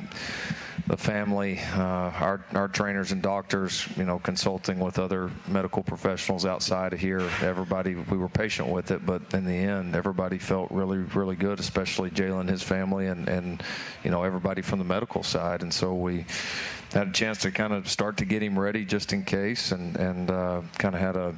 the 0.87 0.97
family, 0.97 1.59
uh, 1.75 1.81
our 1.81 2.43
our 2.53 2.67
trainers 2.67 3.11
and 3.11 3.21
doctors, 3.21 3.87
you 3.95 4.03
know, 4.03 4.19
consulting 4.19 4.79
with 4.79 4.99
other 4.99 5.31
medical 5.47 5.81
professionals 5.81 6.45
outside 6.45 6.93
of 6.93 6.99
here, 6.99 7.21
everybody, 7.41 7.95
we 7.95 8.17
were 8.17 8.29
patient 8.29 8.67
with 8.67 8.91
it, 8.91 9.05
but 9.05 9.21
in 9.33 9.45
the 9.45 9.53
end, 9.53 9.95
everybody 9.95 10.37
felt 10.37 10.69
really, 10.71 10.97
really 10.97 11.35
good, 11.35 11.59
especially 11.59 12.09
Jalen, 12.09 12.49
his 12.49 12.63
family, 12.63 13.07
and 13.07 13.29
and 13.29 13.63
you 14.03 14.11
know, 14.11 14.23
everybody 14.23 14.61
from 14.61 14.79
the 14.79 14.85
medical 14.85 15.23
side, 15.23 15.61
and 15.61 15.73
so 15.73 15.93
we 15.93 16.25
had 16.93 17.07
a 17.07 17.11
chance 17.11 17.37
to 17.39 17.51
kind 17.51 17.71
of 17.71 17.87
start 17.89 18.17
to 18.17 18.25
get 18.25 18.43
him 18.43 18.59
ready 18.59 18.83
just 18.83 19.13
in 19.13 19.23
case, 19.23 19.71
and 19.71 19.95
and 19.95 20.29
uh, 20.29 20.61
kind 20.77 20.95
of 20.95 21.01
had 21.01 21.15
a, 21.15 21.33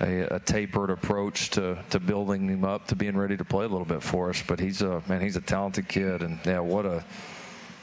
a 0.00 0.34
a 0.34 0.40
tapered 0.40 0.90
approach 0.90 1.50
to 1.50 1.78
to 1.90 2.00
building 2.00 2.48
him 2.48 2.64
up 2.64 2.86
to 2.88 2.96
being 2.96 3.16
ready 3.16 3.36
to 3.36 3.44
play 3.44 3.64
a 3.64 3.68
little 3.68 3.86
bit 3.86 4.02
for 4.02 4.30
us. 4.30 4.42
But 4.46 4.60
he's 4.60 4.82
a 4.82 5.02
man, 5.08 5.20
he's 5.20 5.36
a 5.36 5.40
talented 5.40 5.88
kid, 5.88 6.22
and 6.22 6.38
yeah, 6.44 6.60
what 6.60 6.86
a 6.86 7.04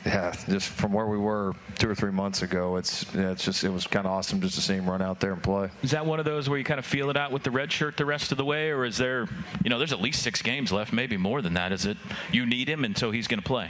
yeah, 0.06 0.34
just 0.50 0.70
from 0.70 0.94
where 0.94 1.06
we 1.06 1.18
were 1.18 1.54
two 1.78 1.88
or 1.88 1.94
three 1.94 2.12
months 2.12 2.42
ago, 2.42 2.78
it's 2.78 3.06
yeah, 3.14 3.32
it's 3.32 3.46
just 3.46 3.64
it 3.64 3.70
was 3.70 3.86
kind 3.86 4.08
of 4.08 4.14
awesome 4.14 4.42
just 4.42 4.56
to 4.56 4.62
see 4.62 4.74
him 4.74 4.90
run 4.90 5.02
out 5.02 5.20
there 5.20 5.32
and 5.32 5.44
play. 5.44 5.70
Is 5.84 5.92
that 5.92 6.06
one 6.06 6.20
of 6.20 6.26
those 6.26 6.50
where 6.50 6.58
you 6.58 6.64
kind 6.64 6.80
of 6.80 6.86
feel 6.86 7.10
it 7.12 7.18
out 7.18 7.32
with 7.32 7.44
the 7.44 7.52
red 7.52 7.72
shirt 7.72 7.98
the 7.98 8.06
rest 8.06 8.32
of 8.32 8.38
the 8.38 8.46
way, 8.46 8.72
or 8.72 8.84
is 8.84 8.98
there, 8.98 9.28
you 9.64 9.70
know, 9.70 9.78
there's 9.78 9.94
at 9.94 10.02
least 10.02 10.24
six 10.24 10.42
games 10.42 10.72
left, 10.72 10.92
maybe 10.92 11.18
more 11.18 11.42
than 11.42 11.54
that? 11.54 11.72
Is 11.72 11.86
it 11.86 11.98
you 12.32 12.46
need 12.48 12.68
him, 12.68 12.96
so 12.96 13.12
he's 13.12 13.28
going 13.28 13.42
to 13.42 13.46
play? 13.46 13.70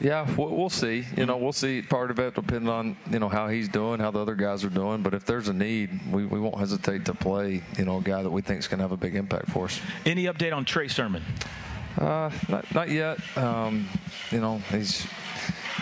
Yeah, 0.00 0.26
we'll, 0.36 0.48
we'll 0.48 0.70
see. 0.70 1.04
You 1.16 1.26
know, 1.26 1.36
we'll 1.36 1.52
see. 1.52 1.82
Part 1.82 2.10
of 2.10 2.18
it 2.18 2.34
depends 2.34 2.68
on 2.68 2.96
you 3.10 3.18
know 3.18 3.28
how 3.28 3.48
he's 3.48 3.68
doing, 3.68 4.00
how 4.00 4.10
the 4.10 4.18
other 4.18 4.34
guys 4.34 4.64
are 4.64 4.70
doing. 4.70 5.02
But 5.02 5.14
if 5.14 5.26
there's 5.26 5.48
a 5.48 5.52
need, 5.52 5.90
we, 6.10 6.24
we 6.24 6.40
won't 6.40 6.58
hesitate 6.58 7.04
to 7.04 7.14
play. 7.14 7.62
You 7.76 7.84
know, 7.84 7.98
a 7.98 8.02
guy 8.02 8.22
that 8.22 8.30
we 8.30 8.40
think 8.40 8.60
is 8.60 8.68
going 8.68 8.78
to 8.78 8.84
have 8.84 8.92
a 8.92 8.96
big 8.96 9.14
impact 9.14 9.50
for 9.50 9.66
us. 9.66 9.80
Any 10.06 10.24
update 10.24 10.56
on 10.56 10.64
Trey 10.64 10.88
Sermon? 10.88 11.22
Uh, 11.98 12.30
not, 12.48 12.74
not 12.74 12.88
yet. 12.88 13.18
Um, 13.36 13.88
you 14.30 14.40
know, 14.40 14.58
he's 14.70 15.06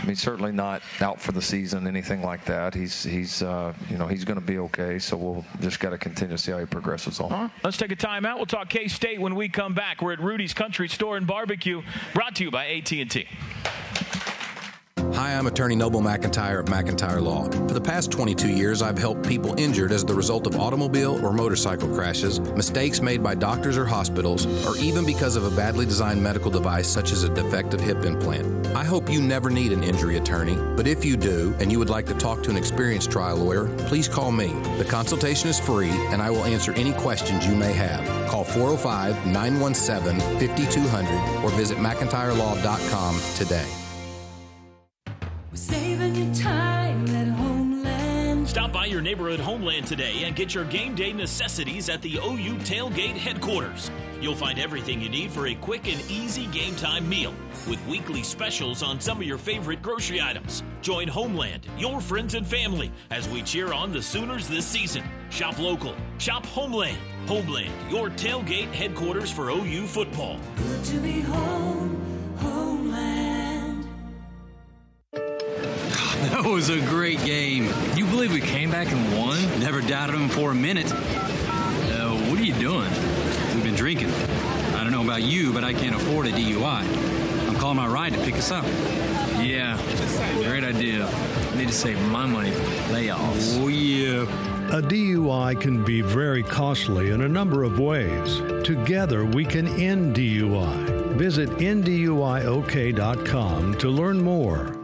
he's 0.05 0.21
certainly 0.21 0.53
not 0.53 0.83
out 1.01 1.21
for 1.21 1.33
the 1.33 1.43
season, 1.43 1.87
anything 1.87 2.23
like 2.23 2.45
that. 2.47 2.75
He's 2.75 3.05
he's 3.05 3.43
uh, 3.43 3.73
you 3.89 3.99
know 3.99 4.09
he's 4.09 4.25
going 4.25 4.41
to 4.41 4.45
be 4.45 4.59
okay. 4.59 4.99
So 4.99 5.17
we'll 5.17 5.45
just 5.61 5.79
got 5.79 5.91
to 5.91 5.99
continue 5.99 6.37
to 6.37 6.43
see 6.43 6.51
how 6.51 6.59
he 6.59 6.67
progresses 6.67 7.21
on. 7.21 7.31
Right, 7.31 7.51
let's 7.63 7.77
take 7.77 7.93
a 7.93 7.97
timeout. 7.97 8.37
We'll 8.37 8.47
talk 8.47 8.69
K 8.69 8.89
State 8.89 9.21
when 9.21 9.37
we 9.37 9.49
come 9.49 9.75
back. 9.75 10.03
We're 10.03 10.15
at 10.15 10.21
Rudy's 10.21 10.55
Country 10.55 10.89
Store 10.89 11.17
and 11.17 11.27
Barbecue, 11.27 11.83
brought 12.15 12.35
to 12.37 12.45
you 12.45 12.51
by 12.51 12.67
AT 12.67 12.91
and 12.91 13.11
T. 13.11 13.29
Hi, 15.19 15.35
I'm 15.35 15.49
attorney 15.49 15.75
Noble 15.75 16.01
McIntyre 16.01 16.61
of 16.61 16.67
McIntyre 16.67 17.21
Law. 17.21 17.51
For 17.51 17.75
the 17.75 17.81
past 17.81 18.13
22 18.13 18.51
years, 18.51 18.83
I've 18.83 18.97
helped 18.97 19.27
people 19.27 19.59
injured 19.59 19.91
as 19.91 20.05
the 20.05 20.15
result 20.15 20.47
of 20.47 20.55
automobile 20.55 21.19
or 21.27 21.33
motorcycle 21.33 21.89
crashes, 21.89 22.39
mistakes 22.39 23.03
made 23.03 23.21
by 23.21 23.35
doctors 23.35 23.77
or 23.77 23.85
hospitals, 23.85 24.47
or 24.65 24.77
even 24.77 25.05
because 25.05 25.35
of 25.35 25.43
a 25.43 25.51
badly 25.51 25.87
designed 25.87 26.23
medical 26.23 26.53
device 26.53 26.87
such 26.87 27.11
as 27.11 27.25
a 27.25 27.29
defective 27.31 27.81
hip 27.81 28.05
implant. 28.05 28.69
I 28.77 28.85
hope 28.85 29.11
you 29.11 29.21
never 29.21 29.51
need 29.51 29.73
an 29.73 29.83
injury 29.83 30.19
attorney, 30.19 30.55
but 30.77 30.87
if 30.87 31.05
you 31.05 31.17
do 31.17 31.53
and 31.59 31.73
you 31.73 31.81
would 31.81 31.91
like 31.91 32.07
to 32.07 32.15
talk 32.15 32.45
to 32.45 32.51
an 32.51 32.57
experienced 32.57 33.11
trial 33.11 33.39
lawyer, 33.39 33.67
please 33.89 34.07
call 34.07 34.31
me. 34.31 34.53
The 34.79 34.87
consultation 34.89 35.49
is 35.49 35.59
free 35.59 35.91
and 36.13 36.23
I 36.23 36.31
will 36.31 36.45
answer 36.45 36.73
any 36.75 36.93
questions 36.93 37.45
you 37.45 37.57
may 37.57 37.73
have. 37.73 38.07
Call 38.29 38.45
405 38.45 39.27
917 39.27 40.39
5200 40.39 41.45
or 41.45 41.51
visit 41.57 41.79
McIntyreLaw.com 41.79 43.21
today. 43.35 43.88
Your 48.99 49.05
neighborhood 49.05 49.39
Homeland 49.39 49.87
today 49.87 50.25
and 50.25 50.35
get 50.35 50.53
your 50.53 50.65
game 50.65 50.97
day 50.97 51.13
necessities 51.13 51.89
at 51.89 52.03
the 52.03 52.17
OU 52.17 52.57
Tailgate 52.65 53.17
headquarters. 53.17 53.93
You'll 54.21 54.35
find 54.35 54.59
everything 54.59 55.01
you 55.01 55.09
need 55.09 55.31
for 55.31 55.47
a 55.47 55.55
quick 55.55 55.87
and 55.87 56.01
easy 56.11 56.47
game 56.47 56.75
time 56.75 57.09
meal 57.09 57.33
with 57.69 57.79
weekly 57.87 58.25
specials 58.25 58.83
on 58.83 59.01
some 59.01 59.19
of 59.19 59.23
your 59.23 59.39
favorite 59.39 59.83
grocery 59.83 60.21
items. 60.21 60.65
Join 60.83 61.07
Homeland, 61.07 61.65
your 61.79 62.01
friends 62.01 62.35
and 62.35 62.45
family, 62.45 62.91
as 63.13 63.29
we 63.29 63.43
cheer 63.43 63.73
on 63.73 63.93
the 63.93 64.03
Sooners 64.03 64.49
this 64.49 64.67
season. 64.67 65.05
Shop 65.31 65.61
local, 65.61 65.95
shop 66.19 66.45
Homeland. 66.47 66.99
Homeland, 67.29 67.71
your 67.89 68.11
tailgate 68.11 68.73
headquarters 68.73 69.31
for 69.31 69.51
OU 69.51 69.87
football. 69.87 70.41
Good 70.57 70.85
to 70.87 70.97
be 70.97 71.21
home, 71.21 72.08
That 76.31 76.45
was 76.45 76.69
a 76.69 76.79
great 76.81 77.25
game. 77.25 77.65
You 77.97 78.05
believe 78.05 78.33
we 78.33 78.41
came 78.41 78.71
back 78.71 78.93
and 78.93 79.17
won? 79.17 79.39
Never 79.61 79.81
doubted 79.81 80.15
him 80.15 80.29
for 80.29 80.51
a 80.51 80.55
minute. 80.55 80.93
Uh, 80.93 82.17
what 82.29 82.39
are 82.39 82.45
you 82.45 82.53
doing? 82.55 82.91
We've 83.55 83.65
been 83.65 83.75
drinking. 83.75 84.11
I 84.75 84.83
don't 84.83 84.93
know 84.93 85.03
about 85.03 85.23
you, 85.23 85.53
but 85.53 85.65
I 85.65 85.73
can't 85.73 85.97
afford 85.97 86.27
a 86.27 86.31
DUI. 86.31 87.49
I'm 87.49 87.57
calling 87.57 87.77
my 87.77 87.87
ride 87.87 88.13
to 88.13 88.19
pick 88.21 88.35
us 88.35 88.51
up. 88.51 88.65
Yeah, 89.43 89.81
great 90.45 90.65
idea. 90.65 91.07
I 91.09 91.57
need 91.57 91.69
to 91.69 91.75
save 91.75 91.99
my 92.09 92.27
money 92.27 92.51
for 92.51 92.63
layoffs. 92.93 93.59
Oh, 93.59 93.69
yeah. 93.69 94.25
A 94.77 94.83
DUI 94.83 95.59
can 95.59 95.83
be 95.83 96.03
very 96.03 96.43
costly 96.43 97.11
in 97.11 97.23
a 97.23 97.29
number 97.29 97.65
of 97.65 97.79
ways. 97.79 98.43
Together, 98.65 99.25
we 99.25 99.47
can 99.47 99.67
end 99.81 100.15
DUI. 100.15 101.15
Visit 101.15 101.49
NDUIOK.com 101.49 101.89
to 103.79 103.89
learn 103.89 104.23
more. 104.23 104.78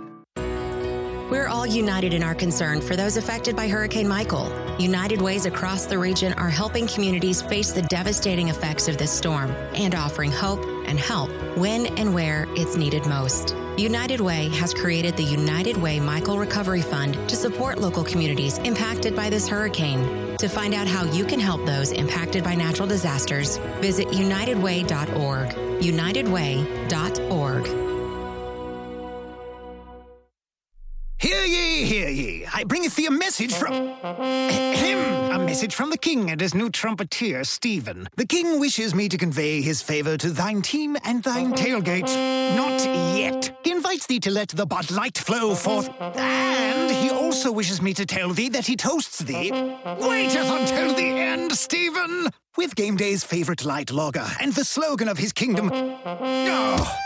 We're 1.30 1.48
all 1.48 1.66
united 1.66 2.12
in 2.12 2.22
our 2.22 2.34
concern 2.34 2.82
for 2.82 2.96
those 2.96 3.16
affected 3.16 3.56
by 3.56 3.66
Hurricane 3.66 4.06
Michael. 4.06 4.52
United 4.78 5.22
Ways 5.22 5.46
across 5.46 5.87
the 5.87 5.98
region 5.98 6.34
are 6.34 6.50
helping 6.50 6.87
communities 6.87 7.40
face 7.40 7.72
the 7.72 7.80
devastating 7.82 8.48
effects 8.48 8.88
of 8.88 8.98
this 8.98 9.10
storm 9.10 9.50
and 9.74 9.94
offering 9.94 10.30
hope 10.30 10.62
and 10.87 11.00
help 11.00 11.30
when 11.56 11.87
and 11.98 12.12
where 12.12 12.46
it's 12.50 12.76
needed 12.76 13.06
most. 13.06 13.56
United 13.78 14.20
Way 14.20 14.50
has 14.50 14.74
created 14.74 15.16
the 15.16 15.24
United 15.24 15.78
Way 15.78 15.98
Michael 15.98 16.38
Recovery 16.38 16.82
Fund 16.82 17.14
to 17.28 17.37
support 17.37 17.78
local 17.78 18.04
communities 18.04 18.58
impacted 18.58 19.16
by 19.16 19.30
this 19.30 19.48
hurricane. 19.48 20.37
To 20.37 20.48
find 20.48 20.74
out 20.74 20.87
how 20.87 21.04
you 21.04 21.24
can 21.24 21.40
help 21.40 21.64
those 21.64 21.90
impacted 21.90 22.44
by 22.44 22.54
natural 22.54 22.87
disasters, 22.87 23.56
visit 23.80 24.08
unitedway.org. 24.08 25.48
Unitedway.org. 25.80 27.84
Bringeth 32.66 32.96
thee 32.96 33.07
a 33.07 33.11
message 33.11 33.55
from 33.55 33.72
him. 33.72 35.33
A 35.33 35.38
message 35.38 35.74
from 35.74 35.90
the 35.90 35.98
king 35.98 36.31
and 36.31 36.40
his 36.40 36.55
new 36.55 36.70
trumpeter, 36.70 37.44
Stephen. 37.44 38.09
The 38.16 38.27
king 38.27 38.59
wishes 38.59 38.94
me 38.94 39.09
to 39.09 39.18
convey 39.18 39.61
his 39.61 39.83
favor 39.83 40.16
to 40.16 40.31
thine 40.31 40.62
team 40.62 40.96
and 41.05 41.22
thine 41.22 41.53
tailgate. 41.53 42.09
Not 42.57 42.81
yet. 43.16 43.57
He 43.64 43.72
invites 43.72 44.07
thee 44.07 44.20
to 44.20 44.31
let 44.31 44.48
the 44.48 44.64
Bud 44.64 44.90
Light 44.90 45.18
flow 45.18 45.55
forth. 45.55 45.90
And 46.00 46.90
he 46.90 47.11
also 47.11 47.53
wishes 47.53 47.83
me 47.83 47.92
to 47.94 48.07
tell 48.07 48.31
thee 48.31 48.48
that 48.50 48.66
he 48.66 48.77
toasts 48.77 49.18
thee. 49.18 49.50
Waiteth 49.50 50.50
until 50.50 50.94
the 50.94 51.03
end, 51.03 51.53
Stephen. 51.53 52.31
With 52.57 52.74
game 52.77 52.96
day's 52.96 53.24
favorite 53.24 53.64
light 53.64 53.90
lager 53.90 54.27
and 54.40 54.53
the 54.55 54.64
slogan 54.64 55.09
of 55.09 55.18
his 55.18 55.33
kingdom. 55.33 55.70
Oh, 55.72 56.98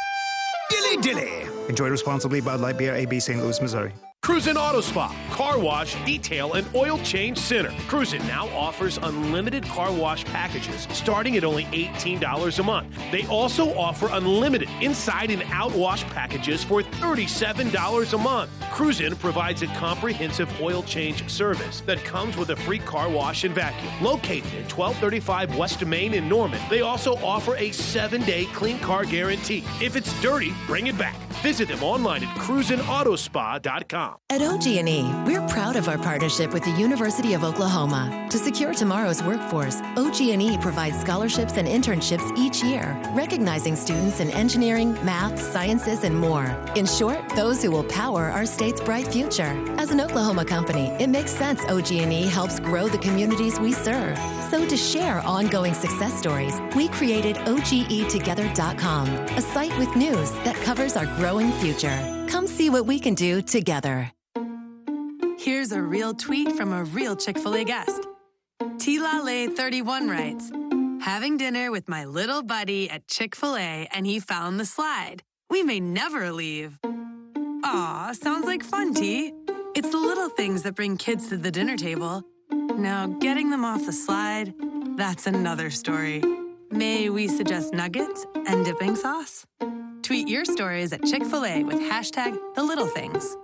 dilly 0.70 0.96
dilly. 0.98 1.48
Enjoy 1.68 1.88
responsibly. 1.88 2.40
Bud 2.40 2.60
Light 2.60 2.76
Beer, 2.76 2.94
AB, 2.94 3.18
St. 3.18 3.42
Louis, 3.42 3.60
Missouri. 3.60 3.92
Cruisin' 4.28 4.58
Auto 4.58 4.82
Spa, 4.82 5.16
car 5.30 5.58
wash, 5.58 5.96
detail, 6.04 6.52
and 6.52 6.66
oil 6.74 6.98
change 6.98 7.38
center. 7.38 7.72
Cruisin' 7.88 8.24
now 8.26 8.46
offers 8.50 8.98
unlimited 8.98 9.64
car 9.64 9.90
wash 9.90 10.22
packages 10.26 10.86
starting 10.92 11.38
at 11.38 11.44
only 11.44 11.64
$18 11.64 12.58
a 12.58 12.62
month. 12.62 12.94
They 13.10 13.26
also 13.28 13.74
offer 13.74 14.06
unlimited 14.12 14.68
inside 14.82 15.30
and 15.30 15.42
out 15.44 15.72
wash 15.72 16.04
packages 16.10 16.62
for 16.62 16.82
$37 16.82 18.12
a 18.12 18.18
month. 18.18 18.50
Cruisin' 18.70 19.16
provides 19.16 19.62
a 19.62 19.66
comprehensive 19.68 20.60
oil 20.60 20.82
change 20.82 21.26
service 21.30 21.80
that 21.86 22.04
comes 22.04 22.36
with 22.36 22.50
a 22.50 22.56
free 22.56 22.80
car 22.80 23.08
wash 23.08 23.44
and 23.44 23.54
vacuum. 23.54 23.92
Located 24.02 24.52
at 24.54 24.70
1235 24.70 25.56
West 25.56 25.82
Main 25.86 26.12
in 26.12 26.28
Norman, 26.28 26.60
they 26.68 26.82
also 26.82 27.16
offer 27.24 27.56
a 27.56 27.72
seven 27.72 28.20
day 28.24 28.44
clean 28.52 28.78
car 28.80 29.06
guarantee. 29.06 29.64
If 29.80 29.96
it's 29.96 30.12
dirty, 30.20 30.52
bring 30.66 30.88
it 30.88 30.98
back. 30.98 31.16
Visit 31.42 31.68
them 31.68 31.82
online 31.82 32.24
at 32.24 32.36
cruisingautospa.com. 34.08 34.18
At 34.30 34.42
OG&E, 34.42 35.10
we're 35.24 35.46
proud 35.48 35.76
of 35.76 35.88
our 35.88 35.98
partnership 35.98 36.52
with 36.52 36.64
the 36.64 36.70
University 36.72 37.34
of 37.34 37.44
Oklahoma. 37.44 38.26
To 38.30 38.38
secure 38.38 38.74
tomorrow's 38.74 39.22
workforce, 39.22 39.80
OG&E 39.96 40.58
provides 40.58 41.00
scholarships 41.00 41.56
and 41.56 41.66
internships 41.66 42.36
each 42.36 42.62
year, 42.62 43.00
recognizing 43.14 43.76
students 43.76 44.20
in 44.20 44.30
engineering, 44.30 44.92
math, 45.04 45.40
sciences, 45.40 46.04
and 46.04 46.16
more. 46.16 46.46
In 46.76 46.86
short, 46.86 47.26
those 47.30 47.62
who 47.62 47.70
will 47.70 47.84
power 47.84 48.24
our 48.24 48.46
state's 48.46 48.80
bright 48.80 49.08
future. 49.08 49.56
As 49.78 49.90
an 49.90 50.00
Oklahoma 50.00 50.44
company, 50.44 50.88
it 51.00 51.08
makes 51.08 51.30
sense 51.30 51.64
OG&E 51.64 52.26
helps 52.26 52.60
grow 52.60 52.88
the 52.88 52.98
communities 52.98 53.58
we 53.58 53.72
serve. 53.72 54.18
So 54.50 54.66
to 54.66 54.76
share 54.76 55.20
ongoing 55.20 55.74
success 55.74 56.14
stories, 56.18 56.60
we 56.74 56.88
created 56.88 57.36
OGEtogether.com, 57.36 59.08
a 59.08 59.40
site 59.40 59.76
with 59.78 59.94
news 59.96 60.32
that 60.44 60.56
covers 60.56 60.96
our 60.96 61.06
growing 61.16 61.52
future. 61.52 62.17
See 62.58 62.70
what 62.70 62.86
we 62.86 62.98
can 62.98 63.14
do 63.14 63.40
together. 63.40 64.10
Here's 65.38 65.70
a 65.70 65.80
real 65.80 66.12
tweet 66.12 66.50
from 66.56 66.72
a 66.72 66.82
real 66.82 67.14
Chick 67.14 67.38
fil 67.38 67.54
A 67.54 67.62
guest. 67.62 68.04
Tila31 68.60 70.10
writes 70.10 70.50
Having 71.00 71.36
dinner 71.36 71.70
with 71.70 71.88
my 71.88 72.04
little 72.04 72.42
buddy 72.42 72.90
at 72.90 73.06
Chick 73.06 73.36
fil 73.36 73.54
A, 73.54 73.86
and 73.92 74.08
he 74.08 74.18
found 74.18 74.58
the 74.58 74.64
slide. 74.64 75.22
We 75.48 75.62
may 75.62 75.78
never 75.78 76.32
leave. 76.32 76.80
Aw, 77.62 78.12
sounds 78.20 78.44
like 78.44 78.64
fun, 78.64 78.92
T. 78.92 79.32
It's 79.76 79.90
the 79.90 79.96
little 79.96 80.28
things 80.28 80.64
that 80.64 80.74
bring 80.74 80.96
kids 80.96 81.28
to 81.28 81.36
the 81.36 81.52
dinner 81.52 81.76
table. 81.76 82.24
Now, 82.50 83.06
getting 83.06 83.50
them 83.50 83.64
off 83.64 83.86
the 83.86 83.92
slide, 83.92 84.52
that's 84.96 85.28
another 85.28 85.70
story. 85.70 86.24
May 86.72 87.08
we 87.08 87.28
suggest 87.28 87.72
nuggets 87.72 88.26
and 88.48 88.64
dipping 88.64 88.96
sauce? 88.96 89.46
Tweet 90.08 90.26
your 90.26 90.46
stories 90.46 90.94
at 90.94 91.04
Chick 91.04 91.22
fil 91.22 91.44
A 91.44 91.62
with 91.64 91.80
hashtag 91.80 92.34
the 92.54 92.62
little 92.62 92.86
things. 92.86 93.36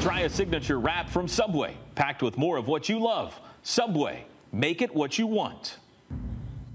Try 0.00 0.20
a 0.20 0.28
signature 0.28 0.78
wrap 0.78 1.10
from 1.10 1.26
Subway, 1.26 1.76
packed 1.96 2.22
with 2.22 2.38
more 2.38 2.56
of 2.56 2.68
what 2.68 2.88
you 2.88 3.00
love. 3.00 3.36
Subway, 3.64 4.26
make 4.52 4.80
it 4.80 4.94
what 4.94 5.18
you 5.18 5.26
want. 5.26 5.78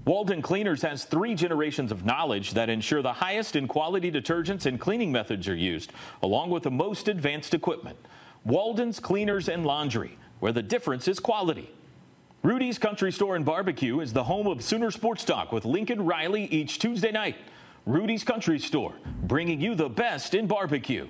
Walden 0.06 0.40
Cleaners 0.40 0.82
has 0.82 1.04
three 1.04 1.34
generations 1.34 1.90
of 1.90 2.04
knowledge 2.04 2.52
that 2.52 2.70
ensure 2.70 3.02
the 3.02 3.12
highest 3.12 3.56
in 3.56 3.66
quality 3.66 4.12
detergents 4.12 4.64
and 4.64 4.80
cleaning 4.80 5.10
methods 5.10 5.48
are 5.48 5.56
used, 5.56 5.92
along 6.22 6.50
with 6.50 6.62
the 6.62 6.70
most 6.70 7.08
advanced 7.08 7.54
equipment. 7.54 7.98
Walden's 8.44 9.00
Cleaners 9.00 9.48
and 9.48 9.66
Laundry, 9.66 10.16
where 10.38 10.52
the 10.52 10.62
difference 10.62 11.08
is 11.08 11.18
quality. 11.18 11.68
Rudy's 12.44 12.78
Country 12.78 13.10
Store 13.10 13.34
and 13.34 13.44
Barbecue 13.44 13.98
is 13.98 14.12
the 14.12 14.22
home 14.22 14.46
of 14.46 14.62
Sooner 14.62 14.92
Sports 14.92 15.24
Talk 15.24 15.50
with 15.50 15.64
Lincoln 15.64 16.04
Riley 16.04 16.44
each 16.44 16.78
Tuesday 16.78 17.10
night. 17.10 17.34
Rudy's 17.84 18.22
Country 18.22 18.60
Store, 18.60 18.94
bringing 19.24 19.60
you 19.60 19.74
the 19.74 19.88
best 19.88 20.34
in 20.34 20.46
barbecue. 20.46 21.08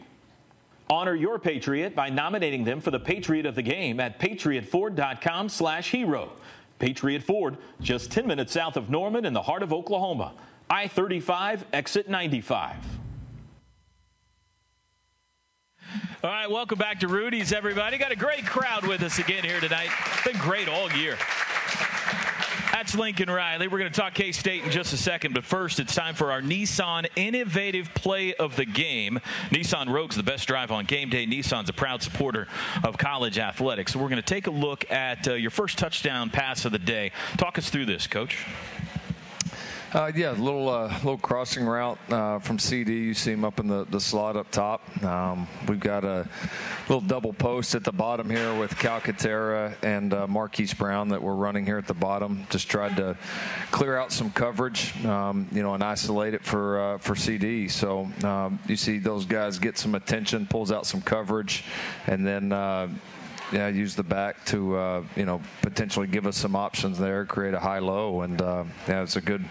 Honor 0.88 1.14
your 1.14 1.38
Patriot 1.38 1.94
by 1.94 2.08
nominating 2.08 2.64
them 2.64 2.80
for 2.80 2.90
the 2.90 3.00
Patriot 3.00 3.44
of 3.44 3.56
the 3.56 3.62
Game 3.62 4.00
at 4.00 4.18
patriotford.com 4.18 5.50
slash 5.50 5.90
hero. 5.90 6.32
Patriot 6.78 7.22
Ford, 7.22 7.56
just 7.80 8.10
10 8.10 8.26
minutes 8.26 8.52
south 8.52 8.76
of 8.76 8.90
Norman 8.90 9.24
in 9.24 9.32
the 9.32 9.42
heart 9.42 9.62
of 9.62 9.72
Oklahoma. 9.72 10.34
I-35, 10.68 11.62
exit 11.72 12.08
95. 12.08 12.76
All 16.24 16.30
right, 16.30 16.50
welcome 16.50 16.78
back 16.78 17.00
to 17.00 17.08
Rudy's, 17.08 17.52
everybody. 17.52 17.98
Got 17.98 18.10
a 18.10 18.16
great 18.16 18.44
crowd 18.44 18.86
with 18.86 19.02
us 19.02 19.18
again 19.18 19.44
here 19.44 19.60
tonight. 19.60 19.90
Been 20.24 20.36
great 20.38 20.68
all 20.68 20.90
year. 20.92 21.16
That's 22.78 22.94
Lincoln 22.94 23.30
Riley. 23.30 23.68
We're 23.68 23.78
going 23.78 23.90
to 23.90 23.98
talk 23.98 24.12
K 24.12 24.32
State 24.32 24.62
in 24.64 24.70
just 24.70 24.92
a 24.92 24.98
second, 24.98 25.32
but 25.32 25.44
first, 25.46 25.80
it's 25.80 25.94
time 25.94 26.14
for 26.14 26.30
our 26.30 26.42
Nissan 26.42 27.06
Innovative 27.16 27.88
Play 27.94 28.34
of 28.34 28.54
the 28.54 28.66
Game. 28.66 29.18
Nissan 29.48 29.90
Rogue's 29.90 30.14
the 30.14 30.22
best 30.22 30.46
drive 30.46 30.70
on 30.70 30.84
game 30.84 31.08
day. 31.08 31.26
Nissan's 31.26 31.70
a 31.70 31.72
proud 31.72 32.02
supporter 32.02 32.46
of 32.84 32.98
college 32.98 33.38
athletics. 33.38 33.94
So, 33.94 33.98
we're 33.98 34.10
going 34.10 34.16
to 34.16 34.22
take 34.22 34.46
a 34.46 34.50
look 34.50 34.90
at 34.90 35.26
uh, 35.26 35.32
your 35.32 35.50
first 35.50 35.78
touchdown 35.78 36.28
pass 36.28 36.66
of 36.66 36.72
the 36.72 36.78
day. 36.78 37.12
Talk 37.38 37.56
us 37.56 37.70
through 37.70 37.86
this, 37.86 38.06
Coach. 38.06 38.44
Uh, 39.92 40.10
yeah, 40.16 40.32
little 40.32 40.68
uh, 40.68 40.88
little 40.96 41.16
crossing 41.16 41.64
route 41.64 41.98
uh, 42.10 42.40
from 42.40 42.58
CeeDee. 42.58 42.88
You 42.88 43.14
see 43.14 43.30
him 43.30 43.44
up 43.44 43.60
in 43.60 43.68
the, 43.68 43.84
the 43.84 44.00
slot 44.00 44.36
up 44.36 44.50
top. 44.50 44.82
Um, 45.04 45.46
we've 45.68 45.78
got 45.78 46.04
a 46.04 46.28
little 46.88 47.00
double 47.00 47.32
post 47.32 47.76
at 47.76 47.84
the 47.84 47.92
bottom 47.92 48.28
here 48.28 48.52
with 48.58 48.72
Calcaterra 48.72 49.76
and 49.84 50.12
uh, 50.12 50.26
Marquise 50.26 50.74
Brown 50.74 51.08
that 51.10 51.22
we're 51.22 51.36
running 51.36 51.64
here 51.64 51.78
at 51.78 51.86
the 51.86 51.94
bottom. 51.94 52.48
Just 52.50 52.68
tried 52.68 52.96
to 52.96 53.16
clear 53.70 53.96
out 53.96 54.10
some 54.10 54.32
coverage, 54.32 54.92
um, 55.06 55.46
you 55.52 55.62
know, 55.62 55.74
and 55.74 55.84
isolate 55.84 56.34
it 56.34 56.44
for 56.44 56.80
uh, 56.80 56.98
for 56.98 57.14
CeeDee. 57.14 57.70
So 57.70 58.10
um, 58.24 58.58
you 58.66 58.74
see 58.74 58.98
those 58.98 59.24
guys 59.24 59.60
get 59.60 59.78
some 59.78 59.94
attention, 59.94 60.46
pulls 60.46 60.72
out 60.72 60.84
some 60.84 61.00
coverage, 61.00 61.62
and 62.08 62.26
then 62.26 62.50
uh, 62.50 62.88
yeah, 63.52 63.68
use 63.68 63.94
the 63.94 64.02
back 64.02 64.44
to 64.46 64.76
uh, 64.76 65.02
you 65.14 65.24
know 65.24 65.40
potentially 65.62 66.06
give 66.06 66.26
us 66.26 66.36
some 66.36 66.56
options 66.56 66.98
there, 66.98 67.24
create 67.24 67.54
a 67.54 67.60
high 67.60 67.78
low, 67.78 68.22
and 68.22 68.40
uh, 68.42 68.64
yeah, 68.88 69.02
it's 69.02 69.16
a 69.16 69.20
good 69.20 69.44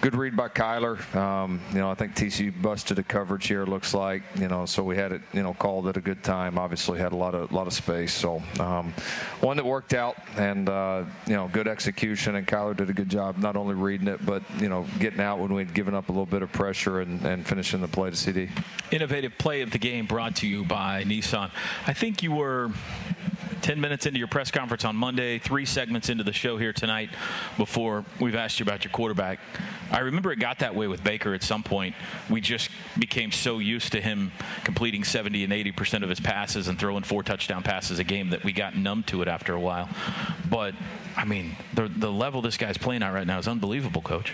good 0.00 0.14
read 0.14 0.36
by 0.36 0.48
Kyler. 0.48 0.98
Um, 1.14 1.60
you 1.72 1.78
know, 1.78 1.90
I 1.90 1.94
think 1.94 2.14
TCU 2.14 2.60
busted 2.60 2.98
a 2.98 3.02
coverage 3.02 3.46
here. 3.46 3.64
Looks 3.64 3.94
like 3.94 4.22
you 4.36 4.48
know, 4.48 4.66
so 4.66 4.82
we 4.82 4.96
had 4.96 5.12
it 5.12 5.22
you 5.32 5.42
know 5.42 5.54
called 5.54 5.88
at 5.88 5.96
a 5.96 6.00
good 6.00 6.22
time. 6.22 6.58
Obviously, 6.58 6.98
had 6.98 7.12
a 7.12 7.16
lot 7.16 7.34
of 7.34 7.50
lot 7.52 7.66
of 7.66 7.72
space, 7.72 8.12
so 8.12 8.42
um, 8.60 8.92
one 9.40 9.56
that 9.56 9.66
worked 9.66 9.94
out, 9.94 10.16
and 10.36 10.68
uh, 10.68 11.04
you 11.26 11.34
know, 11.34 11.48
good 11.48 11.68
execution, 11.68 12.36
and 12.36 12.46
Kyler 12.46 12.76
did 12.76 12.90
a 12.90 12.92
good 12.92 13.08
job 13.08 13.38
not 13.38 13.56
only 13.56 13.74
reading 13.74 14.08
it, 14.08 14.24
but 14.24 14.42
you 14.60 14.68
know, 14.68 14.86
getting 14.98 15.20
out 15.20 15.38
when 15.38 15.52
we'd 15.54 15.72
given 15.74 15.94
up 15.94 16.08
a 16.08 16.12
little 16.12 16.26
bit 16.26 16.42
of 16.42 16.52
pressure 16.52 17.00
and, 17.00 17.24
and 17.24 17.46
finishing 17.46 17.80
the 17.80 17.88
play 17.88 18.10
to 18.10 18.16
CeeDee. 18.16 18.50
Innovative 18.90 19.36
play 19.38 19.60
of 19.62 19.70
the 19.70 19.78
game 19.78 20.06
brought 20.06 20.36
to 20.36 20.46
you 20.46 20.64
by 20.64 21.04
Nissan. 21.04 21.50
I 21.86 21.92
think 21.92 22.22
you 22.22 22.32
were 22.32 22.70
10 23.62 23.80
minutes 23.80 24.06
into 24.06 24.18
your 24.18 24.28
press 24.28 24.50
conference 24.50 24.84
on 24.84 24.96
Monday, 24.96 25.38
three 25.38 25.64
segments 25.64 26.08
into 26.08 26.24
the 26.24 26.32
show 26.32 26.56
here 26.56 26.72
tonight 26.72 27.10
before 27.56 28.04
we've 28.20 28.34
asked 28.34 28.60
you 28.60 28.64
about 28.64 28.84
your 28.84 28.92
quarterback. 28.92 29.40
I 29.90 30.00
remember 30.00 30.32
it 30.32 30.38
got 30.38 30.60
that 30.60 30.74
way 30.74 30.86
with 30.86 31.02
Baker 31.02 31.34
at 31.34 31.42
some 31.42 31.62
point. 31.62 31.94
We 32.30 32.40
just 32.40 32.70
became 32.98 33.32
so 33.32 33.58
used 33.58 33.92
to 33.92 34.00
him 34.00 34.32
completing 34.64 35.04
70 35.04 35.44
and 35.44 35.52
80% 35.52 36.02
of 36.02 36.08
his 36.08 36.20
passes 36.20 36.68
and 36.68 36.78
throwing 36.78 37.02
four 37.02 37.22
touchdown 37.22 37.62
passes 37.62 37.98
a 37.98 38.04
game 38.04 38.30
that 38.30 38.44
we 38.44 38.52
got 38.52 38.76
numb 38.76 39.02
to 39.04 39.22
it 39.22 39.28
after 39.28 39.54
a 39.54 39.60
while. 39.60 39.88
But, 40.50 40.74
I 41.16 41.24
mean, 41.24 41.56
the, 41.74 41.88
the 41.88 42.10
level 42.10 42.42
this 42.42 42.56
guy's 42.56 42.78
playing 42.78 43.02
at 43.02 43.12
right 43.12 43.26
now 43.26 43.38
is 43.38 43.48
unbelievable, 43.48 44.02
coach. 44.02 44.32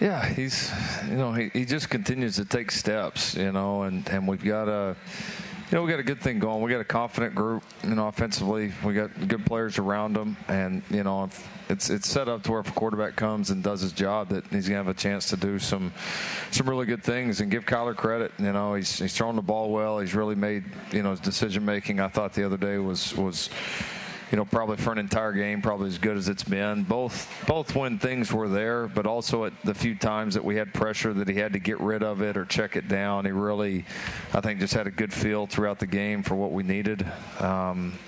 Yeah, 0.00 0.26
he's, 0.26 0.70
you 1.08 1.16
know, 1.16 1.32
he, 1.32 1.48
he 1.50 1.64
just 1.64 1.88
continues 1.88 2.36
to 2.36 2.44
take 2.44 2.70
steps, 2.70 3.34
you 3.34 3.50
know, 3.52 3.82
and, 3.82 4.06
and 4.10 4.28
we've 4.28 4.44
got 4.44 4.68
a 4.68 4.94
you 5.70 5.76
know, 5.76 5.82
we 5.82 5.90
got 5.90 5.98
a 5.98 6.04
good 6.04 6.20
thing 6.20 6.38
going. 6.38 6.62
We 6.62 6.70
got 6.70 6.80
a 6.80 6.84
confident 6.84 7.34
group, 7.34 7.64
you 7.82 7.96
know, 7.96 8.06
offensively. 8.06 8.72
We 8.84 8.94
got 8.94 9.26
good 9.26 9.44
players 9.44 9.78
around 9.78 10.12
them, 10.12 10.36
and 10.46 10.80
you 10.90 11.02
know, 11.02 11.28
it's 11.68 11.90
it's 11.90 12.08
set 12.08 12.28
up 12.28 12.44
to 12.44 12.52
where 12.52 12.60
if 12.60 12.68
a 12.68 12.72
quarterback 12.72 13.16
comes 13.16 13.50
and 13.50 13.64
does 13.64 13.80
his 13.80 13.90
job, 13.90 14.28
that 14.28 14.46
he's 14.46 14.68
gonna 14.68 14.78
have 14.78 14.86
a 14.86 14.94
chance 14.94 15.28
to 15.30 15.36
do 15.36 15.58
some 15.58 15.92
some 16.52 16.70
really 16.70 16.86
good 16.86 17.02
things. 17.02 17.40
And 17.40 17.50
give 17.50 17.64
Kyler 17.64 17.96
credit. 17.96 18.30
You 18.38 18.52
know, 18.52 18.74
he's 18.74 18.96
he's 18.96 19.16
throwing 19.16 19.34
the 19.34 19.42
ball 19.42 19.72
well. 19.72 19.98
He's 19.98 20.14
really 20.14 20.36
made 20.36 20.62
you 20.92 21.02
know 21.02 21.10
his 21.10 21.20
decision 21.20 21.64
making. 21.64 21.98
I 21.98 22.08
thought 22.08 22.32
the 22.32 22.44
other 22.44 22.56
day 22.56 22.78
was 22.78 23.12
was 23.16 23.50
you 24.30 24.36
know, 24.36 24.44
probably 24.44 24.76
for 24.76 24.92
an 24.92 24.98
entire 24.98 25.32
game, 25.32 25.62
probably 25.62 25.88
as 25.88 25.98
good 25.98 26.16
as 26.16 26.28
it's 26.28 26.42
been. 26.42 26.82
Both 26.82 27.44
both 27.46 27.74
when 27.74 27.98
things 27.98 28.32
were 28.32 28.48
there, 28.48 28.88
but 28.88 29.06
also 29.06 29.44
at 29.44 29.52
the 29.62 29.74
few 29.74 29.94
times 29.94 30.34
that 30.34 30.44
we 30.44 30.56
had 30.56 30.74
pressure 30.74 31.12
that 31.14 31.28
he 31.28 31.34
had 31.34 31.52
to 31.52 31.58
get 31.58 31.80
rid 31.80 32.02
of 32.02 32.22
it 32.22 32.36
or 32.36 32.44
check 32.44 32.76
it 32.76 32.88
down. 32.88 33.24
He 33.24 33.30
really, 33.30 33.84
I 34.34 34.40
think, 34.40 34.58
just 34.58 34.74
had 34.74 34.86
a 34.86 34.90
good 34.90 35.12
feel 35.12 35.46
throughout 35.46 35.78
the 35.78 35.86
game 35.86 36.22
for 36.22 36.34
what 36.34 36.52
we 36.52 36.62
needed. 36.64 37.06
Um, 37.38 37.98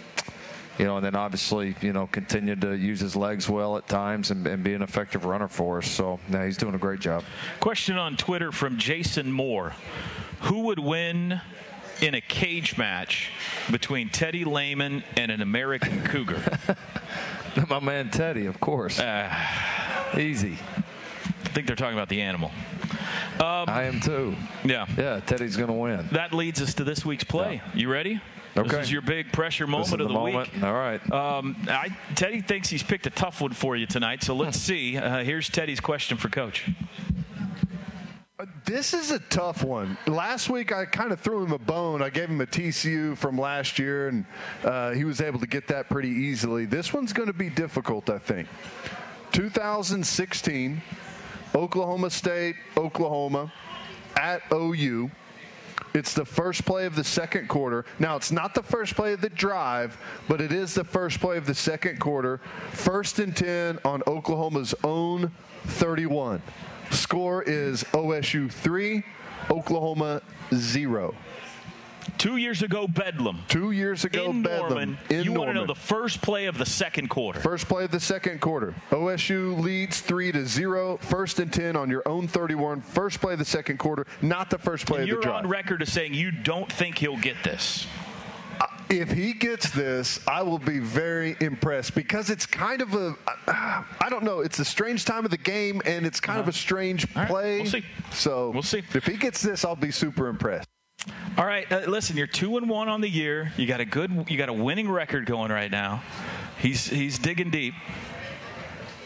you 0.78 0.84
know, 0.84 0.96
and 0.96 1.04
then 1.04 1.16
obviously, 1.16 1.74
you 1.80 1.92
know, 1.92 2.06
continued 2.06 2.60
to 2.60 2.76
use 2.76 3.00
his 3.00 3.16
legs 3.16 3.48
well 3.48 3.76
at 3.76 3.88
times 3.88 4.30
and, 4.30 4.46
and 4.46 4.62
be 4.62 4.74
an 4.74 4.82
effective 4.82 5.24
runner 5.24 5.48
for 5.48 5.78
us. 5.78 5.88
So, 5.88 6.20
yeah, 6.30 6.44
he's 6.44 6.56
doing 6.56 6.74
a 6.74 6.78
great 6.78 7.00
job. 7.00 7.24
Question 7.58 7.98
on 7.98 8.16
Twitter 8.16 8.52
from 8.52 8.76
Jason 8.76 9.30
Moore: 9.30 9.74
Who 10.42 10.60
would 10.62 10.78
win 10.78 11.40
in 12.00 12.14
a 12.14 12.20
cage 12.20 12.76
match 12.76 13.30
between 13.70 14.08
Teddy 14.08 14.44
Lehman 14.44 15.02
and 15.16 15.30
an 15.30 15.42
American 15.42 16.02
Cougar? 16.04 16.58
My 17.68 17.80
man 17.80 18.10
Teddy, 18.10 18.46
of 18.46 18.60
course. 18.60 18.98
Uh, 18.98 19.34
Easy. 20.16 20.58
I 21.44 21.48
think 21.50 21.66
they're 21.66 21.76
talking 21.76 21.96
about 21.96 22.08
the 22.08 22.20
animal. 22.20 22.50
Um, 23.40 23.68
I 23.68 23.84
am 23.84 24.00
too. 24.00 24.34
Yeah. 24.64 24.86
Yeah, 24.96 25.20
Teddy's 25.20 25.56
going 25.56 25.68
to 25.68 25.74
win. 25.74 26.08
That 26.12 26.32
leads 26.32 26.60
us 26.60 26.74
to 26.74 26.84
this 26.84 27.04
week's 27.04 27.24
play. 27.24 27.54
Yeah. 27.54 27.78
You 27.78 27.90
ready? 27.90 28.20
Okay. 28.56 28.68
This 28.68 28.86
is 28.86 28.92
your 28.92 29.02
big 29.02 29.32
pressure 29.32 29.66
moment 29.66 29.92
of 29.92 29.98
the, 29.98 30.08
the 30.08 30.12
moment. 30.12 30.52
week. 30.52 30.62
All 30.62 30.72
right. 30.72 31.12
Um, 31.12 31.56
I, 31.68 31.96
Teddy 32.14 32.40
thinks 32.40 32.68
he's 32.68 32.82
picked 32.82 33.06
a 33.06 33.10
tough 33.10 33.40
one 33.40 33.52
for 33.52 33.76
you 33.76 33.86
tonight, 33.86 34.22
so 34.22 34.34
let's 34.34 34.58
see. 34.58 34.96
Uh, 34.96 35.22
here's 35.22 35.48
Teddy's 35.48 35.80
question 35.80 36.16
for 36.16 36.28
Coach. 36.28 36.68
This 38.64 38.94
is 38.94 39.10
a 39.10 39.18
tough 39.18 39.64
one. 39.64 39.98
Last 40.06 40.48
week, 40.48 40.70
I 40.70 40.84
kind 40.84 41.10
of 41.10 41.18
threw 41.18 41.42
him 41.42 41.50
a 41.50 41.58
bone. 41.58 42.02
I 42.02 42.08
gave 42.08 42.28
him 42.28 42.40
a 42.40 42.46
TCU 42.46 43.16
from 43.16 43.36
last 43.36 43.80
year, 43.80 44.06
and 44.06 44.24
uh, 44.62 44.92
he 44.92 45.02
was 45.02 45.20
able 45.20 45.40
to 45.40 45.46
get 45.48 45.66
that 45.66 45.88
pretty 45.88 46.10
easily. 46.10 46.64
This 46.64 46.92
one's 46.92 47.12
going 47.12 47.26
to 47.26 47.32
be 47.32 47.50
difficult, 47.50 48.08
I 48.08 48.18
think. 48.18 48.46
2016, 49.32 50.80
Oklahoma 51.52 52.10
State, 52.10 52.54
Oklahoma, 52.76 53.52
at 54.16 54.42
OU. 54.52 55.10
It's 55.92 56.14
the 56.14 56.24
first 56.24 56.64
play 56.64 56.86
of 56.86 56.94
the 56.94 57.02
second 57.02 57.48
quarter. 57.48 57.86
Now, 57.98 58.14
it's 58.14 58.30
not 58.30 58.54
the 58.54 58.62
first 58.62 58.94
play 58.94 59.14
of 59.14 59.20
the 59.20 59.30
drive, 59.30 59.98
but 60.28 60.40
it 60.40 60.52
is 60.52 60.74
the 60.74 60.84
first 60.84 61.18
play 61.18 61.38
of 61.38 61.46
the 61.46 61.56
second 61.56 61.98
quarter. 61.98 62.40
First 62.70 63.18
and 63.18 63.36
10 63.36 63.80
on 63.84 64.04
Oklahoma's 64.06 64.76
own 64.84 65.32
31. 65.64 66.40
Score 66.90 67.42
is 67.42 67.84
OSU 67.84 68.50
3, 68.50 69.04
Oklahoma 69.50 70.22
0. 70.54 71.14
Two 72.16 72.36
years 72.36 72.62
ago, 72.62 72.88
Bedlam. 72.88 73.40
Two 73.48 73.70
years 73.70 74.04
ago, 74.04 74.30
in 74.30 74.42
Bedlam. 74.42 74.68
Norman, 74.68 74.98
in 75.10 75.24
you 75.24 75.32
Norman. 75.32 75.38
want 75.38 75.48
to 75.50 75.54
know 75.54 75.66
the 75.66 75.74
first 75.74 76.22
play 76.22 76.46
of 76.46 76.56
the 76.56 76.66
second 76.66 77.08
quarter. 77.08 77.38
First 77.38 77.68
play 77.68 77.84
of 77.84 77.90
the 77.90 78.00
second 78.00 78.40
quarter. 78.40 78.74
OSU 78.90 79.58
leads 79.60 80.00
3 80.00 80.32
to 80.32 80.46
0. 80.46 80.96
First 80.96 81.38
and 81.38 81.52
10 81.52 81.76
on 81.76 81.90
your 81.90 82.02
own 82.08 82.26
31. 82.26 82.80
First 82.80 83.20
play 83.20 83.34
of 83.34 83.38
the 83.38 83.44
second 83.44 83.78
quarter, 83.78 84.06
not 84.22 84.48
the 84.50 84.58
first 84.58 84.86
play 84.86 85.02
and 85.02 85.10
of 85.10 85.16
the 85.16 85.22
drive. 85.22 85.32
You're 85.34 85.44
on 85.44 85.48
record 85.48 85.82
as 85.82 85.92
saying 85.92 86.14
you 86.14 86.30
don't 86.30 86.72
think 86.72 86.98
he'll 86.98 87.18
get 87.18 87.36
this. 87.44 87.86
If 88.90 89.10
he 89.10 89.34
gets 89.34 89.70
this, 89.70 90.18
I 90.26 90.42
will 90.42 90.58
be 90.58 90.78
very 90.78 91.36
impressed 91.40 91.94
because 91.94 92.30
it's 92.30 92.46
kind 92.46 92.80
of 92.80 92.94
a, 92.94 93.14
I 93.46 94.08
don't 94.08 94.24
know, 94.24 94.40
it's 94.40 94.58
a 94.58 94.64
strange 94.64 95.04
time 95.04 95.24
of 95.24 95.30
the 95.30 95.36
game 95.36 95.82
and 95.84 96.06
it's 96.06 96.20
kind 96.20 96.38
uh-huh. 96.38 96.48
of 96.48 96.54
a 96.54 96.56
strange 96.56 97.06
play. 97.12 97.58
Right, 97.58 97.62
we'll 97.62 97.70
see. 97.70 97.84
So 98.12 98.50
we'll 98.50 98.62
see. 98.62 98.82
If 98.94 99.04
he 99.04 99.16
gets 99.16 99.42
this, 99.42 99.64
I'll 99.64 99.76
be 99.76 99.90
super 99.90 100.28
impressed. 100.28 100.68
All 101.36 101.46
right, 101.46 101.70
uh, 101.70 101.80
listen, 101.86 102.16
you're 102.16 102.26
two 102.26 102.56
and 102.56 102.68
one 102.68 102.88
on 102.88 103.00
the 103.00 103.08
year. 103.08 103.52
You 103.56 103.66
got 103.66 103.80
a 103.80 103.84
good, 103.84 104.26
you 104.28 104.36
got 104.36 104.48
a 104.48 104.52
winning 104.52 104.90
record 104.90 105.26
going 105.26 105.52
right 105.52 105.70
now. 105.70 106.02
He's 106.58 106.86
he's 106.86 107.18
digging 107.18 107.50
deep. 107.50 107.74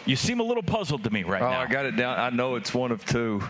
You 0.06 0.16
seem 0.16 0.40
a 0.40 0.42
little 0.42 0.62
puzzled 0.62 1.04
to 1.04 1.10
me 1.10 1.22
right 1.22 1.42
oh, 1.42 1.50
now. 1.50 1.60
I 1.60 1.66
got 1.66 1.86
it 1.86 1.96
down. 1.96 2.18
I 2.18 2.30
know 2.30 2.56
it's 2.56 2.72
one 2.72 2.90
of 2.90 3.04
two. 3.04 3.42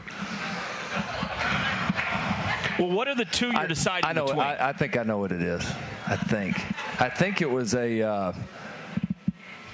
Well, 2.78 2.90
what 2.90 3.08
are 3.08 3.14
the 3.14 3.24
two 3.24 3.48
you're 3.48 3.56
I, 3.56 3.66
deciding 3.66 4.08
I 4.08 4.12
know. 4.12 4.26
between? 4.26 4.40
I, 4.40 4.68
I, 4.68 4.72
think 4.72 4.96
I 4.96 5.02
know 5.02 5.18
what 5.18 5.32
it 5.32 5.42
is. 5.42 5.64
I 6.06 6.16
think. 6.16 6.56
I 7.00 7.08
think 7.08 7.42
it 7.42 7.50
was 7.50 7.74
a. 7.74 8.02
Uh, 8.02 8.32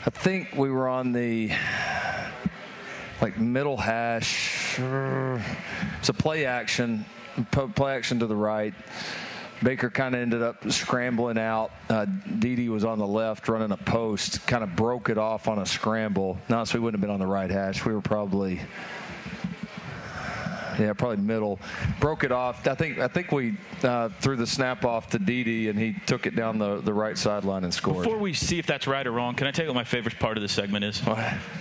I 0.06 0.10
think 0.10 0.54
we 0.56 0.70
were 0.70 0.88
on 0.88 1.12
the 1.12 1.52
like 3.20 3.38
middle 3.38 3.76
hash. 3.76 4.78
It's 5.98 6.08
a 6.08 6.14
play 6.14 6.46
action, 6.46 7.04
play 7.50 7.96
action 7.96 8.20
to 8.20 8.26
the 8.26 8.36
right. 8.36 8.74
Baker 9.62 9.90
kind 9.90 10.14
of 10.14 10.20
ended 10.20 10.42
up 10.42 10.70
scrambling 10.70 11.36
out. 11.36 11.72
Uh, 11.90 12.06
Didi 12.38 12.68
was 12.68 12.84
on 12.84 12.98
the 12.98 13.06
left 13.06 13.48
running 13.48 13.72
a 13.72 13.76
post, 13.76 14.46
kind 14.46 14.62
of 14.62 14.76
broke 14.76 15.08
it 15.10 15.18
off 15.18 15.48
on 15.48 15.58
a 15.58 15.66
scramble. 15.66 16.38
No, 16.48 16.64
so 16.64 16.78
we 16.78 16.84
wouldn't 16.84 17.00
have 17.00 17.06
been 17.06 17.12
on 17.12 17.18
the 17.18 17.26
right 17.26 17.50
hash. 17.50 17.84
We 17.84 17.92
were 17.92 18.00
probably 18.00 18.60
Yeah, 20.78 20.92
probably 20.92 21.18
middle. 21.18 21.58
Broke 22.00 22.24
it 22.24 22.32
off. 22.32 22.66
I 22.66 22.74
think 22.74 22.98
I 22.98 23.08
think 23.08 23.32
we 23.32 23.56
uh, 23.82 24.10
threw 24.20 24.36
the 24.36 24.46
snap 24.46 24.84
off 24.84 25.10
to 25.10 25.18
Didi, 25.18 25.68
and 25.68 25.78
he 25.78 25.94
took 26.06 26.26
it 26.26 26.36
down 26.36 26.58
the, 26.58 26.80
the 26.80 26.92
right 26.92 27.18
sideline 27.18 27.64
and 27.64 27.72
scored. 27.72 28.04
Before 28.04 28.18
we 28.18 28.32
see 28.32 28.58
if 28.58 28.66
that's 28.66 28.86
right 28.86 29.06
or 29.06 29.12
wrong, 29.12 29.34
can 29.34 29.46
I 29.46 29.50
tell 29.50 29.64
you 29.64 29.70
what 29.70 29.76
my 29.76 29.84
favorite 29.84 30.18
part 30.18 30.36
of 30.36 30.42
the 30.42 30.48
segment 30.48 30.84
is? 30.84 31.00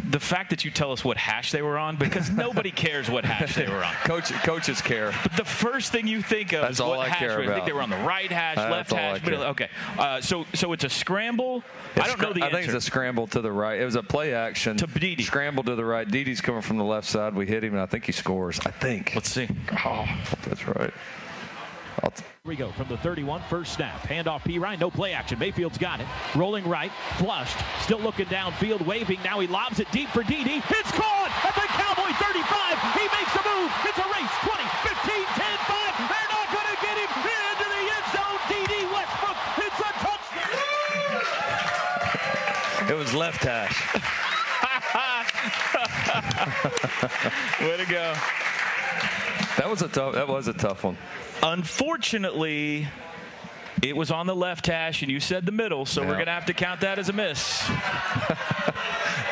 The 0.09 0.19
fact 0.19 0.49
that 0.51 0.63
you 0.63 0.71
tell 0.71 0.91
us 0.91 1.03
what 1.03 1.17
hash 1.17 1.51
they 1.51 1.61
were 1.61 1.77
on, 1.77 1.95
because 1.95 2.29
nobody 2.29 2.71
cares 2.71 3.09
what 3.09 3.25
hash 3.25 3.55
they 3.55 3.67
were 3.67 3.83
on. 3.83 3.93
Coach, 4.03 4.31
coaches 4.43 4.81
care. 4.81 5.13
But 5.23 5.35
the 5.35 5.45
first 5.45 5.91
thing 5.91 6.07
you 6.07 6.21
think 6.21 6.53
of 6.53 6.61
That's 6.61 6.75
is 6.75 6.79
all 6.79 6.91
what 6.91 6.99
I 6.99 7.09
hash. 7.09 7.19
care 7.19 7.37
were. 7.37 7.51
I 7.51 7.55
think 7.55 7.65
they 7.65 7.73
were 7.73 7.81
on 7.81 7.89
the 7.89 7.97
right 7.97 8.31
hash, 8.31 8.55
That's 8.55 8.71
left 8.71 8.91
hash, 8.91 9.23
middle. 9.23 9.43
Okay, 9.43 9.69
uh, 9.97 10.21
so 10.21 10.45
so 10.53 10.73
it's 10.73 10.83
a 10.83 10.89
scramble. 10.89 11.63
I 11.95 12.07
don't 12.07 12.21
know 12.21 12.33
the 12.33 12.43
I 12.43 12.51
think 12.51 12.65
it's 12.65 12.73
a 12.73 12.81
scramble 12.81 13.27
to 13.27 13.41
the 13.41 13.51
right. 13.51 13.79
It 13.79 13.85
was 13.85 13.95
a 13.95 14.03
play 14.03 14.33
action. 14.33 14.77
To 14.77 14.87
Didi. 14.87 15.23
Scramble 15.23 15.63
to 15.63 15.75
the 15.75 15.85
right. 15.85 16.09
Didi's 16.09 16.41
coming 16.41 16.61
from 16.61 16.77
the 16.77 16.83
left 16.83 17.07
side. 17.07 17.33
We 17.33 17.45
hit 17.45 17.63
him, 17.63 17.73
and 17.73 17.81
I 17.81 17.85
think 17.85 18.05
he 18.05 18.11
scores. 18.11 18.59
I 18.65 18.71
think. 18.71 19.06
Let's 19.15 19.29
see. 19.31 19.47
Oh, 19.85 20.05
that's 20.45 20.67
right. 20.67 20.93
I'll 22.03 22.11
t- 22.11 22.23
Here 22.43 22.49
we 22.49 22.55
go 22.55 22.71
from 22.71 22.87
the 22.89 22.97
31, 22.97 23.41
first 23.49 23.73
snap. 23.73 24.01
Handoff 24.01 24.41
Perine, 24.41 24.79
no 24.79 24.91
play 24.91 25.13
action. 25.13 25.39
Mayfield's 25.39 25.77
got 25.77 25.99
it. 25.99 26.05
Rolling 26.35 26.67
right, 26.67 26.91
flushed, 27.17 27.57
still 27.81 27.99
looking 27.99 28.27
downfield, 28.27 28.85
waving. 28.85 29.19
Now 29.23 29.39
he 29.39 29.47
lobs 29.47 29.79
it 29.79 29.91
deep 29.91 30.09
for 30.09 30.23
DD. 30.23 30.61
It's 30.69 30.91
caught 30.91 31.31
at 31.43 31.55
the 31.55 31.67
Cowboy 31.73 32.11
35. 32.13 32.77
He 32.93 33.05
makes 33.09 33.33
a 33.33 33.41
move. 33.47 33.71
It's 33.85 33.97
a 33.97 34.05
race. 34.13 34.29
20, 34.45 34.63
15, 34.85 35.25
10, 35.25 35.57
5. 35.65 35.97
They're 36.05 36.31
not 36.31 36.47
going 36.53 36.69
to 36.69 36.77
get 36.85 36.95
him 37.01 37.09
into 37.17 37.65
the 37.73 37.81
end 37.97 38.07
zone. 38.13 38.37
DD 38.51 38.73
Westbrook. 38.93 39.37
It's 39.65 39.79
a 39.81 39.91
touchdown. 40.05 40.51
It 42.91 42.97
was 42.97 43.13
left 43.13 43.43
hash. 43.43 43.77
Way 47.61 47.77
to 47.77 47.85
go. 47.85 48.13
That 49.57 49.69
was 49.69 49.81
a 49.81 49.87
tough. 49.87 50.13
That 50.13 50.27
was 50.27 50.47
a 50.47 50.53
tough 50.53 50.83
one. 50.83 50.97
Unfortunately, 51.43 52.87
it 53.83 53.95
was 53.95 54.09
on 54.11 54.25
the 54.27 54.35
left 54.35 54.65
hash, 54.67 55.01
and 55.01 55.11
you 55.11 55.19
said 55.19 55.45
the 55.45 55.51
middle, 55.51 55.85
so 55.85 56.01
we're 56.01 56.13
going 56.13 56.25
to 56.25 56.31
have 56.31 56.45
to 56.47 56.53
count 56.53 56.81
that 56.81 56.97
as 56.99 57.09
a 57.09 57.13
miss. 57.13 57.63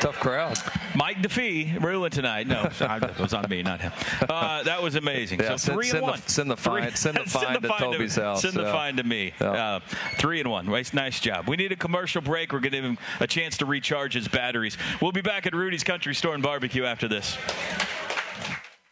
Tough 0.01 0.19
crowd. 0.19 0.57
Mike 0.95 1.17
DeFee 1.23 1.81
ruined 1.81 2.13
tonight. 2.13 2.45
No, 2.45 2.63
it 2.79 3.19
was 3.19 3.33
on 3.33 3.49
me, 3.49 3.63
not 3.63 3.81
him. 3.81 3.91
Uh, 4.29 4.61
that 4.63 4.83
was 4.83 4.93
amazing. 4.95 5.39
Yeah, 5.39 5.51
so 5.51 5.57
send- 5.57 5.75
three 5.77 5.85
send 5.87 5.97
and 5.99 6.07
the- 6.07 6.11
one. 6.11 6.21
send 6.27 6.51
the 6.51 6.55
Three- 6.57 6.81
fine- 6.81 6.95
send 6.95 7.17
the 7.23 7.29
fine 7.29 7.61
to 7.61 7.67
Toby's 7.69 8.15
house, 8.15 8.41
Send 8.43 8.53
the 8.53 8.63
yeah. 8.63 8.71
fine 8.71 8.97
to 8.97 9.03
me. 9.03 9.33
Uh, 9.39 9.79
three 10.19 10.39
and 10.41 10.51
one. 10.51 10.67
Nice, 10.67 10.93
nice 10.93 11.19
job. 11.19 11.47
We 11.47 11.55
need 11.55 11.71
a 11.71 11.75
commercial 11.75 12.21
break. 12.21 12.51
We're 12.53 12.59
going 12.59 12.71
to 12.73 12.77
give 12.77 12.85
him 12.85 12.97
a 13.19 13.25
chance 13.27 13.57
to 13.57 13.65
recharge 13.65 14.13
his 14.13 14.27
batteries. 14.27 14.77
We'll 15.01 15.11
be 15.13 15.21
back 15.21 15.47
at 15.47 15.55
Rudy's 15.55 15.83
Country 15.83 16.13
Store 16.13 16.35
and 16.35 16.43
Barbecue 16.43 16.83
after 16.85 17.07
this. 17.07 17.35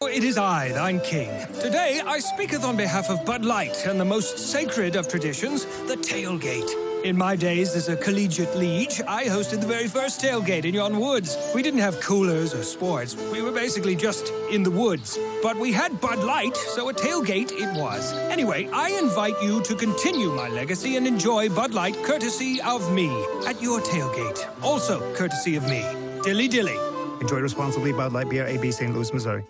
It 0.06 0.22
is 0.22 0.38
I, 0.38 0.70
thine 0.72 1.00
king. 1.00 1.28
Today 1.60 2.00
I 2.06 2.20
speaketh 2.20 2.64
on 2.64 2.76
behalf 2.76 3.10
of 3.10 3.24
Bud 3.24 3.44
Light 3.44 3.86
and 3.86 3.98
the 3.98 4.04
most 4.04 4.38
sacred 4.38 4.96
of 4.96 5.08
traditions, 5.08 5.64
the 5.86 5.96
tailgate. 5.96 6.70
In 7.04 7.16
my 7.16 7.36
days 7.36 7.74
as 7.74 7.88
a 7.88 7.96
collegiate 7.96 8.56
liege, 8.56 9.02
I 9.06 9.24
hosted 9.24 9.60
the 9.60 9.66
very 9.66 9.88
first 9.88 10.20
tailgate 10.20 10.64
in 10.64 10.74
yon 10.74 10.98
woods. 10.98 11.36
We 11.54 11.62
didn't 11.62 11.80
have 11.80 12.00
coolers 12.00 12.54
or 12.54 12.62
sports. 12.62 13.16
We 13.32 13.42
were 13.42 13.52
basically 13.52 13.96
just 13.96 14.32
in 14.50 14.62
the 14.62 14.70
woods. 14.70 15.18
But 15.42 15.56
we 15.56 15.72
had 15.72 16.00
Bud 16.00 16.20
Light, 16.20 16.56
so 16.56 16.88
a 16.88 16.94
tailgate 16.94 17.52
it 17.52 17.76
was. 17.76 18.12
Anyway, 18.30 18.68
I 18.72 18.90
invite 18.90 19.34
you 19.42 19.62
to 19.62 19.74
continue 19.74 20.30
my 20.30 20.48
legacy 20.48 20.96
and 20.96 21.06
enjoy 21.06 21.48
Bud 21.48 21.74
Light 21.74 21.96
courtesy 22.04 22.60
of 22.62 22.92
me 22.92 23.08
at 23.46 23.60
your 23.60 23.80
tailgate. 23.80 24.48
Also 24.62 25.00
courtesy 25.14 25.56
of 25.56 25.64
me. 25.64 25.82
Dilly 26.22 26.48
dilly. 26.48 26.78
Enjoy 27.20 27.40
responsibly. 27.40 27.92
Bud 27.92 28.12
Light 28.12 28.30
Beer, 28.30 28.46
AB 28.46 28.70
St. 28.70 28.94
Louis, 28.94 29.12
Missouri. 29.12 29.44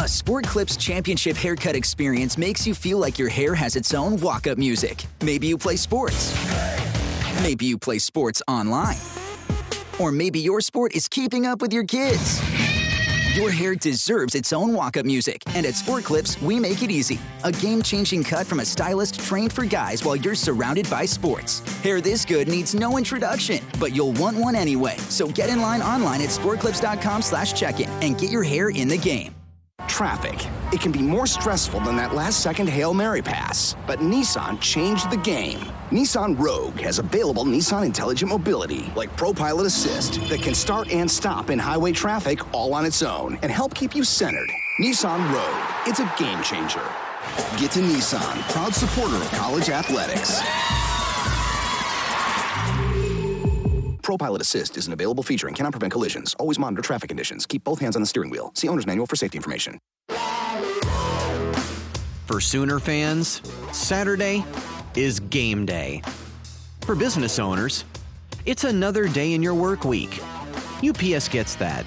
A 0.00 0.08
Sport 0.08 0.46
Clips 0.46 0.76
Championship 0.76 1.36
haircut 1.36 1.74
experience 1.74 2.36
makes 2.36 2.66
you 2.66 2.74
feel 2.74 2.98
like 2.98 3.18
your 3.18 3.28
hair 3.28 3.54
has 3.54 3.76
its 3.76 3.94
own 3.94 4.18
walk 4.20 4.46
up 4.46 4.58
music. 4.58 5.04
Maybe 5.22 5.46
you 5.46 5.56
play 5.56 5.76
sports. 5.76 6.34
Maybe 7.42 7.66
you 7.66 7.78
play 7.78 7.98
sports 7.98 8.42
online. 8.46 8.96
Or 9.98 10.12
maybe 10.12 10.38
your 10.38 10.60
sport 10.60 10.94
is 10.94 11.08
keeping 11.08 11.46
up 11.46 11.62
with 11.62 11.72
your 11.72 11.84
kids. 11.84 12.40
Your 13.34 13.50
hair 13.50 13.74
deserves 13.74 14.34
its 14.34 14.52
own 14.52 14.74
walk 14.74 14.96
up 14.96 15.06
music, 15.06 15.42
and 15.54 15.64
at 15.64 15.74
Sport 15.74 16.04
Clips, 16.04 16.40
we 16.42 16.58
make 16.58 16.82
it 16.82 16.90
easy. 16.90 17.18
A 17.44 17.52
game 17.52 17.80
changing 17.80 18.24
cut 18.24 18.46
from 18.46 18.60
a 18.60 18.64
stylist 18.64 19.20
trained 19.20 19.52
for 19.52 19.64
guys 19.64 20.04
while 20.04 20.16
you're 20.16 20.34
surrounded 20.34 20.90
by 20.90 21.04
sports. 21.06 21.60
Hair 21.82 22.00
this 22.00 22.24
good 22.24 22.48
needs 22.48 22.74
no 22.74 22.98
introduction, 22.98 23.64
but 23.78 23.94
you'll 23.94 24.12
want 24.12 24.36
one 24.36 24.56
anyway. 24.56 24.96
So 25.08 25.28
get 25.28 25.48
in 25.48 25.60
line 25.60 25.80
online 25.80 26.20
at 26.22 26.30
sportclips.com 26.30 27.22
slash 27.22 27.52
check 27.52 27.80
in 27.80 27.88
and 28.02 28.18
get 28.18 28.30
your 28.30 28.42
hair 28.42 28.70
in 28.70 28.88
the 28.88 28.98
game. 28.98 29.34
Traffic. 29.88 30.46
It 30.72 30.80
can 30.80 30.92
be 30.92 31.02
more 31.02 31.26
stressful 31.26 31.80
than 31.80 31.96
that 31.96 32.14
last 32.14 32.42
second 32.42 32.68
Hail 32.68 32.94
Mary 32.94 33.22
pass. 33.22 33.76
But 33.86 34.00
Nissan 34.00 34.60
changed 34.60 35.10
the 35.10 35.16
game. 35.16 35.58
Nissan 35.90 36.38
Rogue 36.38 36.78
has 36.80 36.98
available 36.98 37.44
Nissan 37.44 37.84
Intelligent 37.84 38.30
Mobility, 38.30 38.92
like 38.94 39.14
ProPilot 39.16 39.66
Assist, 39.66 40.20
that 40.28 40.42
can 40.42 40.54
start 40.54 40.90
and 40.90 41.10
stop 41.10 41.50
in 41.50 41.58
highway 41.58 41.92
traffic 41.92 42.54
all 42.54 42.74
on 42.74 42.84
its 42.84 43.02
own 43.02 43.38
and 43.42 43.50
help 43.50 43.74
keep 43.74 43.94
you 43.94 44.04
centered. 44.04 44.50
Nissan 44.80 45.18
Rogue. 45.32 45.88
It's 45.88 46.00
a 46.00 46.12
game 46.18 46.42
changer. 46.42 46.84
Get 47.58 47.72
to 47.72 47.80
Nissan, 47.80 48.52
proud 48.52 48.74
supporter 48.74 49.16
of 49.16 49.30
college 49.32 49.68
athletics. 49.68 50.40
ProPilot 54.00 54.40
Assist 54.40 54.76
is 54.76 54.86
an 54.86 54.92
available 54.92 55.22
feature 55.22 55.46
and 55.46 55.56
cannot 55.56 55.72
prevent 55.72 55.92
collisions. 55.92 56.34
Always 56.38 56.58
monitor 56.58 56.82
traffic 56.82 57.08
conditions. 57.08 57.46
Keep 57.46 57.64
both 57.64 57.78
hands 57.78 57.96
on 57.96 58.02
the 58.02 58.06
steering 58.06 58.30
wheel. 58.30 58.52
See 58.54 58.68
owner's 58.68 58.86
manual 58.86 59.06
for 59.06 59.16
safety 59.16 59.38
information. 59.38 59.78
For 62.26 62.40
Sooner 62.40 62.78
fans, 62.78 63.42
Saturday 63.72 64.44
is 64.94 65.20
game 65.20 65.66
day. 65.66 66.02
For 66.82 66.94
business 66.94 67.38
owners, 67.38 67.84
it's 68.46 68.64
another 68.64 69.08
day 69.08 69.32
in 69.34 69.42
your 69.42 69.54
work 69.54 69.84
week. 69.84 70.20
UPS 70.82 71.28
gets 71.28 71.56
that. 71.56 71.84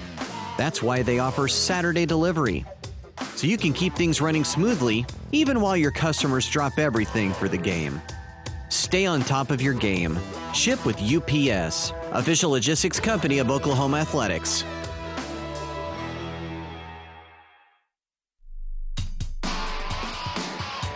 That's 0.56 0.82
why 0.82 1.02
they 1.02 1.18
offer 1.18 1.48
Saturday 1.48 2.06
delivery. 2.06 2.64
So 3.36 3.46
you 3.46 3.56
can 3.56 3.72
keep 3.72 3.94
things 3.94 4.20
running 4.20 4.44
smoothly 4.44 5.06
even 5.32 5.60
while 5.60 5.76
your 5.76 5.90
customers 5.90 6.48
drop 6.48 6.78
everything 6.78 7.32
for 7.32 7.48
the 7.48 7.58
game. 7.58 8.00
Stay 8.68 9.06
on 9.06 9.22
top 9.22 9.50
of 9.50 9.60
your 9.60 9.74
game. 9.74 10.18
Ship 10.54 10.86
with 10.86 11.02
UPS, 11.02 11.92
official 12.12 12.52
logistics 12.52 13.00
company 13.00 13.38
of 13.38 13.50
Oklahoma 13.50 13.96
Athletics. 13.96 14.62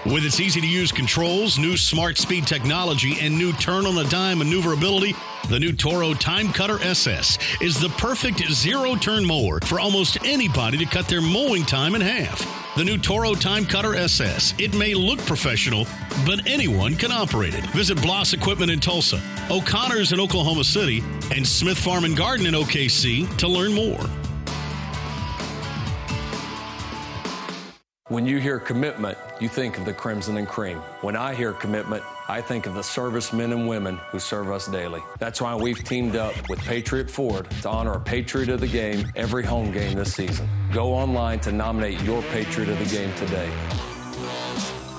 With 0.06 0.24
its 0.24 0.38
easy 0.38 0.61
to 0.61 0.66
use 0.66 0.92
controls, 0.92 1.59
new 1.59 1.76
smart 1.76 2.16
speed 2.16 2.46
technology, 2.46 3.18
and 3.20 3.36
new 3.36 3.52
turn 3.54 3.84
on 3.84 3.96
the 3.96 4.04
dime 4.04 4.38
maneuverability, 4.38 5.14
the 5.50 5.59
new 5.59 5.72
Toro 5.72 6.14
Time 6.14 6.52
Cutter 6.52 6.80
SS 6.80 7.36
is 7.61 7.80
the 7.80 7.90
perfect 7.90 8.38
zero 8.52 8.94
turn 8.94 9.24
mower 9.24 9.59
for 9.61 9.80
almost 9.80 10.24
anybody 10.24 10.78
to 10.78 10.86
cut 10.86 11.09
their 11.09 11.20
mowing 11.20 11.64
time 11.64 11.96
in 11.96 12.00
half. 12.00 12.67
The 12.79 12.85
new 12.85 12.97
Toro 12.97 13.35
Time 13.35 13.64
Cutter 13.64 13.97
SS. 13.97 14.55
It 14.57 14.72
may 14.72 14.95
look 14.95 15.18
professional, 15.26 15.85
but 16.24 16.47
anyone 16.47 16.95
can 16.95 17.11
operate 17.11 17.53
it. 17.53 17.66
Visit 17.70 18.01
Bloss 18.01 18.35
Equipment 18.35 18.70
in 18.70 18.79
Tulsa, 18.79 19.20
O'Connor's 19.51 20.12
in 20.12 20.20
Oklahoma 20.20 20.62
City, 20.62 21.03
and 21.35 21.45
Smith 21.45 21.76
Farm 21.76 22.05
and 22.05 22.16
Garden 22.16 22.47
in 22.47 22.55
OKC 22.55 23.37
to 23.39 23.49
learn 23.49 23.72
more. 23.72 24.05
When 28.07 28.26
you 28.26 28.39
hear 28.39 28.61
commitment, 28.61 29.18
you 29.41 29.49
think 29.49 29.76
of 29.76 29.85
the 29.85 29.93
Crimson 29.93 30.37
and 30.37 30.47
Cream. 30.47 30.79
When 31.01 31.16
I 31.16 31.35
hear 31.35 31.53
commitment, 31.53 32.05
I 32.31 32.43
think 32.43 32.66
of 32.66 32.74
the 32.74 32.83
servicemen 32.83 33.53
and 33.53 33.66
women 33.66 33.97
who 34.11 34.18
serve 34.18 34.51
us 34.51 34.66
daily. 34.66 35.01
That's 35.18 35.41
why 35.41 35.55
we've 35.55 35.83
teamed 35.83 36.14
up 36.14 36.35
with 36.51 36.59
Patriot 36.59 37.11
Ford 37.11 37.49
to 37.62 37.70
honor 37.70 37.93
a 37.93 38.01
Patriot 38.01 38.51
of 38.51 38.61
the 38.61 38.68
Game 38.68 39.11
every 39.16 39.43
home 39.43 39.72
game 39.72 39.95
this 39.95 40.12
season. 40.12 40.47
Go 40.70 40.93
online 40.93 41.41
to 41.41 41.53
nominate 41.53 42.03
your 42.03 42.20
Patriot 42.24 42.68
of 42.68 42.79
the 42.79 42.95
Game 42.95 43.14
today. 43.14 43.51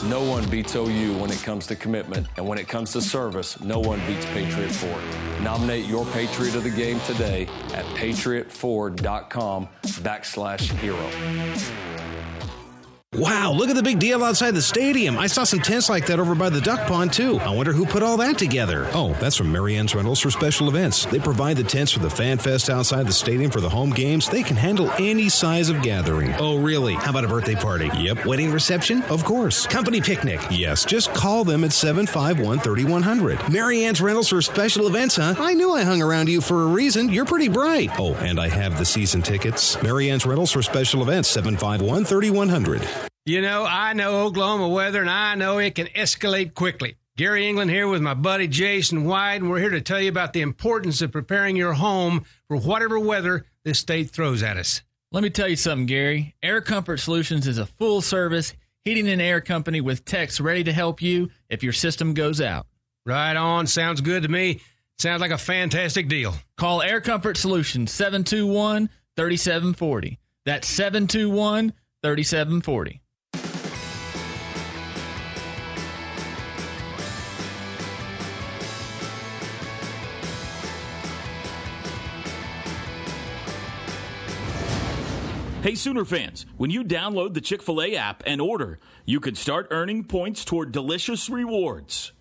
No 0.05 0.23
one 0.23 0.49
beats 0.49 0.75
OU 0.75 1.17
when 1.19 1.29
it 1.29 1.43
comes 1.43 1.67
to 1.67 1.75
commitment, 1.75 2.25
and 2.37 2.47
when 2.47 2.57
it 2.57 2.67
comes 2.67 2.93
to 2.93 3.01
service, 3.01 3.59
no 3.59 3.79
one 3.79 4.01
beats 4.07 4.25
Patriot 4.27 4.71
Ford. 4.71 5.03
Nominate 5.43 5.85
your 5.85 6.05
Patriot 6.07 6.55
of 6.55 6.63
the 6.63 6.71
Game 6.71 6.99
today 7.01 7.43
at 7.75 7.85
patriotford.com 7.95 9.69
backslash 9.83 10.61
hero. 10.79 12.18
Wow, 13.15 13.53
look 13.53 13.71
at 13.71 13.75
the 13.75 13.81
big 13.81 13.97
deal 13.97 14.23
outside 14.23 14.51
the 14.51 14.61
stadium. 14.61 15.17
I 15.17 15.25
saw 15.25 15.43
some 15.43 15.59
tents 15.61 15.89
like 15.89 16.05
that 16.05 16.19
over 16.19 16.35
by 16.35 16.49
the 16.49 16.61
duck 16.61 16.87
pond, 16.87 17.11
too. 17.11 17.37
I 17.39 17.49
wonder 17.49 17.73
who 17.73 17.87
put 17.87 18.03
all 18.03 18.17
that 18.17 18.37
together. 18.37 18.87
Oh, 18.93 19.13
that's 19.19 19.35
from 19.35 19.51
Marianne's 19.51 19.95
Rentals 19.95 20.19
for 20.19 20.29
special 20.29 20.69
events. 20.69 21.05
They 21.05 21.17
provide 21.17 21.57
the 21.57 21.63
tents 21.63 21.91
for 21.91 21.99
the 21.99 22.09
Fan 22.09 22.37
Fest 22.37 22.69
outside 22.69 23.07
the 23.07 23.11
stadium 23.11 23.49
for 23.49 23.61
the 23.61 23.69
home 23.69 23.89
games. 23.89 24.29
They 24.29 24.43
can 24.43 24.55
handle 24.55 24.91
any 24.99 25.27
size 25.27 25.69
of 25.69 25.81
gathering. 25.81 26.31
Oh, 26.37 26.59
really? 26.59 26.93
How 26.93 27.09
about 27.09 27.25
a 27.25 27.27
birthday 27.27 27.55
party? 27.55 27.89
Yep. 27.97 28.27
Wedding 28.27 28.51
reception? 28.51 29.01
Of 29.03 29.25
course. 29.25 29.65
Company 29.65 30.01
picnic? 30.01 30.39
Yes. 30.51 30.85
Just 30.85 31.11
call 31.15 31.43
them 31.43 31.63
at 31.63 31.73
751 31.73 32.59
3100. 32.59 33.49
Marianne's 33.49 34.01
Rentals 34.01 34.29
for 34.29 34.39
special 34.43 34.85
events, 34.85 35.15
huh? 35.15 35.33
I 35.39 35.55
knew 35.55 35.71
I 35.71 35.81
hung 35.81 36.03
around 36.03 36.29
you 36.29 36.41
for 36.41 36.61
a 36.61 36.67
reason. 36.67 37.09
You're 37.09 37.25
pretty 37.25 37.47
bright. 37.49 37.89
Oh, 37.99 38.13
and 38.17 38.39
I 38.39 38.49
have 38.49 38.77
the 38.77 38.85
season 38.85 39.23
tickets. 39.23 39.81
Marianne's 39.81 40.27
Rentals 40.27 40.51
for 40.51 40.61
special 40.61 41.01
events, 41.01 41.27
751 41.29 42.05
3100. 42.05 42.98
You 43.25 43.41
know, 43.41 43.65
I 43.65 43.93
know 43.93 44.25
Oklahoma 44.25 44.69
weather 44.69 45.01
and 45.01 45.09
I 45.09 45.35
know 45.35 45.59
it 45.59 45.75
can 45.75 45.87
escalate 45.87 46.53
quickly. 46.53 46.95
Gary 47.15 47.47
England 47.47 47.69
here 47.69 47.87
with 47.87 48.01
my 48.01 48.13
buddy 48.13 48.47
Jason 48.47 49.03
White, 49.03 49.35
and 49.41 49.49
we're 49.49 49.59
here 49.59 49.71
to 49.71 49.81
tell 49.81 49.99
you 49.99 50.09
about 50.09 50.31
the 50.31 50.41
importance 50.41 51.01
of 51.01 51.11
preparing 51.11 51.57
your 51.57 51.73
home 51.73 52.25
for 52.47 52.57
whatever 52.57 52.97
weather 52.97 53.45
this 53.65 53.77
state 53.77 54.09
throws 54.09 54.41
at 54.41 54.55
us. 54.57 54.83
Let 55.11 55.21
me 55.23 55.29
tell 55.29 55.49
you 55.49 55.57
something, 55.57 55.85
Gary. 55.85 56.35
Air 56.41 56.61
Comfort 56.61 56.97
Solutions 56.97 57.45
is 57.45 57.57
a 57.57 57.65
full 57.65 58.01
service 58.01 58.53
heating 58.85 59.09
and 59.09 59.21
air 59.21 59.41
company 59.41 59.81
with 59.81 60.05
techs 60.05 60.39
ready 60.39 60.63
to 60.63 60.71
help 60.71 61.01
you 61.01 61.29
if 61.49 61.61
your 61.61 61.73
system 61.73 62.13
goes 62.13 62.39
out. 62.39 62.67
Right 63.05 63.35
on. 63.35 63.67
Sounds 63.67 64.01
good 64.01 64.23
to 64.23 64.29
me. 64.29 64.61
Sounds 64.97 65.21
like 65.21 65.31
a 65.31 65.37
fantastic 65.37 66.07
deal. 66.07 66.35
Call 66.57 66.81
Air 66.81 67.01
Comfort 67.01 67.37
Solutions 67.37 67.91
721 67.91 68.89
3740. 69.17 70.19
That's 70.45 70.67
721 70.67 71.73
3740. 72.01 73.01
Hey, 85.69 85.75
Sooner 85.75 86.03
fans, 86.03 86.47
when 86.57 86.71
you 86.71 86.83
download 86.83 87.35
the 87.35 87.41
Chick 87.41 87.61
fil 87.61 87.79
A 87.79 87.95
app 87.95 88.23
and 88.25 88.41
order, 88.41 88.79
you 89.05 89.19
can 89.19 89.35
start 89.35 89.67
earning 89.69 90.03
points 90.03 90.43
toward 90.43 90.71
delicious 90.71 91.29
rewards. 91.29 92.11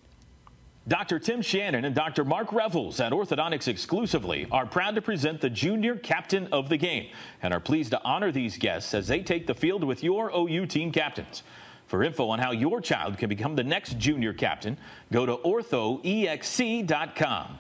Dr. 0.87 1.19
Tim 1.19 1.41
Shannon 1.41 1.87
and 1.87 1.95
Dr. 1.95 2.27
Mark 2.27 2.53
Revels 2.53 3.01
at 3.01 3.11
Orthodontics 3.11 3.67
exclusively 3.67 4.47
are 4.51 4.67
proud 4.67 4.97
to 4.97 5.01
present 5.01 5.41
the 5.41 5.49
junior 5.49 5.97
captain 5.97 6.49
of 6.53 6.69
the 6.69 6.77
game 6.77 7.09
and 7.41 7.55
are 7.55 7.59
pleased 7.59 7.93
to 7.93 8.05
honor 8.05 8.31
these 8.31 8.59
guests 8.59 8.93
as 8.93 9.09
they 9.09 9.23
take 9.23 9.47
the 9.47 9.55
field 9.55 9.83
with 9.83 10.05
your 10.05 10.31
OU 10.37 10.67
team 10.67 10.93
captains. 10.93 11.43
For 11.87 12.05
info 12.05 12.29
on 12.29 12.41
how 12.41 12.51
your 12.51 12.83
child 12.83 13.17
can 13.17 13.31
become 13.31 13.57
the 13.57 13.65
next 13.65 13.97
junior 13.97 14.35
captain, 14.35 14.77
go 15.11 15.25
to 15.25 15.39
orthoexe.com. 15.39 17.59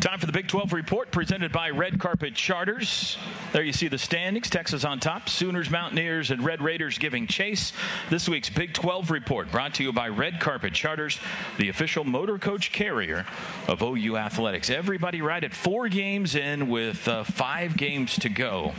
Time 0.00 0.18
for 0.18 0.24
the 0.24 0.32
Big 0.32 0.48
12 0.48 0.72
report 0.72 1.10
presented 1.10 1.52
by 1.52 1.68
Red 1.68 2.00
Carpet 2.00 2.34
Charters. 2.34 3.18
There 3.52 3.62
you 3.62 3.74
see 3.74 3.86
the 3.86 3.98
standings 3.98 4.48
Texas 4.48 4.82
on 4.82 4.98
top, 4.98 5.28
Sooners, 5.28 5.68
Mountaineers, 5.68 6.30
and 6.30 6.42
Red 6.42 6.62
Raiders 6.62 6.96
giving 6.96 7.26
chase. 7.26 7.74
This 8.08 8.26
week's 8.26 8.48
Big 8.48 8.72
12 8.72 9.10
report 9.10 9.52
brought 9.52 9.74
to 9.74 9.82
you 9.82 9.92
by 9.92 10.08
Red 10.08 10.40
Carpet 10.40 10.72
Charters, 10.72 11.20
the 11.58 11.68
official 11.68 12.04
motor 12.04 12.38
coach 12.38 12.72
carrier 12.72 13.26
of 13.68 13.82
OU 13.82 14.16
Athletics. 14.16 14.70
Everybody 14.70 15.20
right 15.20 15.44
at 15.44 15.52
four 15.52 15.90
games 15.90 16.34
in 16.34 16.70
with 16.70 17.06
uh, 17.06 17.24
five 17.24 17.76
games 17.76 18.18
to 18.20 18.30
go 18.30 18.72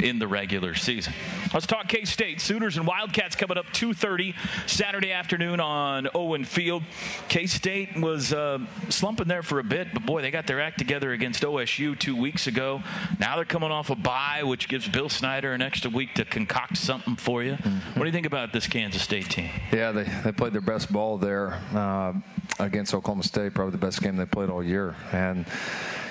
in 0.00 0.18
the 0.18 0.26
regular 0.28 0.74
season. 0.74 1.12
Let's 1.54 1.66
talk 1.66 1.88
K-State. 1.88 2.40
Sooners 2.40 2.76
and 2.76 2.86
Wildcats 2.86 3.36
coming 3.36 3.56
up 3.56 3.66
2.30 3.66 4.34
Saturday 4.66 5.12
afternoon 5.12 5.60
on 5.60 6.08
Owen 6.14 6.44
Field. 6.44 6.82
K-State 7.28 7.96
was 7.96 8.32
uh, 8.32 8.58
slumping 8.88 9.28
there 9.28 9.42
for 9.42 9.58
a 9.58 9.64
bit, 9.64 9.88
but 9.94 10.04
boy, 10.04 10.22
they 10.22 10.30
got 10.30 10.46
their 10.46 10.55
act 10.60 10.78
together 10.78 11.12
against 11.12 11.42
OSU 11.42 11.98
two 11.98 12.16
weeks 12.16 12.46
ago. 12.46 12.82
Now 13.18 13.36
they're 13.36 13.44
coming 13.44 13.70
off 13.70 13.90
a 13.90 13.94
bye, 13.94 14.42
which 14.42 14.68
gives 14.68 14.88
Bill 14.88 15.08
Snyder 15.08 15.52
an 15.52 15.62
extra 15.62 15.90
week 15.90 16.14
to 16.14 16.24
concoct 16.24 16.76
something 16.76 17.16
for 17.16 17.42
you. 17.42 17.54
What 17.54 18.00
do 18.00 18.04
you 18.04 18.12
think 18.12 18.26
about 18.26 18.52
this 18.52 18.66
Kansas 18.66 19.02
State 19.02 19.30
team? 19.30 19.50
Yeah, 19.72 19.92
they, 19.92 20.04
they 20.24 20.32
played 20.32 20.52
their 20.52 20.60
best 20.60 20.92
ball 20.92 21.18
there 21.18 21.60
uh, 21.74 22.12
against 22.58 22.94
Oklahoma 22.94 23.22
State, 23.22 23.54
probably 23.54 23.72
the 23.72 23.78
best 23.78 24.02
game 24.02 24.16
they 24.16 24.26
played 24.26 24.50
all 24.50 24.62
year. 24.62 24.94
And 25.12 25.46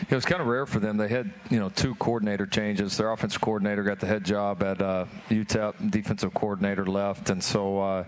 it 0.10 0.14
was 0.14 0.26
kind 0.26 0.42
of 0.42 0.48
rare 0.48 0.66
for 0.66 0.80
them. 0.80 0.98
They 0.98 1.08
had, 1.08 1.34
you 1.50 1.60
know, 1.60 1.70
two 1.70 1.96
coordinator 1.96 2.46
changes. 2.46 2.98
Their 2.98 3.12
offensive 3.12 3.42
coordinator 3.42 3.82
got 3.84 4.00
the 4.00 4.08
head 4.08 4.24
job 4.24 4.62
at 4.62 4.82
uh, 4.82 5.06
UTEP. 5.30 5.90
Defensive 5.90 6.34
coordinator 6.34 6.86
left, 6.86 7.30
and 7.30 7.44
so 7.44 7.80
uh, 7.80 8.04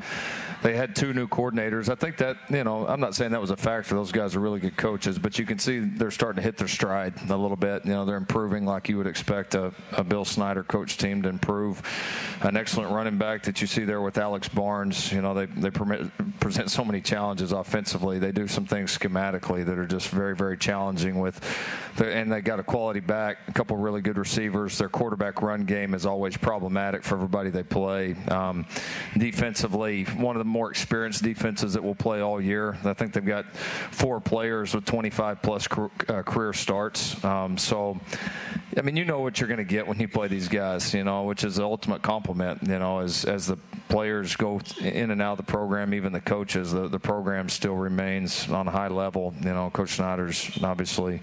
they 0.62 0.76
had 0.76 0.96
two 0.96 1.14
new 1.14 1.28
coordinators. 1.28 1.90
I 1.90 1.96
think 1.96 2.18
that, 2.18 2.38
you 2.50 2.64
know, 2.64 2.86
I'm 2.88 3.00
not 3.00 3.16
saying 3.16 3.32
that 3.32 3.42
was 3.42 3.52
a 3.52 3.58
factor. 3.58 3.96
Those 3.96 4.12
guys 4.12 4.36
are 4.36 4.40
really 4.40 4.60
good 4.60 4.78
coaches, 4.78 5.18
but 5.18 5.40
you 5.40 5.46
can 5.46 5.58
see 5.58 5.80
they're 5.80 6.12
starting 6.12 6.27
to 6.36 6.42
hit 6.42 6.58
their 6.58 6.68
stride 6.68 7.14
a 7.30 7.36
little 7.36 7.58
bit. 7.58 7.86
You 7.86 7.92
know, 7.92 8.06
they're 8.06 8.18
improving 8.18 8.66
like 8.66 8.90
you 8.90 8.98
would 8.98 9.08
expect 9.08 9.56
a, 9.56 9.74
a 9.92 10.04
Bill 10.04 10.26
Snyder 10.26 10.64
coach 10.64 10.98
team 10.98 11.22
to 11.24 11.30
improve. 11.30 11.82
An 12.42 12.58
excellent 12.58 12.92
running 12.92 13.18
back 13.18 13.44
that 13.44 13.62
you 13.62 13.68
see 13.68 13.84
there 13.84 14.02
with 14.02 14.18
Alex 14.18 14.48
Barnes. 14.48 15.12
You 15.12 15.22
know, 15.22 15.34
they 15.34 15.46
they 15.46 15.72
permit, 15.72 16.12
present 16.40 16.72
so 16.72 16.86
many 16.86 17.02
challenges 17.02 17.52
offensively. 17.52 18.20
They 18.20 18.32
do 18.32 18.48
some 18.48 18.66
things 18.66 18.98
schematically 18.98 19.66
that 19.66 19.78
are 19.78 19.88
just 19.88 20.10
very 20.10 20.36
very 20.36 20.58
challenging 20.58 21.20
with 21.20 21.40
and 22.06 22.32
they 22.32 22.42
got 22.42 22.60
a 22.60 22.64
quality 22.64 23.00
back, 23.00 23.40
a 23.48 23.52
couple 23.52 23.78
really 23.78 24.02
good 24.02 24.18
receivers. 24.18 24.78
Their 24.78 24.90
quarterback 24.90 25.42
run 25.42 25.66
game 25.66 25.94
is 25.94 26.06
always 26.06 26.38
problematic 26.38 27.04
for 27.04 27.16
everybody 27.16 27.50
they 27.50 27.64
play. 27.64 28.16
Um, 28.30 28.66
defensively, 29.18 30.04
one 30.04 30.36
of 30.36 30.40
the 30.40 30.46
more 30.46 30.70
experienced 30.70 31.24
defenses 31.24 31.74
that 31.74 31.84
will 31.84 31.96
play 31.96 32.22
all 32.22 32.40
year. 32.40 32.78
I 32.84 32.94
think 32.94 33.14
they've 33.14 33.26
got 33.26 33.46
four 33.56 34.20
players 34.20 34.74
with 34.76 34.86
25 34.86 35.42
plus 35.42 35.68
uh, 36.18 36.24
career 36.24 36.54
starts. 36.54 37.24
Um, 37.24 37.58
so, 37.58 38.00
I 38.78 38.82
mean, 38.82 38.96
you 38.96 39.06
know 39.06 39.20
what 39.20 39.40
you're 39.40 39.48
going 39.48 39.58
to 39.58 39.64
get 39.64 39.88
when 39.88 40.00
you 40.00 40.08
play 40.08 40.28
these 40.28 40.48
guys, 40.48 40.94
you 40.94 41.04
know, 41.04 41.24
which 41.24 41.44
is 41.44 41.56
the 41.56 41.64
ultimate 41.64 42.02
compliment, 42.02 42.62
you 42.64 42.80
know, 42.80 43.00
as, 43.00 43.26
as 43.26 43.48
the 43.48 43.58
players 43.90 44.36
go 44.36 44.60
in 44.82 45.12
and 45.12 45.22
out 45.22 45.32
of 45.32 45.38
the 45.38 45.52
program, 45.52 45.94
even 45.94 46.12
the 46.12 46.22
coaches, 46.22 46.72
the, 46.72 46.88
the 46.88 47.00
program 47.00 47.50
still 47.50 47.76
remains 47.76 48.50
on 48.50 48.68
a 48.68 48.72
high 48.72 48.90
level. 48.90 49.34
You 49.42 49.54
know, 49.54 49.70
Coach 49.72 49.92
Snyder's 49.96 50.60
obviously 50.62 51.22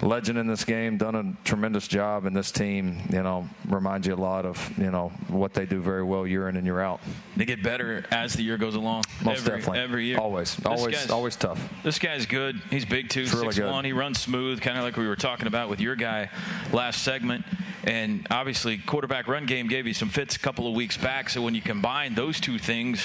legend 0.00 0.38
in 0.38 0.46
this 0.46 0.64
game, 0.64 0.96
done 0.96 1.14
a 1.14 1.46
tremendous 1.46 1.88
job, 1.88 2.24
and 2.24 2.36
this 2.36 2.52
team, 2.52 3.00
you 3.10 3.22
know, 3.22 3.48
reminds 3.68 4.06
you 4.06 4.14
a 4.14 4.16
lot 4.16 4.46
of, 4.46 4.72
you 4.78 4.90
know, 4.90 5.08
what 5.28 5.52
they 5.54 5.66
do 5.66 5.80
very 5.80 6.04
well 6.04 6.26
year 6.26 6.48
in 6.48 6.56
and 6.56 6.64
year 6.64 6.80
out. 6.80 7.00
They 7.36 7.44
get 7.44 7.62
better 7.62 8.04
as 8.10 8.34
the 8.34 8.42
year 8.42 8.56
goes 8.56 8.76
along. 8.76 9.04
Most 9.22 9.40
every, 9.40 9.58
definitely. 9.58 9.80
Every 9.80 10.06
year. 10.06 10.18
Always. 10.18 10.56
This 10.56 10.66
always 10.66 11.10
always 11.10 11.36
tough. 11.36 11.68
This 11.82 11.98
guy's 11.98 12.26
good. 12.26 12.60
He's 12.70 12.84
big 12.84 13.08
too, 13.08 13.22
It's 13.22 13.32
really 13.34 13.46
six 13.46 13.58
good. 13.58 13.70
one. 13.70 13.84
He 13.84 13.92
runs 13.92 14.20
smooth, 14.20 14.33
kind 14.60 14.76
of 14.76 14.84
like 14.84 14.96
we 14.96 15.06
were 15.06 15.16
talking 15.16 15.46
about 15.46 15.68
with 15.68 15.80
your 15.80 15.96
guy 15.96 16.30
last 16.72 17.02
segment. 17.02 17.44
And 17.84 18.26
obviously, 18.30 18.78
quarterback 18.78 19.28
run 19.28 19.46
game 19.46 19.68
gave 19.68 19.86
you 19.86 19.94
some 19.94 20.08
fits 20.08 20.36
a 20.36 20.38
couple 20.38 20.66
of 20.66 20.74
weeks 20.74 20.96
back. 20.96 21.30
So 21.30 21.42
when 21.42 21.54
you 21.54 21.60
combine 21.60 22.14
those 22.14 22.40
two 22.40 22.58
things, 22.58 23.04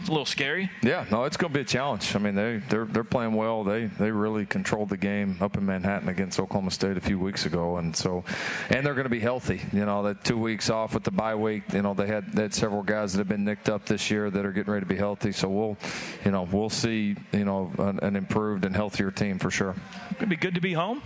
it's 0.00 0.08
a 0.08 0.12
little 0.12 0.26
scary. 0.26 0.70
Yeah, 0.82 1.04
no, 1.10 1.24
it's 1.24 1.36
going 1.36 1.52
to 1.52 1.58
be 1.58 1.62
a 1.62 1.64
challenge. 1.64 2.14
I 2.14 2.18
mean, 2.18 2.34
they 2.34 2.62
they're 2.68 2.84
they're 2.84 3.04
playing 3.04 3.34
well. 3.34 3.64
They 3.64 3.86
they 3.86 4.10
really 4.10 4.46
controlled 4.46 4.88
the 4.88 4.96
game 4.96 5.38
up 5.40 5.56
in 5.56 5.66
Manhattan 5.66 6.08
against 6.08 6.38
Oklahoma 6.38 6.70
State 6.70 6.96
a 6.96 7.00
few 7.00 7.18
weeks 7.18 7.46
ago, 7.46 7.76
and 7.78 7.94
so 7.94 8.24
and 8.70 8.84
they're 8.84 8.94
going 8.94 9.04
to 9.04 9.10
be 9.10 9.20
healthy. 9.20 9.60
You 9.72 9.84
know, 9.84 10.02
that 10.04 10.24
two 10.24 10.38
weeks 10.38 10.70
off 10.70 10.94
with 10.94 11.04
the 11.04 11.10
bye 11.10 11.34
week. 11.34 11.64
You 11.72 11.82
know, 11.82 11.94
they 11.94 12.06
had 12.06 12.32
they 12.32 12.42
had 12.42 12.54
several 12.54 12.82
guys 12.82 13.12
that 13.12 13.18
have 13.18 13.28
been 13.28 13.44
nicked 13.44 13.68
up 13.68 13.86
this 13.86 14.10
year 14.10 14.30
that 14.30 14.44
are 14.44 14.52
getting 14.52 14.72
ready 14.72 14.84
to 14.84 14.88
be 14.88 14.96
healthy. 14.96 15.32
So 15.32 15.48
we'll, 15.48 15.76
you 16.24 16.30
know, 16.30 16.48
we'll 16.50 16.70
see. 16.70 17.16
You 17.32 17.44
know, 17.44 17.72
an, 17.78 17.98
an 18.00 18.16
improved 18.16 18.64
and 18.64 18.74
healthier 18.74 19.10
team 19.10 19.38
for 19.38 19.50
sure. 19.50 19.74
It'd 20.16 20.28
be 20.28 20.36
good 20.36 20.54
to 20.54 20.60
be 20.60 20.72
home. 20.72 21.02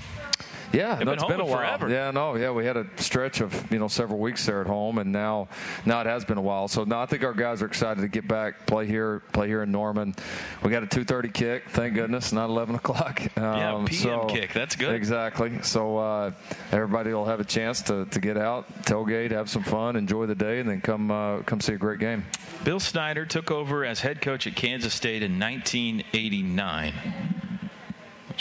Yeah, 0.73 0.95
They've 0.97 1.07
no, 1.07 1.13
been 1.13 1.15
it's 1.15 1.25
been, 1.25 1.41
a 1.41 1.45
while. 1.45 1.57
forever. 1.59 1.89
Yeah, 1.91 2.11
no, 2.11 2.35
yeah, 2.37 2.51
we 2.51 2.65
had 2.65 2.77
a 2.77 2.87
stretch 2.97 3.41
of 3.41 3.71
you 3.73 3.79
know 3.79 3.89
several 3.89 4.19
weeks 4.19 4.47
there 4.47 4.61
at 4.61 4.67
home, 4.67 4.99
and 4.99 5.13
now 5.13 5.49
now 5.85 6.01
it 6.01 6.07
has 6.07 6.25
been 6.25 6.39
a 6.39 6.43
while. 6.43 6.69
So 6.69 6.85
now 6.85 7.01
I 7.03 7.07
think 7.07 7.25
our 7.25 7.35
guys 7.35 7.63
are 7.63 7.67
excited 7.67 8.01
to 8.01 8.09
get 8.09 8.27
back, 8.27 8.67
play 8.67 8.87
here, 8.87 9.21
play 9.33 9.49
here 9.49 9.63
in 9.63 9.71
Norman. 9.71 10.15
We 10.63 10.71
got 10.71 10.83
a 10.83 10.87
2:30 10.87 11.33
kick, 11.35 11.65
thank 11.71 11.95
goodness, 11.95 12.33
not 12.33 12.49
11 12.49 12.75
o'clock. 12.83 13.21
Yeah, 13.37 13.75
Um, 13.75 13.85
PM 13.87 14.01
so- 14.21 14.27
kick. 14.27 14.53
That's 14.53 14.77
good. 14.77 14.95
Exactly. 14.95 15.63
So 15.63 15.99
uh, 15.99 16.31
everybody 16.73 17.13
will 17.13 17.27
have 17.27 17.41
a 17.41 17.45
chance 17.45 17.83
to, 17.83 18.07
to 18.07 18.21
get 18.21 18.37
out, 18.39 18.67
tailgate, 18.85 19.31
have 19.33 19.51
some 19.51 19.63
fun, 19.65 19.97
enjoy 19.97 20.27
the 20.27 20.35
day, 20.35 20.61
and 20.61 20.69
then 20.69 20.81
come 20.81 21.11
uh, 21.11 21.41
come 21.41 21.61
see 21.61 21.75
a 21.75 21.79
great 21.79 21.99
game. 21.99 22.25
Bill 22.65 22.81
Snyder 22.81 23.27
took 23.27 23.51
over 23.51 23.85
as 23.85 24.01
head 24.01 24.21
coach 24.21 24.47
at 24.47 24.55
Kansas 24.55 24.95
State 24.95 25.23
in 25.23 25.39
1989, 25.39 27.32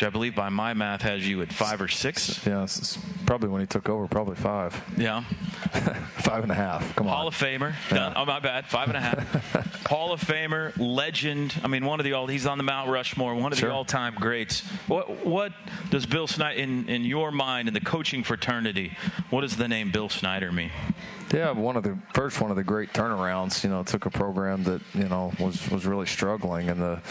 which 0.02 0.08
I 0.08 0.10
believe 0.10 0.34
by 0.34 0.50
my 0.50 0.74
math 0.74 1.04
has 1.04 1.28
you 1.28 1.44
at 1.44 1.54
five 1.54 1.80
or 1.80 1.88
six. 1.88 2.44
Yeah, 2.44 2.66
probably 3.28 3.50
when 3.50 3.62
he 3.62 3.68
took 3.68 3.88
over, 3.88 4.08
probably 4.08 4.36
five. 4.36 4.82
Yeah. 4.98 5.22
five 6.22 6.42
and 6.42 6.52
a 6.52 6.56
half. 6.56 6.96
Come 6.96 7.08
on. 7.08 7.16
Hall 7.16 7.28
of 7.28 7.36
Famer. 7.36 7.76
Done. 7.90 8.14
Oh, 8.16 8.26
my 8.26 8.40
bad. 8.40 8.66
Five 8.66 8.88
and 8.88 8.98
a 8.98 9.02
half. 9.02 9.86
Hall 9.86 10.12
of 10.12 10.20
Famer, 10.20 10.74
legend. 10.78 11.54
I 11.64 11.68
mean, 11.68 11.86
one 11.86 12.00
of 12.00 12.04
the 12.04 12.14
all. 12.14 12.26
He's 12.26 12.48
on 12.48 12.58
the 12.58 12.64
Mount 12.64 12.90
Rushmore, 12.90 13.36
one 13.36 13.52
of 13.52 13.60
Sure. 13.60 13.70
the 13.70 13.76
all-time 13.76 14.16
greats. 14.16 14.62
What 14.88 15.24
what 15.24 15.54
does 15.92 16.08
Bill 16.08 16.26
Snyder 16.26 16.60
in 16.60 16.90
in 16.90 17.06
your 17.06 17.32
mind 17.32 17.68
in 17.68 17.76
the 17.76 17.80
coaching 17.82 18.24
fraternity? 18.24 18.98
What 19.30 19.42
does 19.42 19.56
the 19.56 19.68
name 19.68 19.92
Bill 19.92 20.10
Snyder 20.10 20.52
mean? 20.52 20.72
Yeah, 21.32 21.52
one 21.52 21.78
of 21.78 21.84
the 21.84 21.96
first 22.16 22.42
one 22.42 22.50
of 22.50 22.58
the 22.58 22.64
great 22.64 22.92
turnarounds. 22.92 23.64
You 23.64 23.70
know, 23.70 23.84
took 23.84 24.08
a 24.08 24.10
program 24.10 24.64
that 24.64 24.82
you 24.96 25.08
know 25.08 25.32
was 25.40 25.70
was 25.70 25.86
really 25.86 26.08
struggling, 26.08 26.70
and 26.70 26.82
the 26.82 27.02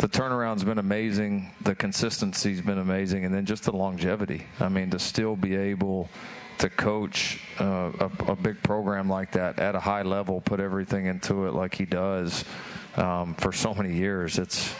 the 0.00 0.08
turnaround's 0.08 0.64
been 0.64 0.78
amazing. 0.78 1.52
The 1.60 1.74
consistency's 1.74 2.62
been 2.62 2.78
amazing, 2.78 3.26
and 3.26 3.34
then 3.34 3.44
just 3.44 3.64
the 3.64 3.76
longevity. 3.76 4.46
I 4.58 4.70
mean, 4.70 4.88
to 4.90 4.98
still 4.98 5.36
be 5.36 5.54
able 5.54 6.08
to 6.56 6.70
coach 6.70 7.38
uh, 7.58 7.92
a, 8.00 8.32
a 8.32 8.36
big 8.36 8.62
program 8.62 9.10
like 9.10 9.32
that 9.32 9.58
at 9.58 9.74
a 9.74 9.80
high 9.80 10.02
level, 10.02 10.40
put 10.40 10.58
everything 10.58 11.04
into 11.04 11.46
it 11.46 11.54
like 11.54 11.74
he 11.74 11.84
does 11.84 12.44
um, 12.96 13.34
for 13.34 13.52
so 13.52 13.74
many 13.74 13.94
years. 13.94 14.38
It's 14.38 14.74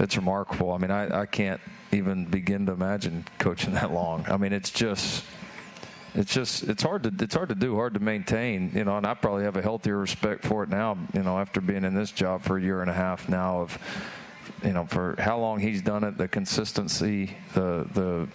it's 0.00 0.16
remarkable. 0.16 0.72
I 0.72 0.78
mean, 0.78 0.90
I, 0.90 1.20
I 1.20 1.26
can't 1.26 1.60
even 1.92 2.24
begin 2.24 2.66
to 2.66 2.72
imagine 2.72 3.24
coaching 3.38 3.74
that 3.74 3.92
long. 3.92 4.26
I 4.28 4.38
mean, 4.38 4.52
it's 4.52 4.70
just 4.70 5.24
it's 6.16 6.34
just 6.34 6.64
it's 6.64 6.82
hard 6.82 7.04
to 7.04 7.12
it's 7.20 7.34
hard 7.36 7.50
to 7.50 7.54
do, 7.54 7.76
hard 7.76 7.94
to 7.94 8.00
maintain, 8.00 8.72
you 8.74 8.82
know. 8.82 8.96
And 8.96 9.06
I 9.06 9.14
probably 9.14 9.44
have 9.44 9.56
a 9.56 9.62
healthier 9.62 9.98
respect 9.98 10.44
for 10.44 10.64
it 10.64 10.68
now, 10.68 10.98
you 11.14 11.22
know, 11.22 11.38
after 11.38 11.60
being 11.60 11.84
in 11.84 11.94
this 11.94 12.10
job 12.10 12.42
for 12.42 12.58
a 12.58 12.60
year 12.60 12.80
and 12.80 12.90
a 12.90 12.94
half 12.94 13.28
now. 13.28 13.60
Of 13.60 13.78
you 14.64 14.72
know, 14.72 14.86
for 14.86 15.16
how 15.18 15.38
long 15.38 15.60
he's 15.60 15.82
done 15.82 16.04
it, 16.04 16.16
the 16.18 16.28
consistency, 16.28 17.36
the 17.54 17.86
the 17.94 18.28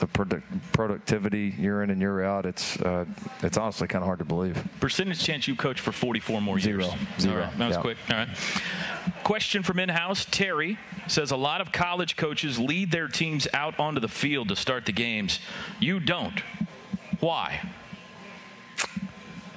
the 0.00 0.06
product, 0.06 0.46
productivity 0.72 1.54
year 1.58 1.82
in 1.82 1.90
and 1.90 2.00
year 2.00 2.24
out. 2.24 2.46
It's 2.46 2.80
uh, 2.80 3.04
it's 3.42 3.56
honestly 3.58 3.86
kind 3.86 4.02
of 4.02 4.06
hard 4.06 4.18
to 4.20 4.24
believe. 4.24 4.62
Percentage 4.80 5.22
chance 5.22 5.46
you 5.46 5.54
coach 5.54 5.78
for 5.80 5.92
44 5.92 6.40
more 6.40 6.58
years. 6.58 6.84
Zero. 6.84 6.94
Zero. 7.18 7.34
All 7.34 7.40
right, 7.42 7.58
That 7.58 7.66
was 7.68 7.76
Yeah. 7.76 7.82
quick. 7.82 7.96
All 8.10 8.16
right. 8.16 8.28
Question 9.24 9.62
from 9.62 9.78
in-house. 9.78 10.26
Terry 10.30 10.78
says 11.06 11.30
a 11.30 11.36
lot 11.36 11.60
of 11.60 11.70
college 11.72 12.16
coaches 12.16 12.58
lead 12.58 12.90
their 12.90 13.08
teams 13.08 13.46
out 13.52 13.78
onto 13.78 14.00
the 14.00 14.08
field 14.08 14.48
to 14.48 14.56
start 14.56 14.86
the 14.86 14.92
games. 14.92 15.38
You 15.78 16.00
don't. 16.00 16.40
Why? 17.20 17.60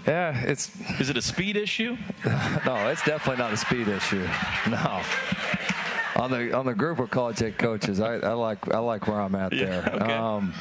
Yeah, 0.06 0.38
it's. 0.44 0.70
Is 1.00 1.10
it 1.10 1.16
a 1.16 1.22
speed 1.22 1.56
issue? 1.56 1.96
no, 2.66 2.90
it's 2.90 3.04
definitely 3.06 3.38
not 3.42 3.54
a 3.54 3.58
speed 3.58 3.88
issue. 3.88 4.28
No. 4.70 5.02
On 6.16 6.30
the 6.30 6.56
on 6.56 6.66
the 6.66 6.76
group 6.76 7.00
of 7.00 7.10
college 7.10 7.40
head 7.40 7.58
coaches, 7.58 8.00
I, 8.00 8.16
I 8.18 8.34
like 8.34 8.72
I 8.74 8.78
like 8.80 9.08
where 9.08 9.20
I'm 9.20 9.34
at 9.36 9.52
Yeah, 9.54 9.66
there. 9.82 9.96
okay. 9.96 10.14
Um, 10.14 10.54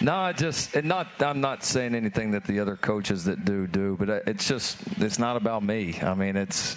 no, 0.00 0.14
I 0.14 0.32
just 0.32 0.74
and 0.76 0.88
not. 0.88 1.08
I'm 1.20 1.40
not 1.40 1.62
saying 1.64 1.94
anything 1.94 2.30
that 2.30 2.44
the 2.44 2.60
other 2.60 2.76
coaches 2.76 3.24
that 3.24 3.44
do 3.44 3.66
do, 3.66 3.96
but 3.98 4.08
it's 4.26 4.46
just 4.48 4.78
it's 4.98 5.18
not 5.18 5.36
about 5.36 5.62
me. 5.62 5.98
I 6.00 6.14
mean, 6.14 6.36
it's 6.36 6.76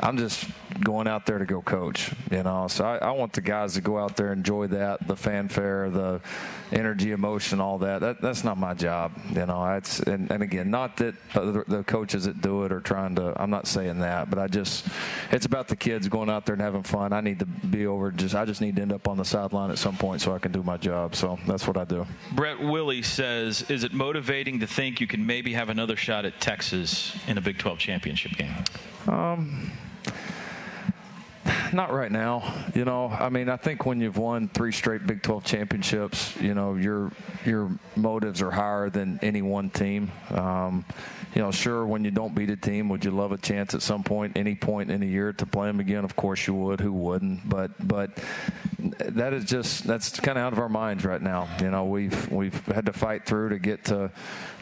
I'm 0.00 0.16
just 0.16 0.44
going 0.82 1.06
out 1.06 1.26
there 1.26 1.38
to 1.38 1.44
go 1.44 1.62
coach, 1.62 2.12
you 2.30 2.42
know. 2.42 2.68
So 2.68 2.84
I, 2.84 2.98
I 2.98 3.10
want 3.12 3.32
the 3.32 3.40
guys 3.40 3.74
to 3.74 3.80
go 3.80 3.98
out 3.98 4.16
there, 4.16 4.32
enjoy 4.32 4.68
that, 4.68 5.06
the 5.06 5.16
fanfare, 5.16 5.90
the 5.90 6.20
energy, 6.72 7.12
emotion, 7.12 7.60
all 7.60 7.78
that. 7.78 8.00
that 8.00 8.20
that's 8.20 8.44
not 8.44 8.58
my 8.58 8.74
job, 8.74 9.12
you 9.30 9.46
know. 9.46 9.64
It's 9.74 10.00
and, 10.00 10.30
and 10.30 10.42
again, 10.42 10.70
not 10.70 10.96
that 10.98 11.14
the, 11.32 11.64
the 11.66 11.84
coaches 11.84 12.24
that 12.24 12.40
do 12.40 12.64
it 12.64 12.72
are 12.72 12.80
trying 12.80 13.14
to. 13.16 13.40
I'm 13.40 13.50
not 13.50 13.66
saying 13.66 14.00
that, 14.00 14.30
but 14.30 14.38
I 14.38 14.48
just 14.48 14.86
it's 15.30 15.46
about 15.46 15.68
the 15.68 15.76
kids 15.76 16.08
going 16.08 16.30
out 16.30 16.46
there 16.46 16.54
and 16.54 16.62
having 16.62 16.82
fun. 16.82 17.12
I 17.12 17.20
need 17.20 17.38
to 17.40 17.46
be 17.46 17.86
over. 17.86 18.10
Just 18.10 18.34
I 18.34 18.44
just 18.44 18.60
need 18.60 18.76
to 18.76 18.82
end 18.82 18.92
up 18.92 19.08
on 19.08 19.16
the 19.16 19.24
sideline 19.24 19.70
at 19.70 19.78
some 19.78 19.96
point 19.96 20.20
so 20.20 20.34
I 20.34 20.38
can 20.38 20.52
do 20.52 20.62
my 20.62 20.76
job. 20.76 21.14
So 21.14 21.38
that's 21.46 21.66
what 21.66 21.76
I 21.76 21.84
do. 21.84 22.06
Brett 22.32 22.60
Willie 22.60 23.02
says, 23.02 23.62
"Is 23.70 23.84
it 23.84 23.92
motivating 23.92 24.60
to 24.60 24.66
think 24.66 25.00
you 25.00 25.06
can 25.06 25.26
maybe 25.26 25.52
have 25.54 25.68
another 25.68 25.96
shot 25.96 26.24
at 26.24 26.40
Texas 26.40 27.16
in 27.26 27.38
a 27.38 27.40
Big 27.40 27.58
12 27.58 27.78
championship 27.78 28.32
game?" 28.32 28.54
Um, 29.08 29.70
not 31.72 31.92
right 31.92 32.10
now. 32.10 32.54
You 32.74 32.84
know, 32.84 33.08
I 33.08 33.28
mean, 33.28 33.48
I 33.48 33.56
think 33.56 33.86
when 33.86 34.00
you've 34.00 34.18
won 34.18 34.48
three 34.48 34.72
straight 34.72 35.06
Big 35.06 35.22
12 35.22 35.44
championships, 35.44 36.36
you 36.40 36.54
know, 36.54 36.74
your 36.74 37.12
your 37.44 37.70
motives 37.94 38.42
are 38.42 38.50
higher 38.50 38.90
than 38.90 39.18
any 39.22 39.42
one 39.42 39.70
team. 39.70 40.10
Um, 40.30 40.84
you 41.34 41.42
know, 41.42 41.50
sure, 41.50 41.84
when 41.84 42.02
you 42.02 42.10
don't 42.10 42.34
beat 42.34 42.48
a 42.48 42.56
team, 42.56 42.88
would 42.88 43.04
you 43.04 43.10
love 43.10 43.30
a 43.30 43.36
chance 43.36 43.74
at 43.74 43.82
some 43.82 44.02
point, 44.02 44.38
any 44.38 44.54
point 44.54 44.90
in 44.90 45.02
a 45.02 45.06
year, 45.06 45.34
to 45.34 45.44
play 45.44 45.66
them 45.66 45.80
again? 45.80 46.02
Of 46.04 46.16
course 46.16 46.46
you 46.46 46.54
would. 46.54 46.80
Who 46.80 46.92
wouldn't? 46.92 47.46
But 47.46 47.72
but 47.86 48.18
that 48.78 49.32
is 49.34 49.44
just 49.44 49.84
that's 49.84 50.18
kind 50.18 50.38
of 50.38 50.44
out 50.44 50.52
of 50.52 50.58
our 50.58 50.68
minds 50.68 51.04
right 51.04 51.20
now. 51.20 51.48
You 51.60 51.70
know, 51.70 51.84
we've 51.84 52.30
we've 52.30 52.64
had 52.66 52.86
to 52.86 52.92
fight 52.92 53.26
through 53.26 53.50
to 53.50 53.58
get 53.58 53.84
to 53.86 54.10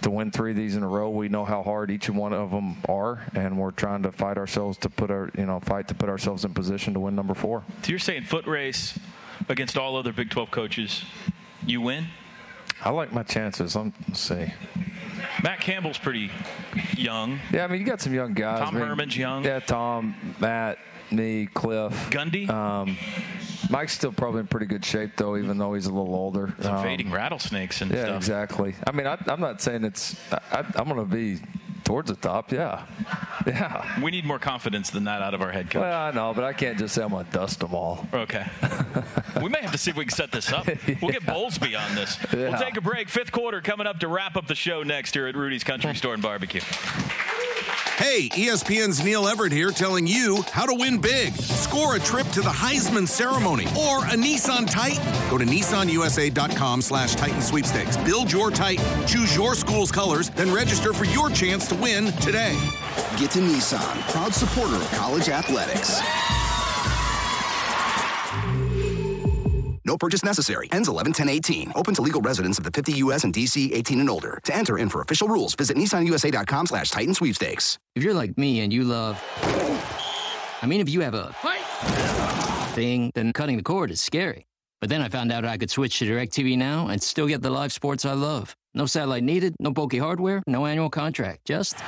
to 0.05 0.11
win 0.11 0.31
three 0.31 0.51
of 0.51 0.57
these 0.57 0.77
in 0.77 0.83
a 0.83 0.89
row. 0.89 1.09
We 1.09 1.29
know 1.29 1.45
how 1.45 1.63
hard 1.63 1.91
each 1.91 2.09
one 2.09 2.33
of 2.33 2.51
them 2.51 2.77
are, 2.89 3.27
and 3.35 3.59
we're 3.59 3.71
trying 3.71 4.03
to 4.03 4.13
fight 4.13 4.37
ourselves 4.37 4.79
to 4.79 4.91
put 4.91 5.11
our 5.11 5.31
you 5.37 5.47
know 5.47 5.61
fight 5.61 5.89
to 5.89 5.95
put 5.95 6.09
ourselves 6.09 6.45
in 6.45 6.55
position 6.55 6.95
to 6.95 7.01
win 7.01 7.17
number 7.17 7.35
four. 7.35 7.65
So 7.83 7.91
you're 7.91 7.99
saying 7.99 8.25
foot 8.25 8.47
race 8.47 8.99
against 9.49 9.77
all 9.77 9.97
other 9.97 10.13
Big 10.13 10.31
12 10.31 10.51
coaches, 10.51 11.05
you 11.67 11.81
win? 11.81 12.07
I 12.83 12.91
like 12.91 13.13
my 13.13 13.23
chances. 13.23 13.77
I'm, 13.77 13.95
let's 14.09 14.21
see. 14.21 14.53
Matt 15.43 15.61
Campbell's 15.61 15.99
pretty 15.99 16.31
young. 16.97 17.41
Yeah, 17.51 17.65
I 17.65 17.67
mean 17.69 17.81
you 17.81 17.87
got 17.87 18.01
some 18.03 18.13
young 18.13 18.35
guys. 18.35 18.59
Tom 18.61 18.77
I 18.77 18.79
mean, 18.79 18.89
Herman's 18.89 19.17
young. 19.17 19.43
Yeah, 19.43 19.61
Tom, 19.61 20.15
Matt, 20.39 20.79
me, 21.11 21.47
Cliff, 21.47 21.93
Gundy. 22.11 22.49
Um, 22.51 22.99
Mike's 23.71 23.93
still 23.95 24.12
probably 24.12 24.41
in 24.41 24.47
pretty 24.47 24.67
good 24.67 24.85
shape 24.85 25.12
though, 25.17 25.37
even 25.37 25.59
though 25.59 25.75
he's 25.75 25.87
a 25.87 25.93
little 25.93 26.15
older. 26.15 26.55
Some 26.61 26.77
Um, 26.77 26.83
fading 26.83 27.11
rattlesnakes 27.11 27.81
and 27.81 27.91
Yeah, 27.91 28.05
stuff. 28.05 28.17
exactly. 28.17 28.75
I 28.87 28.93
mean, 28.93 29.07
I, 29.07 29.17
I'm 29.27 29.41
not 29.41 29.61
saying 29.62 29.85
it's. 29.85 30.17
I, 30.33 30.65
I'm 30.77 30.89
going 30.89 30.97
to 30.97 31.05
be 31.05 31.41
towards 31.85 32.09
the 32.11 32.17
top. 32.17 32.53
Yeah, 32.53 32.85
yeah. 33.47 34.01
We 34.03 34.11
need 34.11 34.25
more 34.25 34.39
confidence 34.39 34.91
than 34.91 35.05
that 35.05 35.23
out 35.23 35.35
of 35.35 35.43
our 35.43 35.51
head 35.53 35.71
coach. 35.71 35.81
Well, 35.83 36.01
I 36.01 36.11
know, 36.12 36.33
but 36.35 36.45
I 36.45 36.53
can't 36.53 36.79
just 36.79 36.95
say 36.95 37.03
I'm 37.03 37.11
going 37.11 37.25
to 37.27 37.31
dust 37.33 37.61
them 37.61 37.75
all. 37.75 38.07
Okay. 38.12 38.47
we 39.43 39.49
may 39.49 39.61
have 39.61 39.73
to 39.73 39.79
see 39.79 39.91
if 39.91 39.97
we 39.97 40.05
can 40.05 40.15
set 40.15 40.31
this 40.33 40.53
up. 40.53 40.67
We'll 40.67 41.11
get 41.12 41.23
Bowlesby 41.27 41.79
on 41.79 41.95
this. 41.95 42.19
We'll 42.33 42.57
take 42.59 42.77
a 42.77 42.81
break. 42.81 43.09
Fifth 43.09 43.33
quarter 43.33 43.61
coming 43.61 43.87
up 43.87 43.99
to 44.01 44.09
wrap 44.09 44.37
up 44.37 44.47
the 44.47 44.55
show 44.55 44.83
next 44.83 45.15
here 45.15 45.27
at 45.27 45.37
Rudy's 45.37 45.65
Country 45.65 45.95
Store 45.95 46.15
and 46.15 46.23
Barbecue. 46.23 46.61
Hey, 47.97 48.29
ESPN's 48.31 49.05
Neil 49.05 49.29
Everett 49.29 49.53
here 49.53 49.71
telling 49.71 50.05
you 50.05 50.43
how 50.51 50.67
to 50.67 50.75
win 50.75 51.01
big. 51.01 51.33
Score 51.35 51.95
a 51.95 52.01
trip 52.01 52.27
to 52.31 52.41
the 52.41 52.51
Heisman 52.51 53.07
ceremony 53.07 53.67
or 53.69 54.05
a 54.07 54.17
Nissan 54.17 54.69
Titan. 54.69 55.01
Go 55.31 55.39
to 55.39 55.45
nissanusa.com 55.45 56.83
slash 56.83 57.15
Titan 57.15 57.41
sweepstakes. 57.41 57.97
Build 57.99 58.33
your 58.33 58.51
Titan, 58.51 58.85
choose 59.07 59.37
your 59.37 59.55
school's 59.55 59.93
colors, 59.93 60.31
then 60.31 60.53
register 60.53 60.93
for 60.93 61.05
your 61.05 61.31
chance 61.31 61.69
to 61.69 61.77
win 61.77 62.07
today. 62.15 62.59
Get 63.17 63.31
to 63.33 63.39
Nissan, 63.39 64.11
proud 64.11 64.35
supporter 64.35 64.75
of 64.75 64.91
college 64.95 65.29
athletics. 65.29 66.01
No 69.95 69.99
purchase 69.99 70.25
necessary. 70.25 70.67
Ends 70.73 70.89
11 70.89 71.13
10 71.13 71.29
18. 71.29 71.73
Open 71.77 71.95
to 71.95 72.03
legal 72.03 72.21
residents 72.21 72.59
of 72.59 72.65
the 72.65 72.73
50 72.73 72.95
U.S. 73.05 73.23
and 73.23 73.33
D.C. 73.33 73.73
18 73.73 74.01
and 74.01 74.11
older. 74.11 74.41
To 74.43 74.53
enter 74.53 74.77
and 74.77 74.91
for 74.91 75.03
official 75.03 75.29
rules, 75.29 75.55
visit 75.55 75.77
nissanusa.com 75.77 76.67
slash 76.67 76.91
Titan 76.91 77.15
sweepstakes. 77.15 77.79
If 77.95 78.03
you're 78.03 78.13
like 78.13 78.37
me 78.37 78.59
and 78.59 78.73
you 78.73 78.83
love. 78.83 79.23
I 80.61 80.67
mean, 80.67 80.81
if 80.81 80.89
you 80.89 81.03
have 81.03 81.15
a 81.15 81.33
thing, 82.75 83.13
then 83.15 83.33
cutting 83.33 83.57
the 83.57 83.63
cord 83.63 83.93
is 83.93 84.01
scary. 84.01 84.49
But 84.81 84.91
then 84.91 85.01
I 85.01 85.09
found 85.09 85.31
out 85.31 85.45
I 85.45 85.59
could 85.59 85.71
switch 85.71 86.01
to 86.01 86.07
DirecTV 86.07 86.59
Now 86.59 86.89
and 86.89 87.01
still 87.01 87.29
get 87.29 87.41
the 87.41 87.51
live 87.51 87.73
sports 87.73 88.05
I 88.05 88.15
love. 88.15 88.57
No 88.75 88.87
satellite 88.87 89.23
needed, 89.23 89.55
no 89.61 89.71
bulky 89.71 89.99
hardware, 89.99 90.43
no 90.49 90.67
annual 90.67 90.91
contract. 90.91 91.45
Just. 91.45 91.79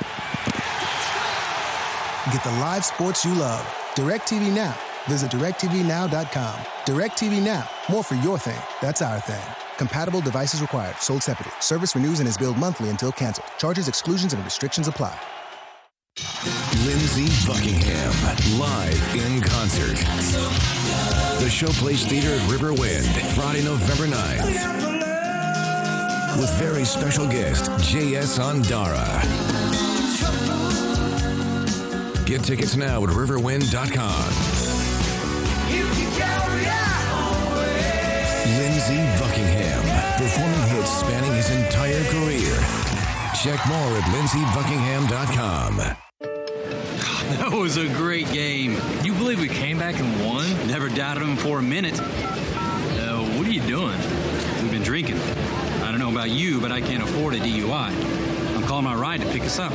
Get 2.31 2.41
the 2.41 2.55
live 2.61 2.85
sports 2.85 3.25
you 3.25 3.33
love. 3.33 3.65
DirecTV 3.97 4.55
Now. 4.55 4.96
Visit 5.09 5.31
DirecTVNow.com. 5.31 6.59
DirecTV 6.85 7.41
Now. 7.43 7.67
More 7.89 8.03
for 8.03 8.15
your 8.15 8.37
thing. 8.37 8.59
That's 8.81 9.01
our 9.01 9.19
thing. 9.21 9.43
Compatible 9.77 10.21
devices 10.21 10.61
required. 10.61 10.97
Sold 10.97 11.23
separately. 11.23 11.53
Service 11.59 11.95
renews 11.95 12.19
and 12.19 12.27
is 12.27 12.37
billed 12.37 12.57
monthly 12.57 12.89
until 12.89 13.11
canceled. 13.11 13.47
Charges, 13.57 13.87
exclusions, 13.87 14.33
and 14.33 14.43
restrictions 14.43 14.87
apply. 14.87 15.17
Lindsey 16.85 17.27
Buckingham, 17.47 18.11
live 18.59 19.15
in 19.15 19.41
concert. 19.41 19.97
The 21.39 21.47
Showplace 21.47 22.07
Theater 22.07 22.33
at 22.33 22.41
Riverwind, 22.49 23.05
Friday, 23.35 23.63
November 23.63 24.07
9th. 24.07 24.77
With 26.39 26.51
very 26.55 26.85
special 26.85 27.27
guest, 27.27 27.69
J.S. 27.83 28.39
Andara. 28.39 29.21
Get 32.25 32.43
tickets 32.43 32.75
now 32.75 33.03
at 33.03 33.09
riverwind.com. 33.09 34.66
performing 40.17 40.59
hits 40.69 40.91
spanning 40.91 41.31
his 41.33 41.49
entire 41.51 42.03
career. 42.05 42.55
Check 43.43 43.59
more 43.67 43.97
at 43.97 44.03
lindseybuckingham.com. 44.11 45.81
That 47.27 47.51
was 47.51 47.75
a 47.75 47.85
great 47.89 48.31
game. 48.31 48.77
You 49.03 49.13
believe 49.13 49.41
we 49.41 49.49
came 49.49 49.77
back 49.77 49.99
and 49.99 50.25
won? 50.25 50.47
Never 50.65 50.87
doubted 50.87 51.23
him 51.23 51.35
for 51.35 51.59
a 51.59 51.61
minute. 51.61 51.99
Uh, 51.99 53.19
what 53.35 53.45
are 53.45 53.51
you 53.51 53.59
doing? 53.63 53.97
We've 54.61 54.71
been 54.71 54.81
drinking. 54.81 55.19
I 55.83 55.91
don't 55.91 55.99
know 55.99 56.09
about 56.09 56.29
you, 56.29 56.61
but 56.61 56.71
I 56.71 56.79
can't 56.79 57.03
afford 57.03 57.33
a 57.35 57.39
DUI. 57.39 58.55
I'm 58.55 58.63
calling 58.63 58.85
my 58.85 58.95
ride 58.95 59.19
to 59.19 59.27
pick 59.27 59.41
us 59.41 59.59
up. 59.59 59.73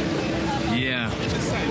Yeah, 0.74 1.12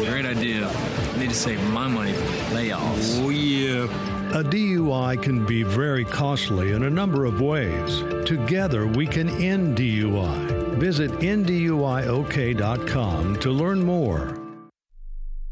great 0.05 0.27
idea. 0.27 0.69
I 0.69 1.17
need 1.17 1.29
to 1.29 1.35
save 1.35 1.59
my 1.71 1.87
money 1.87 2.13
for 2.13 2.21
the 2.25 2.55
layoffs. 2.55 3.19
Oh, 3.19 3.29
yeah. 3.29 4.20
A 4.33 4.41
DUI 4.41 5.21
can 5.21 5.45
be 5.45 5.61
very 5.63 6.05
costly 6.05 6.71
in 6.71 6.83
a 6.83 6.89
number 6.89 7.25
of 7.25 7.41
ways. 7.41 7.99
Together, 8.25 8.87
we 8.87 9.05
can 9.05 9.27
end 9.27 9.77
DUI. 9.77 10.77
Visit 10.77 11.11
NDUIOK.com 11.11 11.75
to 13.41 13.51
learn 13.51 13.83
more. 13.83 14.37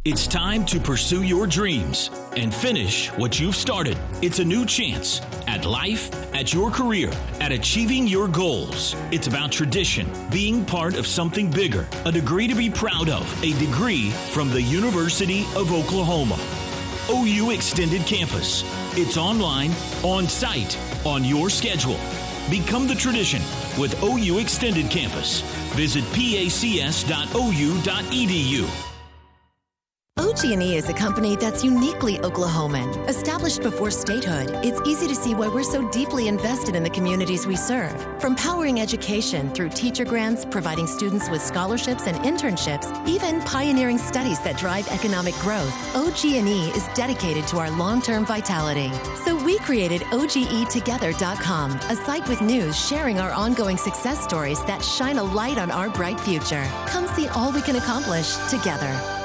It's 0.05 0.27
time 0.27 0.65
to 0.67 0.79
pursue 0.79 1.23
your 1.23 1.45
dreams 1.45 2.09
and 2.37 2.55
finish 2.55 3.09
what 3.17 3.37
you've 3.37 3.57
started. 3.57 3.97
It's 4.21 4.39
a 4.39 4.45
new 4.45 4.65
chance 4.65 5.19
at 5.45 5.65
life, 5.65 6.09
at 6.33 6.53
your 6.53 6.71
career, 6.71 7.11
at 7.41 7.51
achieving 7.51 8.07
your 8.07 8.29
goals. 8.29 8.95
It's 9.11 9.27
about 9.27 9.51
tradition, 9.51 10.09
being 10.31 10.63
part 10.63 10.95
of 10.95 11.05
something 11.05 11.51
bigger, 11.51 11.85
a 12.05 12.13
degree 12.13 12.47
to 12.47 12.55
be 12.55 12.69
proud 12.69 13.09
of, 13.09 13.43
a 13.43 13.51
degree 13.59 14.11
from 14.31 14.49
the 14.51 14.61
University 14.61 15.41
of 15.57 15.73
Oklahoma. 15.73 16.37
OU 17.09 17.51
Extended 17.51 18.05
Campus. 18.05 18.63
It's 18.95 19.17
online, 19.17 19.71
on 20.03 20.27
site, 20.27 20.77
on 21.05 21.23
your 21.23 21.49
schedule. 21.49 21.97
Become 22.49 22.87
the 22.87 22.95
tradition 22.95 23.41
with 23.79 24.01
OU 24.03 24.37
Extended 24.37 24.89
Campus. 24.91 25.41
Visit 25.75 26.03
pacs.ou.edu. 26.13 26.89
OG&E 30.29 30.75
is 30.75 30.87
a 30.87 30.93
company 30.93 31.35
that's 31.35 31.63
uniquely 31.63 32.19
Oklahoman. 32.19 32.87
Established 33.09 33.63
before 33.63 33.89
statehood, 33.89 34.51
it's 34.63 34.79
easy 34.87 35.07
to 35.07 35.15
see 35.15 35.33
why 35.33 35.47
we're 35.47 35.63
so 35.63 35.89
deeply 35.89 36.27
invested 36.27 36.75
in 36.75 36.83
the 36.83 36.89
communities 36.91 37.47
we 37.47 37.55
serve. 37.55 37.99
From 38.21 38.35
powering 38.35 38.79
education 38.79 39.49
through 39.49 39.69
teacher 39.69 40.05
grants, 40.05 40.45
providing 40.45 40.85
students 40.85 41.31
with 41.31 41.41
scholarships 41.41 42.05
and 42.05 42.15
internships, 42.17 42.85
even 43.07 43.41
pioneering 43.41 43.97
studies 43.97 44.39
that 44.41 44.55
drive 44.55 44.87
economic 44.89 45.33
growth, 45.35 45.73
OG&E 45.95 46.69
is 46.75 46.87
dedicated 46.93 47.47
to 47.47 47.57
our 47.57 47.71
long-term 47.71 48.23
vitality. 48.23 48.91
So 49.25 49.35
we 49.43 49.57
created 49.59 50.01
OGEtogether.com, 50.11 51.71
a 51.71 51.95
site 52.05 52.27
with 52.29 52.41
news 52.41 52.77
sharing 52.77 53.19
our 53.19 53.31
ongoing 53.31 53.77
success 53.77 54.23
stories 54.23 54.63
that 54.65 54.83
shine 54.83 55.17
a 55.17 55.23
light 55.23 55.57
on 55.57 55.71
our 55.71 55.89
bright 55.89 56.19
future. 56.19 56.63
Come 56.85 57.07
see 57.15 57.27
all 57.29 57.51
we 57.51 57.63
can 57.63 57.77
accomplish 57.77 58.35
together. 58.51 59.18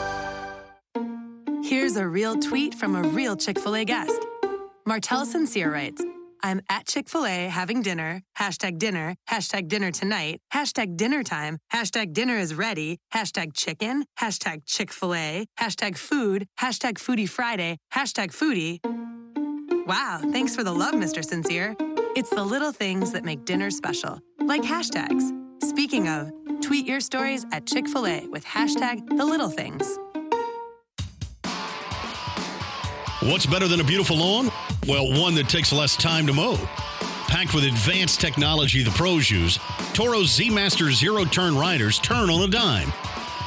Here's 1.76 1.96
a 1.96 2.06
real 2.06 2.36
tweet 2.36 2.72
from 2.72 2.94
a 2.94 3.02
real 3.02 3.34
Chick 3.34 3.58
fil 3.58 3.74
A 3.74 3.84
guest. 3.84 4.24
Martell 4.86 5.26
Sincere 5.26 5.72
writes, 5.72 6.04
I'm 6.40 6.60
at 6.70 6.86
Chick 6.86 7.08
fil 7.08 7.26
A 7.26 7.48
having 7.48 7.82
dinner, 7.82 8.22
hashtag 8.38 8.78
dinner, 8.78 9.16
hashtag 9.28 9.66
dinner 9.66 9.90
tonight, 9.90 10.40
hashtag 10.54 10.96
dinner 10.96 11.24
time, 11.24 11.58
hashtag 11.72 12.12
dinner 12.12 12.36
is 12.36 12.54
ready, 12.54 13.00
hashtag 13.12 13.54
chicken, 13.54 14.04
hashtag 14.20 14.62
Chick 14.66 14.92
fil 14.92 15.16
A, 15.16 15.46
hashtag 15.58 15.98
food, 15.98 16.46
hashtag 16.60 16.92
foodie 16.92 17.28
Friday, 17.28 17.78
hashtag 17.92 18.28
foodie. 18.30 18.78
Wow, 19.84 20.20
thanks 20.30 20.54
for 20.54 20.62
the 20.62 20.72
love, 20.72 20.94
Mr. 20.94 21.24
Sincere. 21.24 21.74
It's 22.14 22.30
the 22.30 22.44
little 22.44 22.70
things 22.70 23.10
that 23.10 23.24
make 23.24 23.44
dinner 23.44 23.72
special, 23.72 24.20
like 24.38 24.62
hashtags. 24.62 25.24
Speaking 25.60 26.06
of, 26.08 26.30
tweet 26.60 26.86
your 26.86 27.00
stories 27.00 27.44
at 27.50 27.66
Chick 27.66 27.88
fil 27.88 28.06
A 28.06 28.28
with 28.28 28.44
hashtag 28.44 29.08
the 29.08 29.24
little 29.24 29.50
things. 29.50 29.98
What's 33.24 33.46
better 33.46 33.66
than 33.66 33.80
a 33.80 33.84
beautiful 33.84 34.18
lawn? 34.18 34.50
Well, 34.86 35.18
one 35.18 35.34
that 35.36 35.48
takes 35.48 35.72
less 35.72 35.96
time 35.96 36.26
to 36.26 36.34
mow. 36.34 36.58
Packed 37.26 37.54
with 37.54 37.64
advanced 37.64 38.20
technology 38.20 38.82
the 38.82 38.90
pros 38.90 39.30
use, 39.30 39.58
Toro's 39.94 40.30
Z 40.30 40.50
Master 40.50 40.92
zero 40.92 41.24
turn 41.24 41.56
riders 41.56 41.98
turn 41.98 42.28
on 42.28 42.42
a 42.42 42.48
dime, 42.48 42.92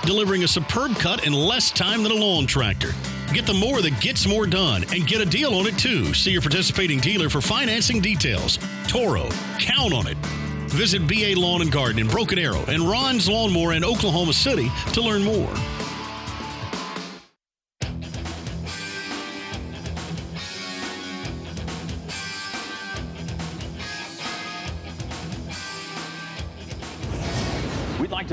delivering 0.03 0.43
a 0.43 0.47
superb 0.47 0.95
cut 0.95 1.27
in 1.27 1.33
less 1.33 1.69
time 1.69 2.01
than 2.01 2.11
a 2.11 2.15
lawn 2.15 2.47
tractor. 2.47 2.89
Get 3.33 3.45
the 3.45 3.53
mower 3.53 3.83
that 3.83 4.01
gets 4.01 4.25
more 4.25 4.47
done 4.47 4.83
and 4.91 5.05
get 5.05 5.21
a 5.21 5.25
deal 5.27 5.53
on 5.53 5.67
it 5.67 5.77
too. 5.77 6.11
See 6.15 6.31
your 6.31 6.41
participating 6.41 6.99
dealer 6.99 7.29
for 7.29 7.39
financing 7.39 8.01
details. 8.01 8.57
Toro, 8.87 9.29
count 9.59 9.93
on 9.93 10.07
it. 10.07 10.17
Visit 10.71 11.07
BA 11.07 11.39
Lawn 11.39 11.61
and 11.61 11.71
Garden 11.71 11.99
in 11.99 12.07
Broken 12.07 12.39
Arrow 12.39 12.65
and 12.67 12.81
Ron's 12.81 13.29
Lawnmower 13.29 13.73
in 13.73 13.85
Oklahoma 13.85 14.33
City 14.33 14.71
to 14.93 15.01
learn 15.01 15.23
more. 15.23 15.53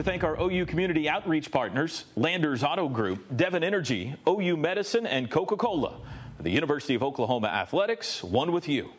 Thank 0.05 0.23
our 0.23 0.39
OU 0.39 0.67
community 0.67 1.09
outreach 1.09 1.51
partners, 1.51 2.05
Landers 2.15 2.63
Auto 2.63 2.91
Group, 2.91 3.25
Devon 3.35 3.65
Energy, 3.65 4.15
OU 4.29 4.59
Medicine, 4.59 5.07
and 5.07 5.31
Coca 5.31 5.57
Cola. 5.57 5.99
The 6.39 6.51
University 6.51 6.95
of 6.95 7.03
Oklahoma 7.03 7.49
Athletics, 7.49 8.23
one 8.23 8.53
with 8.53 8.69
you. 8.69 8.91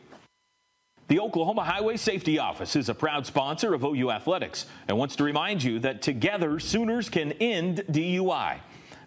The 1.08 1.20
Oklahoma 1.20 1.64
Highway 1.64 1.98
Safety 1.98 2.40
Office 2.40 2.76
is 2.76 2.90
a 2.90 2.96
proud 2.96 3.28
sponsor 3.28 3.76
of 3.76 3.84
OU 3.84 4.10
Athletics 4.10 4.66
and 4.88 4.98
wants 4.98 5.16
to 5.18 5.24
remind 5.24 5.62
you 5.62 5.78
that 5.80 6.02
together 6.02 6.60
Sooners 6.60 7.08
can 7.08 7.34
end 7.34 7.84
DUI. 7.92 8.58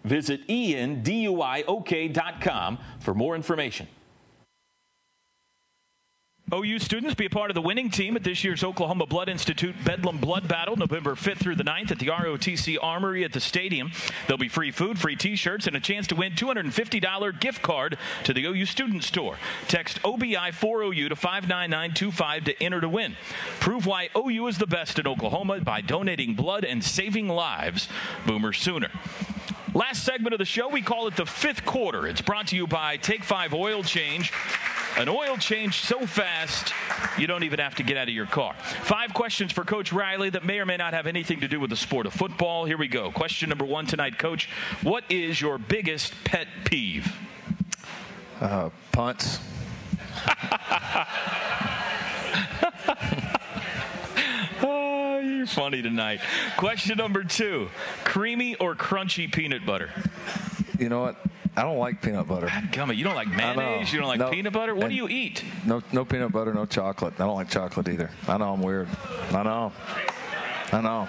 Visit 0.05 0.47
enduiok.com 0.47 1.17
for 3.01 3.13
more 3.13 3.35
information. 3.35 3.89
OU 6.51 6.79
students 6.79 7.13
be 7.13 7.27
a 7.27 7.29
part 7.29 7.51
of 7.51 7.55
the 7.55 7.61
winning 7.61 7.91
team 7.91 8.15
at 8.15 8.23
this 8.23 8.43
year's 8.43 8.63
Oklahoma 8.63 9.05
Blood 9.05 9.29
Institute 9.29 9.75
Bedlam 9.85 10.17
Blood 10.17 10.47
Battle, 10.47 10.75
November 10.75 11.13
5th 11.13 11.37
through 11.37 11.55
the 11.55 11.63
9th 11.63 11.91
at 11.91 11.99
the 11.99 12.07
ROTC 12.07 12.77
Armory 12.81 13.23
at 13.23 13.33
the 13.33 13.39
stadium. 13.39 13.91
There'll 14.25 14.39
be 14.39 14.47
free 14.47 14.71
food, 14.71 14.97
free 14.97 15.15
t-shirts, 15.15 15.67
and 15.67 15.75
a 15.75 15.79
chance 15.79 16.07
to 16.07 16.15
win 16.15 16.33
$250 16.33 17.39
gift 17.39 17.61
card 17.61 17.99
to 18.23 18.33
the 18.33 18.45
OU 18.45 18.65
Student 18.65 19.03
Store. 19.03 19.37
Text 19.67 20.01
OBI4OU 20.01 21.09
to 21.09 21.15
59925 21.15 22.45
to 22.45 22.63
enter 22.63 22.81
to 22.81 22.89
win. 22.89 23.15
Prove 23.59 23.85
why 23.85 24.09
OU 24.17 24.47
is 24.47 24.57
the 24.57 24.67
best 24.67 24.97
in 24.97 25.05
Oklahoma 25.05 25.59
by 25.59 25.81
donating 25.81 26.33
blood 26.33 26.65
and 26.65 26.83
saving 26.83 27.27
lives. 27.27 27.89
Boomer 28.25 28.53
Sooner. 28.53 28.89
Last 29.75 30.03
segment 30.03 30.33
of 30.33 30.39
the 30.39 30.45
show, 30.45 30.67
we 30.67 30.81
call 30.81 31.05
it 31.05 31.15
the 31.15 31.27
fifth 31.27 31.63
quarter. 31.63 32.07
It's 32.07 32.21
brought 32.21 32.47
to 32.47 32.55
you 32.55 32.65
by 32.65 32.97
Take 32.97 33.23
Five 33.23 33.53
Oil 33.53 33.83
Change. 33.83 34.33
An 34.99 35.07
oil 35.07 35.37
change 35.37 35.79
so 35.79 36.05
fast, 36.05 36.73
you 37.17 37.25
don't 37.25 37.45
even 37.45 37.59
have 37.59 37.73
to 37.75 37.83
get 37.83 37.95
out 37.95 38.09
of 38.09 38.13
your 38.13 38.25
car. 38.25 38.53
Five 38.83 39.13
questions 39.13 39.53
for 39.53 39.63
Coach 39.63 39.93
Riley 39.93 40.29
that 40.31 40.43
may 40.43 40.59
or 40.59 40.65
may 40.65 40.75
not 40.75 40.93
have 40.93 41.07
anything 41.07 41.39
to 41.39 41.47
do 41.47 41.57
with 41.57 41.69
the 41.69 41.77
sport 41.77 42.05
of 42.05 42.11
football. 42.11 42.65
Here 42.65 42.77
we 42.77 42.89
go. 42.89 43.09
Question 43.09 43.47
number 43.47 43.63
one 43.63 43.85
tonight, 43.85 44.17
Coach. 44.17 44.49
What 44.83 45.05
is 45.09 45.39
your 45.39 45.57
biggest 45.57 46.13
pet 46.25 46.49
peeve? 46.65 47.15
Uh, 48.41 48.71
punts. 48.91 49.39
oh, 54.61 55.19
you're 55.23 55.47
funny 55.47 55.81
tonight. 55.81 56.19
Question 56.57 56.97
number 56.97 57.23
two 57.23 57.69
creamy 58.03 58.55
or 58.55 58.75
crunchy 58.75 59.31
peanut 59.31 59.65
butter? 59.65 59.91
You 60.77 60.89
know 60.89 61.03
what? 61.03 61.15
I 61.55 61.63
don't 61.63 61.77
like 61.77 62.01
peanut 62.01 62.27
butter. 62.27 62.47
Gummit, 62.47 62.95
you 62.97 63.03
don't 63.03 63.15
like 63.15 63.27
mayonnaise? 63.27 63.91
You 63.91 63.99
don't 63.99 64.07
like 64.07 64.19
No. 64.19 64.29
peanut 64.29 64.53
butter? 64.53 64.73
What 64.75 64.89
do 64.89 64.95
you 64.95 65.07
eat? 65.09 65.43
No, 65.65 65.81
no 65.91 66.05
peanut 66.05 66.31
butter, 66.31 66.53
no 66.53 66.65
chocolate. 66.65 67.15
I 67.15 67.25
don't 67.25 67.35
like 67.35 67.49
chocolate 67.49 67.89
either. 67.89 68.09
I 68.27 68.37
know 68.37 68.53
I'm 68.53 68.61
weird. 68.61 68.87
I 69.31 69.43
know. 69.43 69.71
I 70.71 70.81
know. 70.81 71.07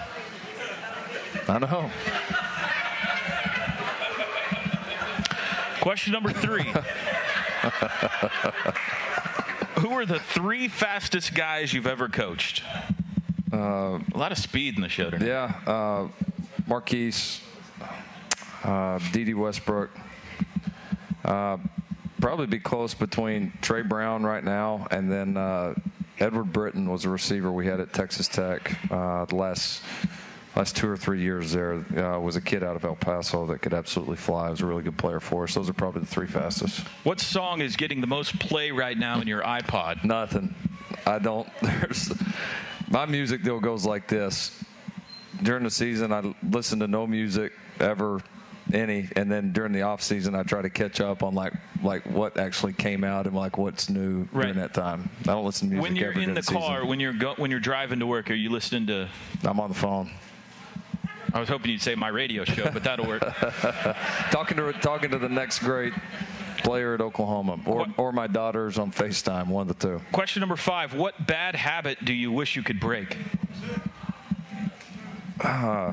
I 1.48 1.58
know. 1.58 1.90
Question 5.80 6.12
number 6.12 6.32
three. 6.32 6.64
Who 9.80 9.90
are 9.92 10.04
the 10.04 10.18
three 10.18 10.68
fastest 10.68 11.34
guys 11.34 11.72
you've 11.72 11.86
ever 11.86 12.08
coached? 12.08 12.62
Uh, 13.52 13.98
a 13.98 14.18
lot 14.18 14.30
of 14.32 14.38
speed 14.38 14.76
in 14.76 14.82
the 14.82 14.88
show 14.88 15.10
tonight. 15.10 15.26
Yeah, 15.26 15.54
uh, 15.66 16.08
Marquise, 16.66 17.40
uh, 18.62 18.98
D.D. 19.12 19.34
Westbrook. 19.34 19.90
Uh, 21.24 21.58
probably 22.20 22.46
be 22.46 22.58
close 22.58 22.94
between 22.94 23.52
Tre 23.62 23.82
Brown 23.82 24.24
right 24.24 24.44
now 24.44 24.86
and 24.90 25.10
then 25.10 25.36
uh, 25.36 25.74
Edward 26.18 26.52
Britton 26.52 26.88
was 26.88 27.04
a 27.04 27.08
receiver 27.08 27.50
we 27.50 27.66
had 27.66 27.80
at 27.80 27.92
Texas 27.92 28.28
Tech 28.28 28.76
uh, 28.90 29.24
the 29.24 29.36
last 29.36 29.82
last 30.56 30.76
two 30.76 30.88
or 30.88 30.96
three 30.96 31.20
years 31.20 31.52
there. 31.52 31.76
Uh, 31.96 32.18
was 32.18 32.36
a 32.36 32.40
kid 32.40 32.62
out 32.62 32.76
of 32.76 32.84
El 32.84 32.96
Paso 32.96 33.46
that 33.46 33.62
could 33.62 33.72
absolutely 33.72 34.16
fly. 34.16 34.50
Was 34.50 34.60
a 34.60 34.66
really 34.66 34.82
good 34.82 34.98
player 34.98 35.20
for 35.20 35.44
us. 35.44 35.54
Those 35.54 35.70
are 35.70 35.72
probably 35.72 36.02
the 36.02 36.06
three 36.06 36.26
fastest. 36.26 36.80
What 37.04 37.20
song 37.20 37.60
is 37.60 37.76
getting 37.76 38.00
the 38.00 38.06
most 38.06 38.38
play 38.38 38.70
right 38.70 38.98
now 38.98 39.20
in 39.20 39.28
your 39.28 39.42
iPod? 39.42 40.04
Nothing. 40.04 40.54
I 41.06 41.18
don't. 41.18 41.48
There's 41.62 42.12
my 42.88 43.06
music 43.06 43.42
deal 43.42 43.60
goes 43.60 43.86
like 43.86 44.08
this. 44.08 44.62
During 45.42 45.64
the 45.64 45.70
season, 45.70 46.12
I 46.12 46.34
listen 46.42 46.80
to 46.80 46.86
no 46.86 47.06
music 47.06 47.52
ever, 47.78 48.20
any, 48.72 49.08
and 49.16 49.30
then 49.30 49.52
during 49.52 49.72
the 49.72 49.82
off 49.82 50.02
season, 50.02 50.34
I 50.34 50.42
try 50.42 50.62
to 50.62 50.70
catch 50.70 51.00
up 51.00 51.22
on 51.22 51.34
like 51.34 51.52
like 51.82 52.04
what 52.06 52.38
actually 52.38 52.72
came 52.72 53.04
out 53.04 53.26
and 53.26 53.34
like 53.34 53.58
what's 53.58 53.88
new 53.88 54.24
during 54.26 54.56
that 54.56 54.74
time. 54.74 55.10
I 55.22 55.32
don't 55.32 55.44
listen 55.44 55.68
to 55.68 55.74
music 55.74 55.88
When 55.90 55.96
you're 55.96 56.10
ever 56.12 56.20
in 56.20 56.34
the 56.34 56.42
season. 56.42 56.60
car, 56.60 56.84
when 56.86 57.00
you're 57.00 57.12
go, 57.12 57.34
when 57.36 57.50
you're 57.50 57.60
driving 57.60 57.98
to 58.00 58.06
work, 58.06 58.30
are 58.30 58.34
you 58.34 58.50
listening 58.50 58.86
to? 58.88 59.08
I'm 59.44 59.60
on 59.60 59.70
the 59.70 59.74
phone. 59.74 60.10
I 61.32 61.38
was 61.38 61.48
hoping 61.48 61.70
you'd 61.70 61.82
say 61.82 61.94
my 61.94 62.08
radio 62.08 62.44
show, 62.44 62.70
but 62.72 62.82
that'll 62.82 63.06
work. 63.06 63.22
talking 64.30 64.56
to 64.56 64.72
talking 64.80 65.10
to 65.10 65.18
the 65.18 65.28
next 65.28 65.60
great 65.60 65.92
player 66.64 66.94
at 66.94 67.00
Oklahoma, 67.00 67.58
or 67.66 67.86
or 67.96 68.12
my 68.12 68.26
daughters 68.26 68.78
on 68.78 68.90
Facetime, 68.90 69.46
one 69.46 69.68
of 69.68 69.78
the 69.78 69.86
two. 69.88 70.00
Question 70.12 70.40
number 70.40 70.56
five: 70.56 70.94
What 70.94 71.26
bad 71.26 71.54
habit 71.54 72.04
do 72.04 72.12
you 72.12 72.32
wish 72.32 72.56
you 72.56 72.62
could 72.62 72.80
break? 72.80 73.16
Uh, 75.42 75.92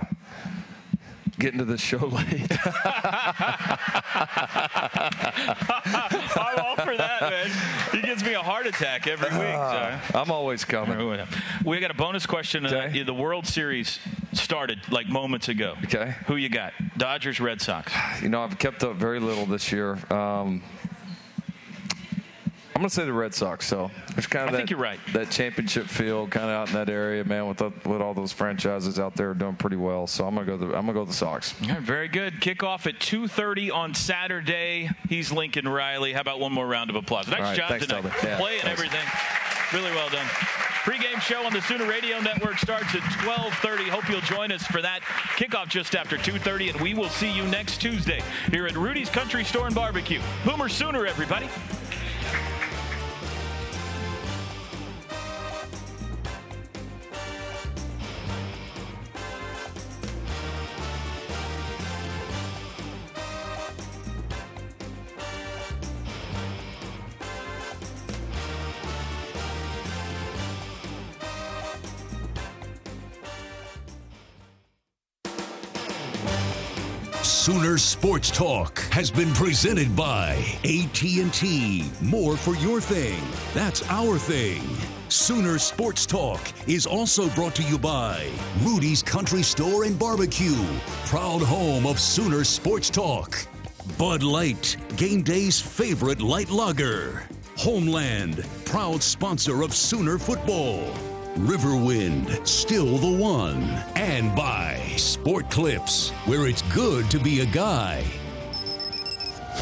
getting 1.39 1.59
to 1.59 1.65
the 1.65 1.77
show 1.77 1.97
late. 2.07 2.51
I'm 6.35 6.59
all 6.59 6.75
for 6.75 6.97
that, 6.97 7.21
man. 7.21 7.51
He 7.91 8.01
gives 8.01 8.23
me 8.23 8.33
a 8.33 8.41
heart 8.41 8.67
attack 8.67 9.07
every 9.07 9.29
week. 9.29 9.55
Uh. 9.55 9.99
I'm 10.13 10.31
always 10.31 10.65
coming. 10.65 10.97
We 11.65 11.79
got 11.79 11.91
a 11.91 11.95
bonus 11.95 12.25
question. 12.25 12.65
Uh, 12.65 12.91
the 13.05 13.13
World 13.13 13.47
Series 13.47 13.99
started 14.33 14.79
like 14.91 15.07
moments 15.07 15.47
ago. 15.49 15.75
Okay. 15.85 16.15
Who 16.27 16.35
you 16.35 16.49
got? 16.49 16.73
Dodgers, 16.97 17.39
Red 17.39 17.61
Sox. 17.61 17.91
You 18.21 18.29
know, 18.29 18.41
I've 18.43 18.57
kept 18.57 18.83
up 18.83 18.95
very 18.95 19.19
little 19.19 19.45
this 19.45 19.71
year. 19.71 19.97
Um, 20.11 20.63
I'm 22.77 22.81
going 22.81 22.89
to 22.89 22.95
say 22.95 23.05
the 23.05 23.13
Red 23.13 23.33
Sox. 23.33 23.65
So 23.65 23.89
there's 24.13 24.27
kind 24.27 24.43
of 24.43 24.49
I 24.49 24.51
that, 24.51 24.57
think 24.59 24.69
you're 24.69 24.77
right. 24.77 24.99
that 25.13 25.31
championship 25.31 25.87
feel 25.87 26.27
kind 26.27 26.45
of 26.45 26.51
out 26.51 26.67
in 26.67 26.75
that 26.75 26.91
area, 26.91 27.23
man. 27.23 27.47
With 27.47 27.57
the, 27.57 27.71
with 27.89 28.03
all 28.03 28.13
those 28.13 28.31
franchises 28.31 28.99
out 28.99 29.15
there 29.15 29.33
doing 29.33 29.55
pretty 29.55 29.77
well, 29.77 30.05
so 30.05 30.27
I'm 30.27 30.35
going 30.35 30.45
to 30.45 30.51
go. 30.51 30.57
The, 30.57 30.65
I'm 30.77 30.85
going 30.85 30.87
to 30.89 30.93
go 30.93 31.03
the 31.03 31.11
Sox. 31.11 31.59
Right, 31.61 31.79
very 31.79 32.07
good. 32.07 32.35
Kickoff 32.35 32.85
at 32.85 32.99
2:30 32.99 33.73
on 33.73 33.95
Saturday. 33.95 34.91
He's 35.09 35.31
Lincoln 35.31 35.67
Riley. 35.67 36.13
How 36.13 36.21
about 36.21 36.39
one 36.39 36.53
more 36.53 36.67
round 36.67 36.91
of 36.91 36.95
applause? 36.95 37.27
Nice 37.27 37.39
right, 37.39 37.57
job 37.57 37.69
thanks, 37.69 37.87
tonight. 37.87 38.05
Yeah, 38.23 38.37
Play 38.37 38.59
and 38.59 38.69
everything. 38.69 39.07
Really 39.73 39.89
well 39.95 40.09
done. 40.09 40.27
Pre-game 40.83 41.19
show 41.19 41.43
on 41.47 41.53
the 41.53 41.61
Sooner 41.63 41.87
Radio 41.87 42.19
Network 42.19 42.59
starts 42.59 42.93
at 42.93 43.01
12:30. 43.01 43.89
Hope 43.89 44.07
you'll 44.07 44.21
join 44.21 44.51
us 44.51 44.67
for 44.67 44.83
that 44.83 45.01
kickoff 45.35 45.67
just 45.67 45.95
after 45.95 46.15
2:30, 46.17 46.73
and 46.73 46.81
we 46.81 46.93
will 46.93 47.09
see 47.09 47.31
you 47.31 47.43
next 47.47 47.81
Tuesday 47.81 48.21
here 48.51 48.67
at 48.67 48.77
Rudy's 48.77 49.09
Country 49.09 49.43
Store 49.43 49.65
and 49.65 49.73
Barbecue. 49.73 50.21
Boomer 50.45 50.69
Sooner, 50.69 51.07
everybody. 51.07 51.49
Sports 77.77 78.31
Talk 78.31 78.79
has 78.91 79.11
been 79.11 79.31
presented 79.33 79.95
by 79.95 80.33
AT&T. 80.63 81.91
More 82.01 82.35
for 82.35 82.55
your 82.55 82.81
thing. 82.81 83.21
That's 83.53 83.87
our 83.89 84.17
thing. 84.17 84.61
Sooner 85.09 85.59
Sports 85.59 86.05
Talk 86.05 86.41
is 86.67 86.87
also 86.87 87.29
brought 87.29 87.55
to 87.55 87.63
you 87.63 87.77
by 87.77 88.29
Rudy's 88.63 89.03
Country 89.03 89.43
Store 89.43 89.83
and 89.83 89.97
Barbecue, 89.97 90.65
proud 91.05 91.41
home 91.41 91.85
of 91.85 91.99
Sooner 91.99 92.43
Sports 92.43 92.89
Talk. 92.89 93.37
Bud 93.97 94.23
Light, 94.23 94.75
game 94.95 95.21
day's 95.21 95.61
favorite 95.61 96.21
light 96.21 96.49
lager. 96.49 97.23
Homeland, 97.57 98.43
proud 98.65 99.03
sponsor 99.03 99.61
of 99.61 99.73
Sooner 99.73 100.17
football. 100.17 100.83
Riverwind, 101.37 102.47
still 102.47 102.97
the 102.97 103.11
one. 103.11 103.63
And 103.95 104.35
by 104.35 104.77
Sport 104.97 105.49
Clips, 105.51 106.09
where 106.25 106.47
it's 106.47 106.63
good 106.73 107.11
to 107.11 107.19
be 107.19 107.41
a 107.41 107.45
guy. 107.45 108.03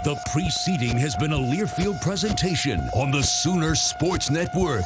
The 0.05 0.17
preceding 0.31 0.97
has 0.97 1.15
been 1.17 1.33
a 1.33 1.37
Learfield 1.37 2.01
presentation 2.01 2.79
on 2.95 3.11
the 3.11 3.21
Sooner 3.21 3.75
Sports 3.75 4.29
Network. 4.29 4.85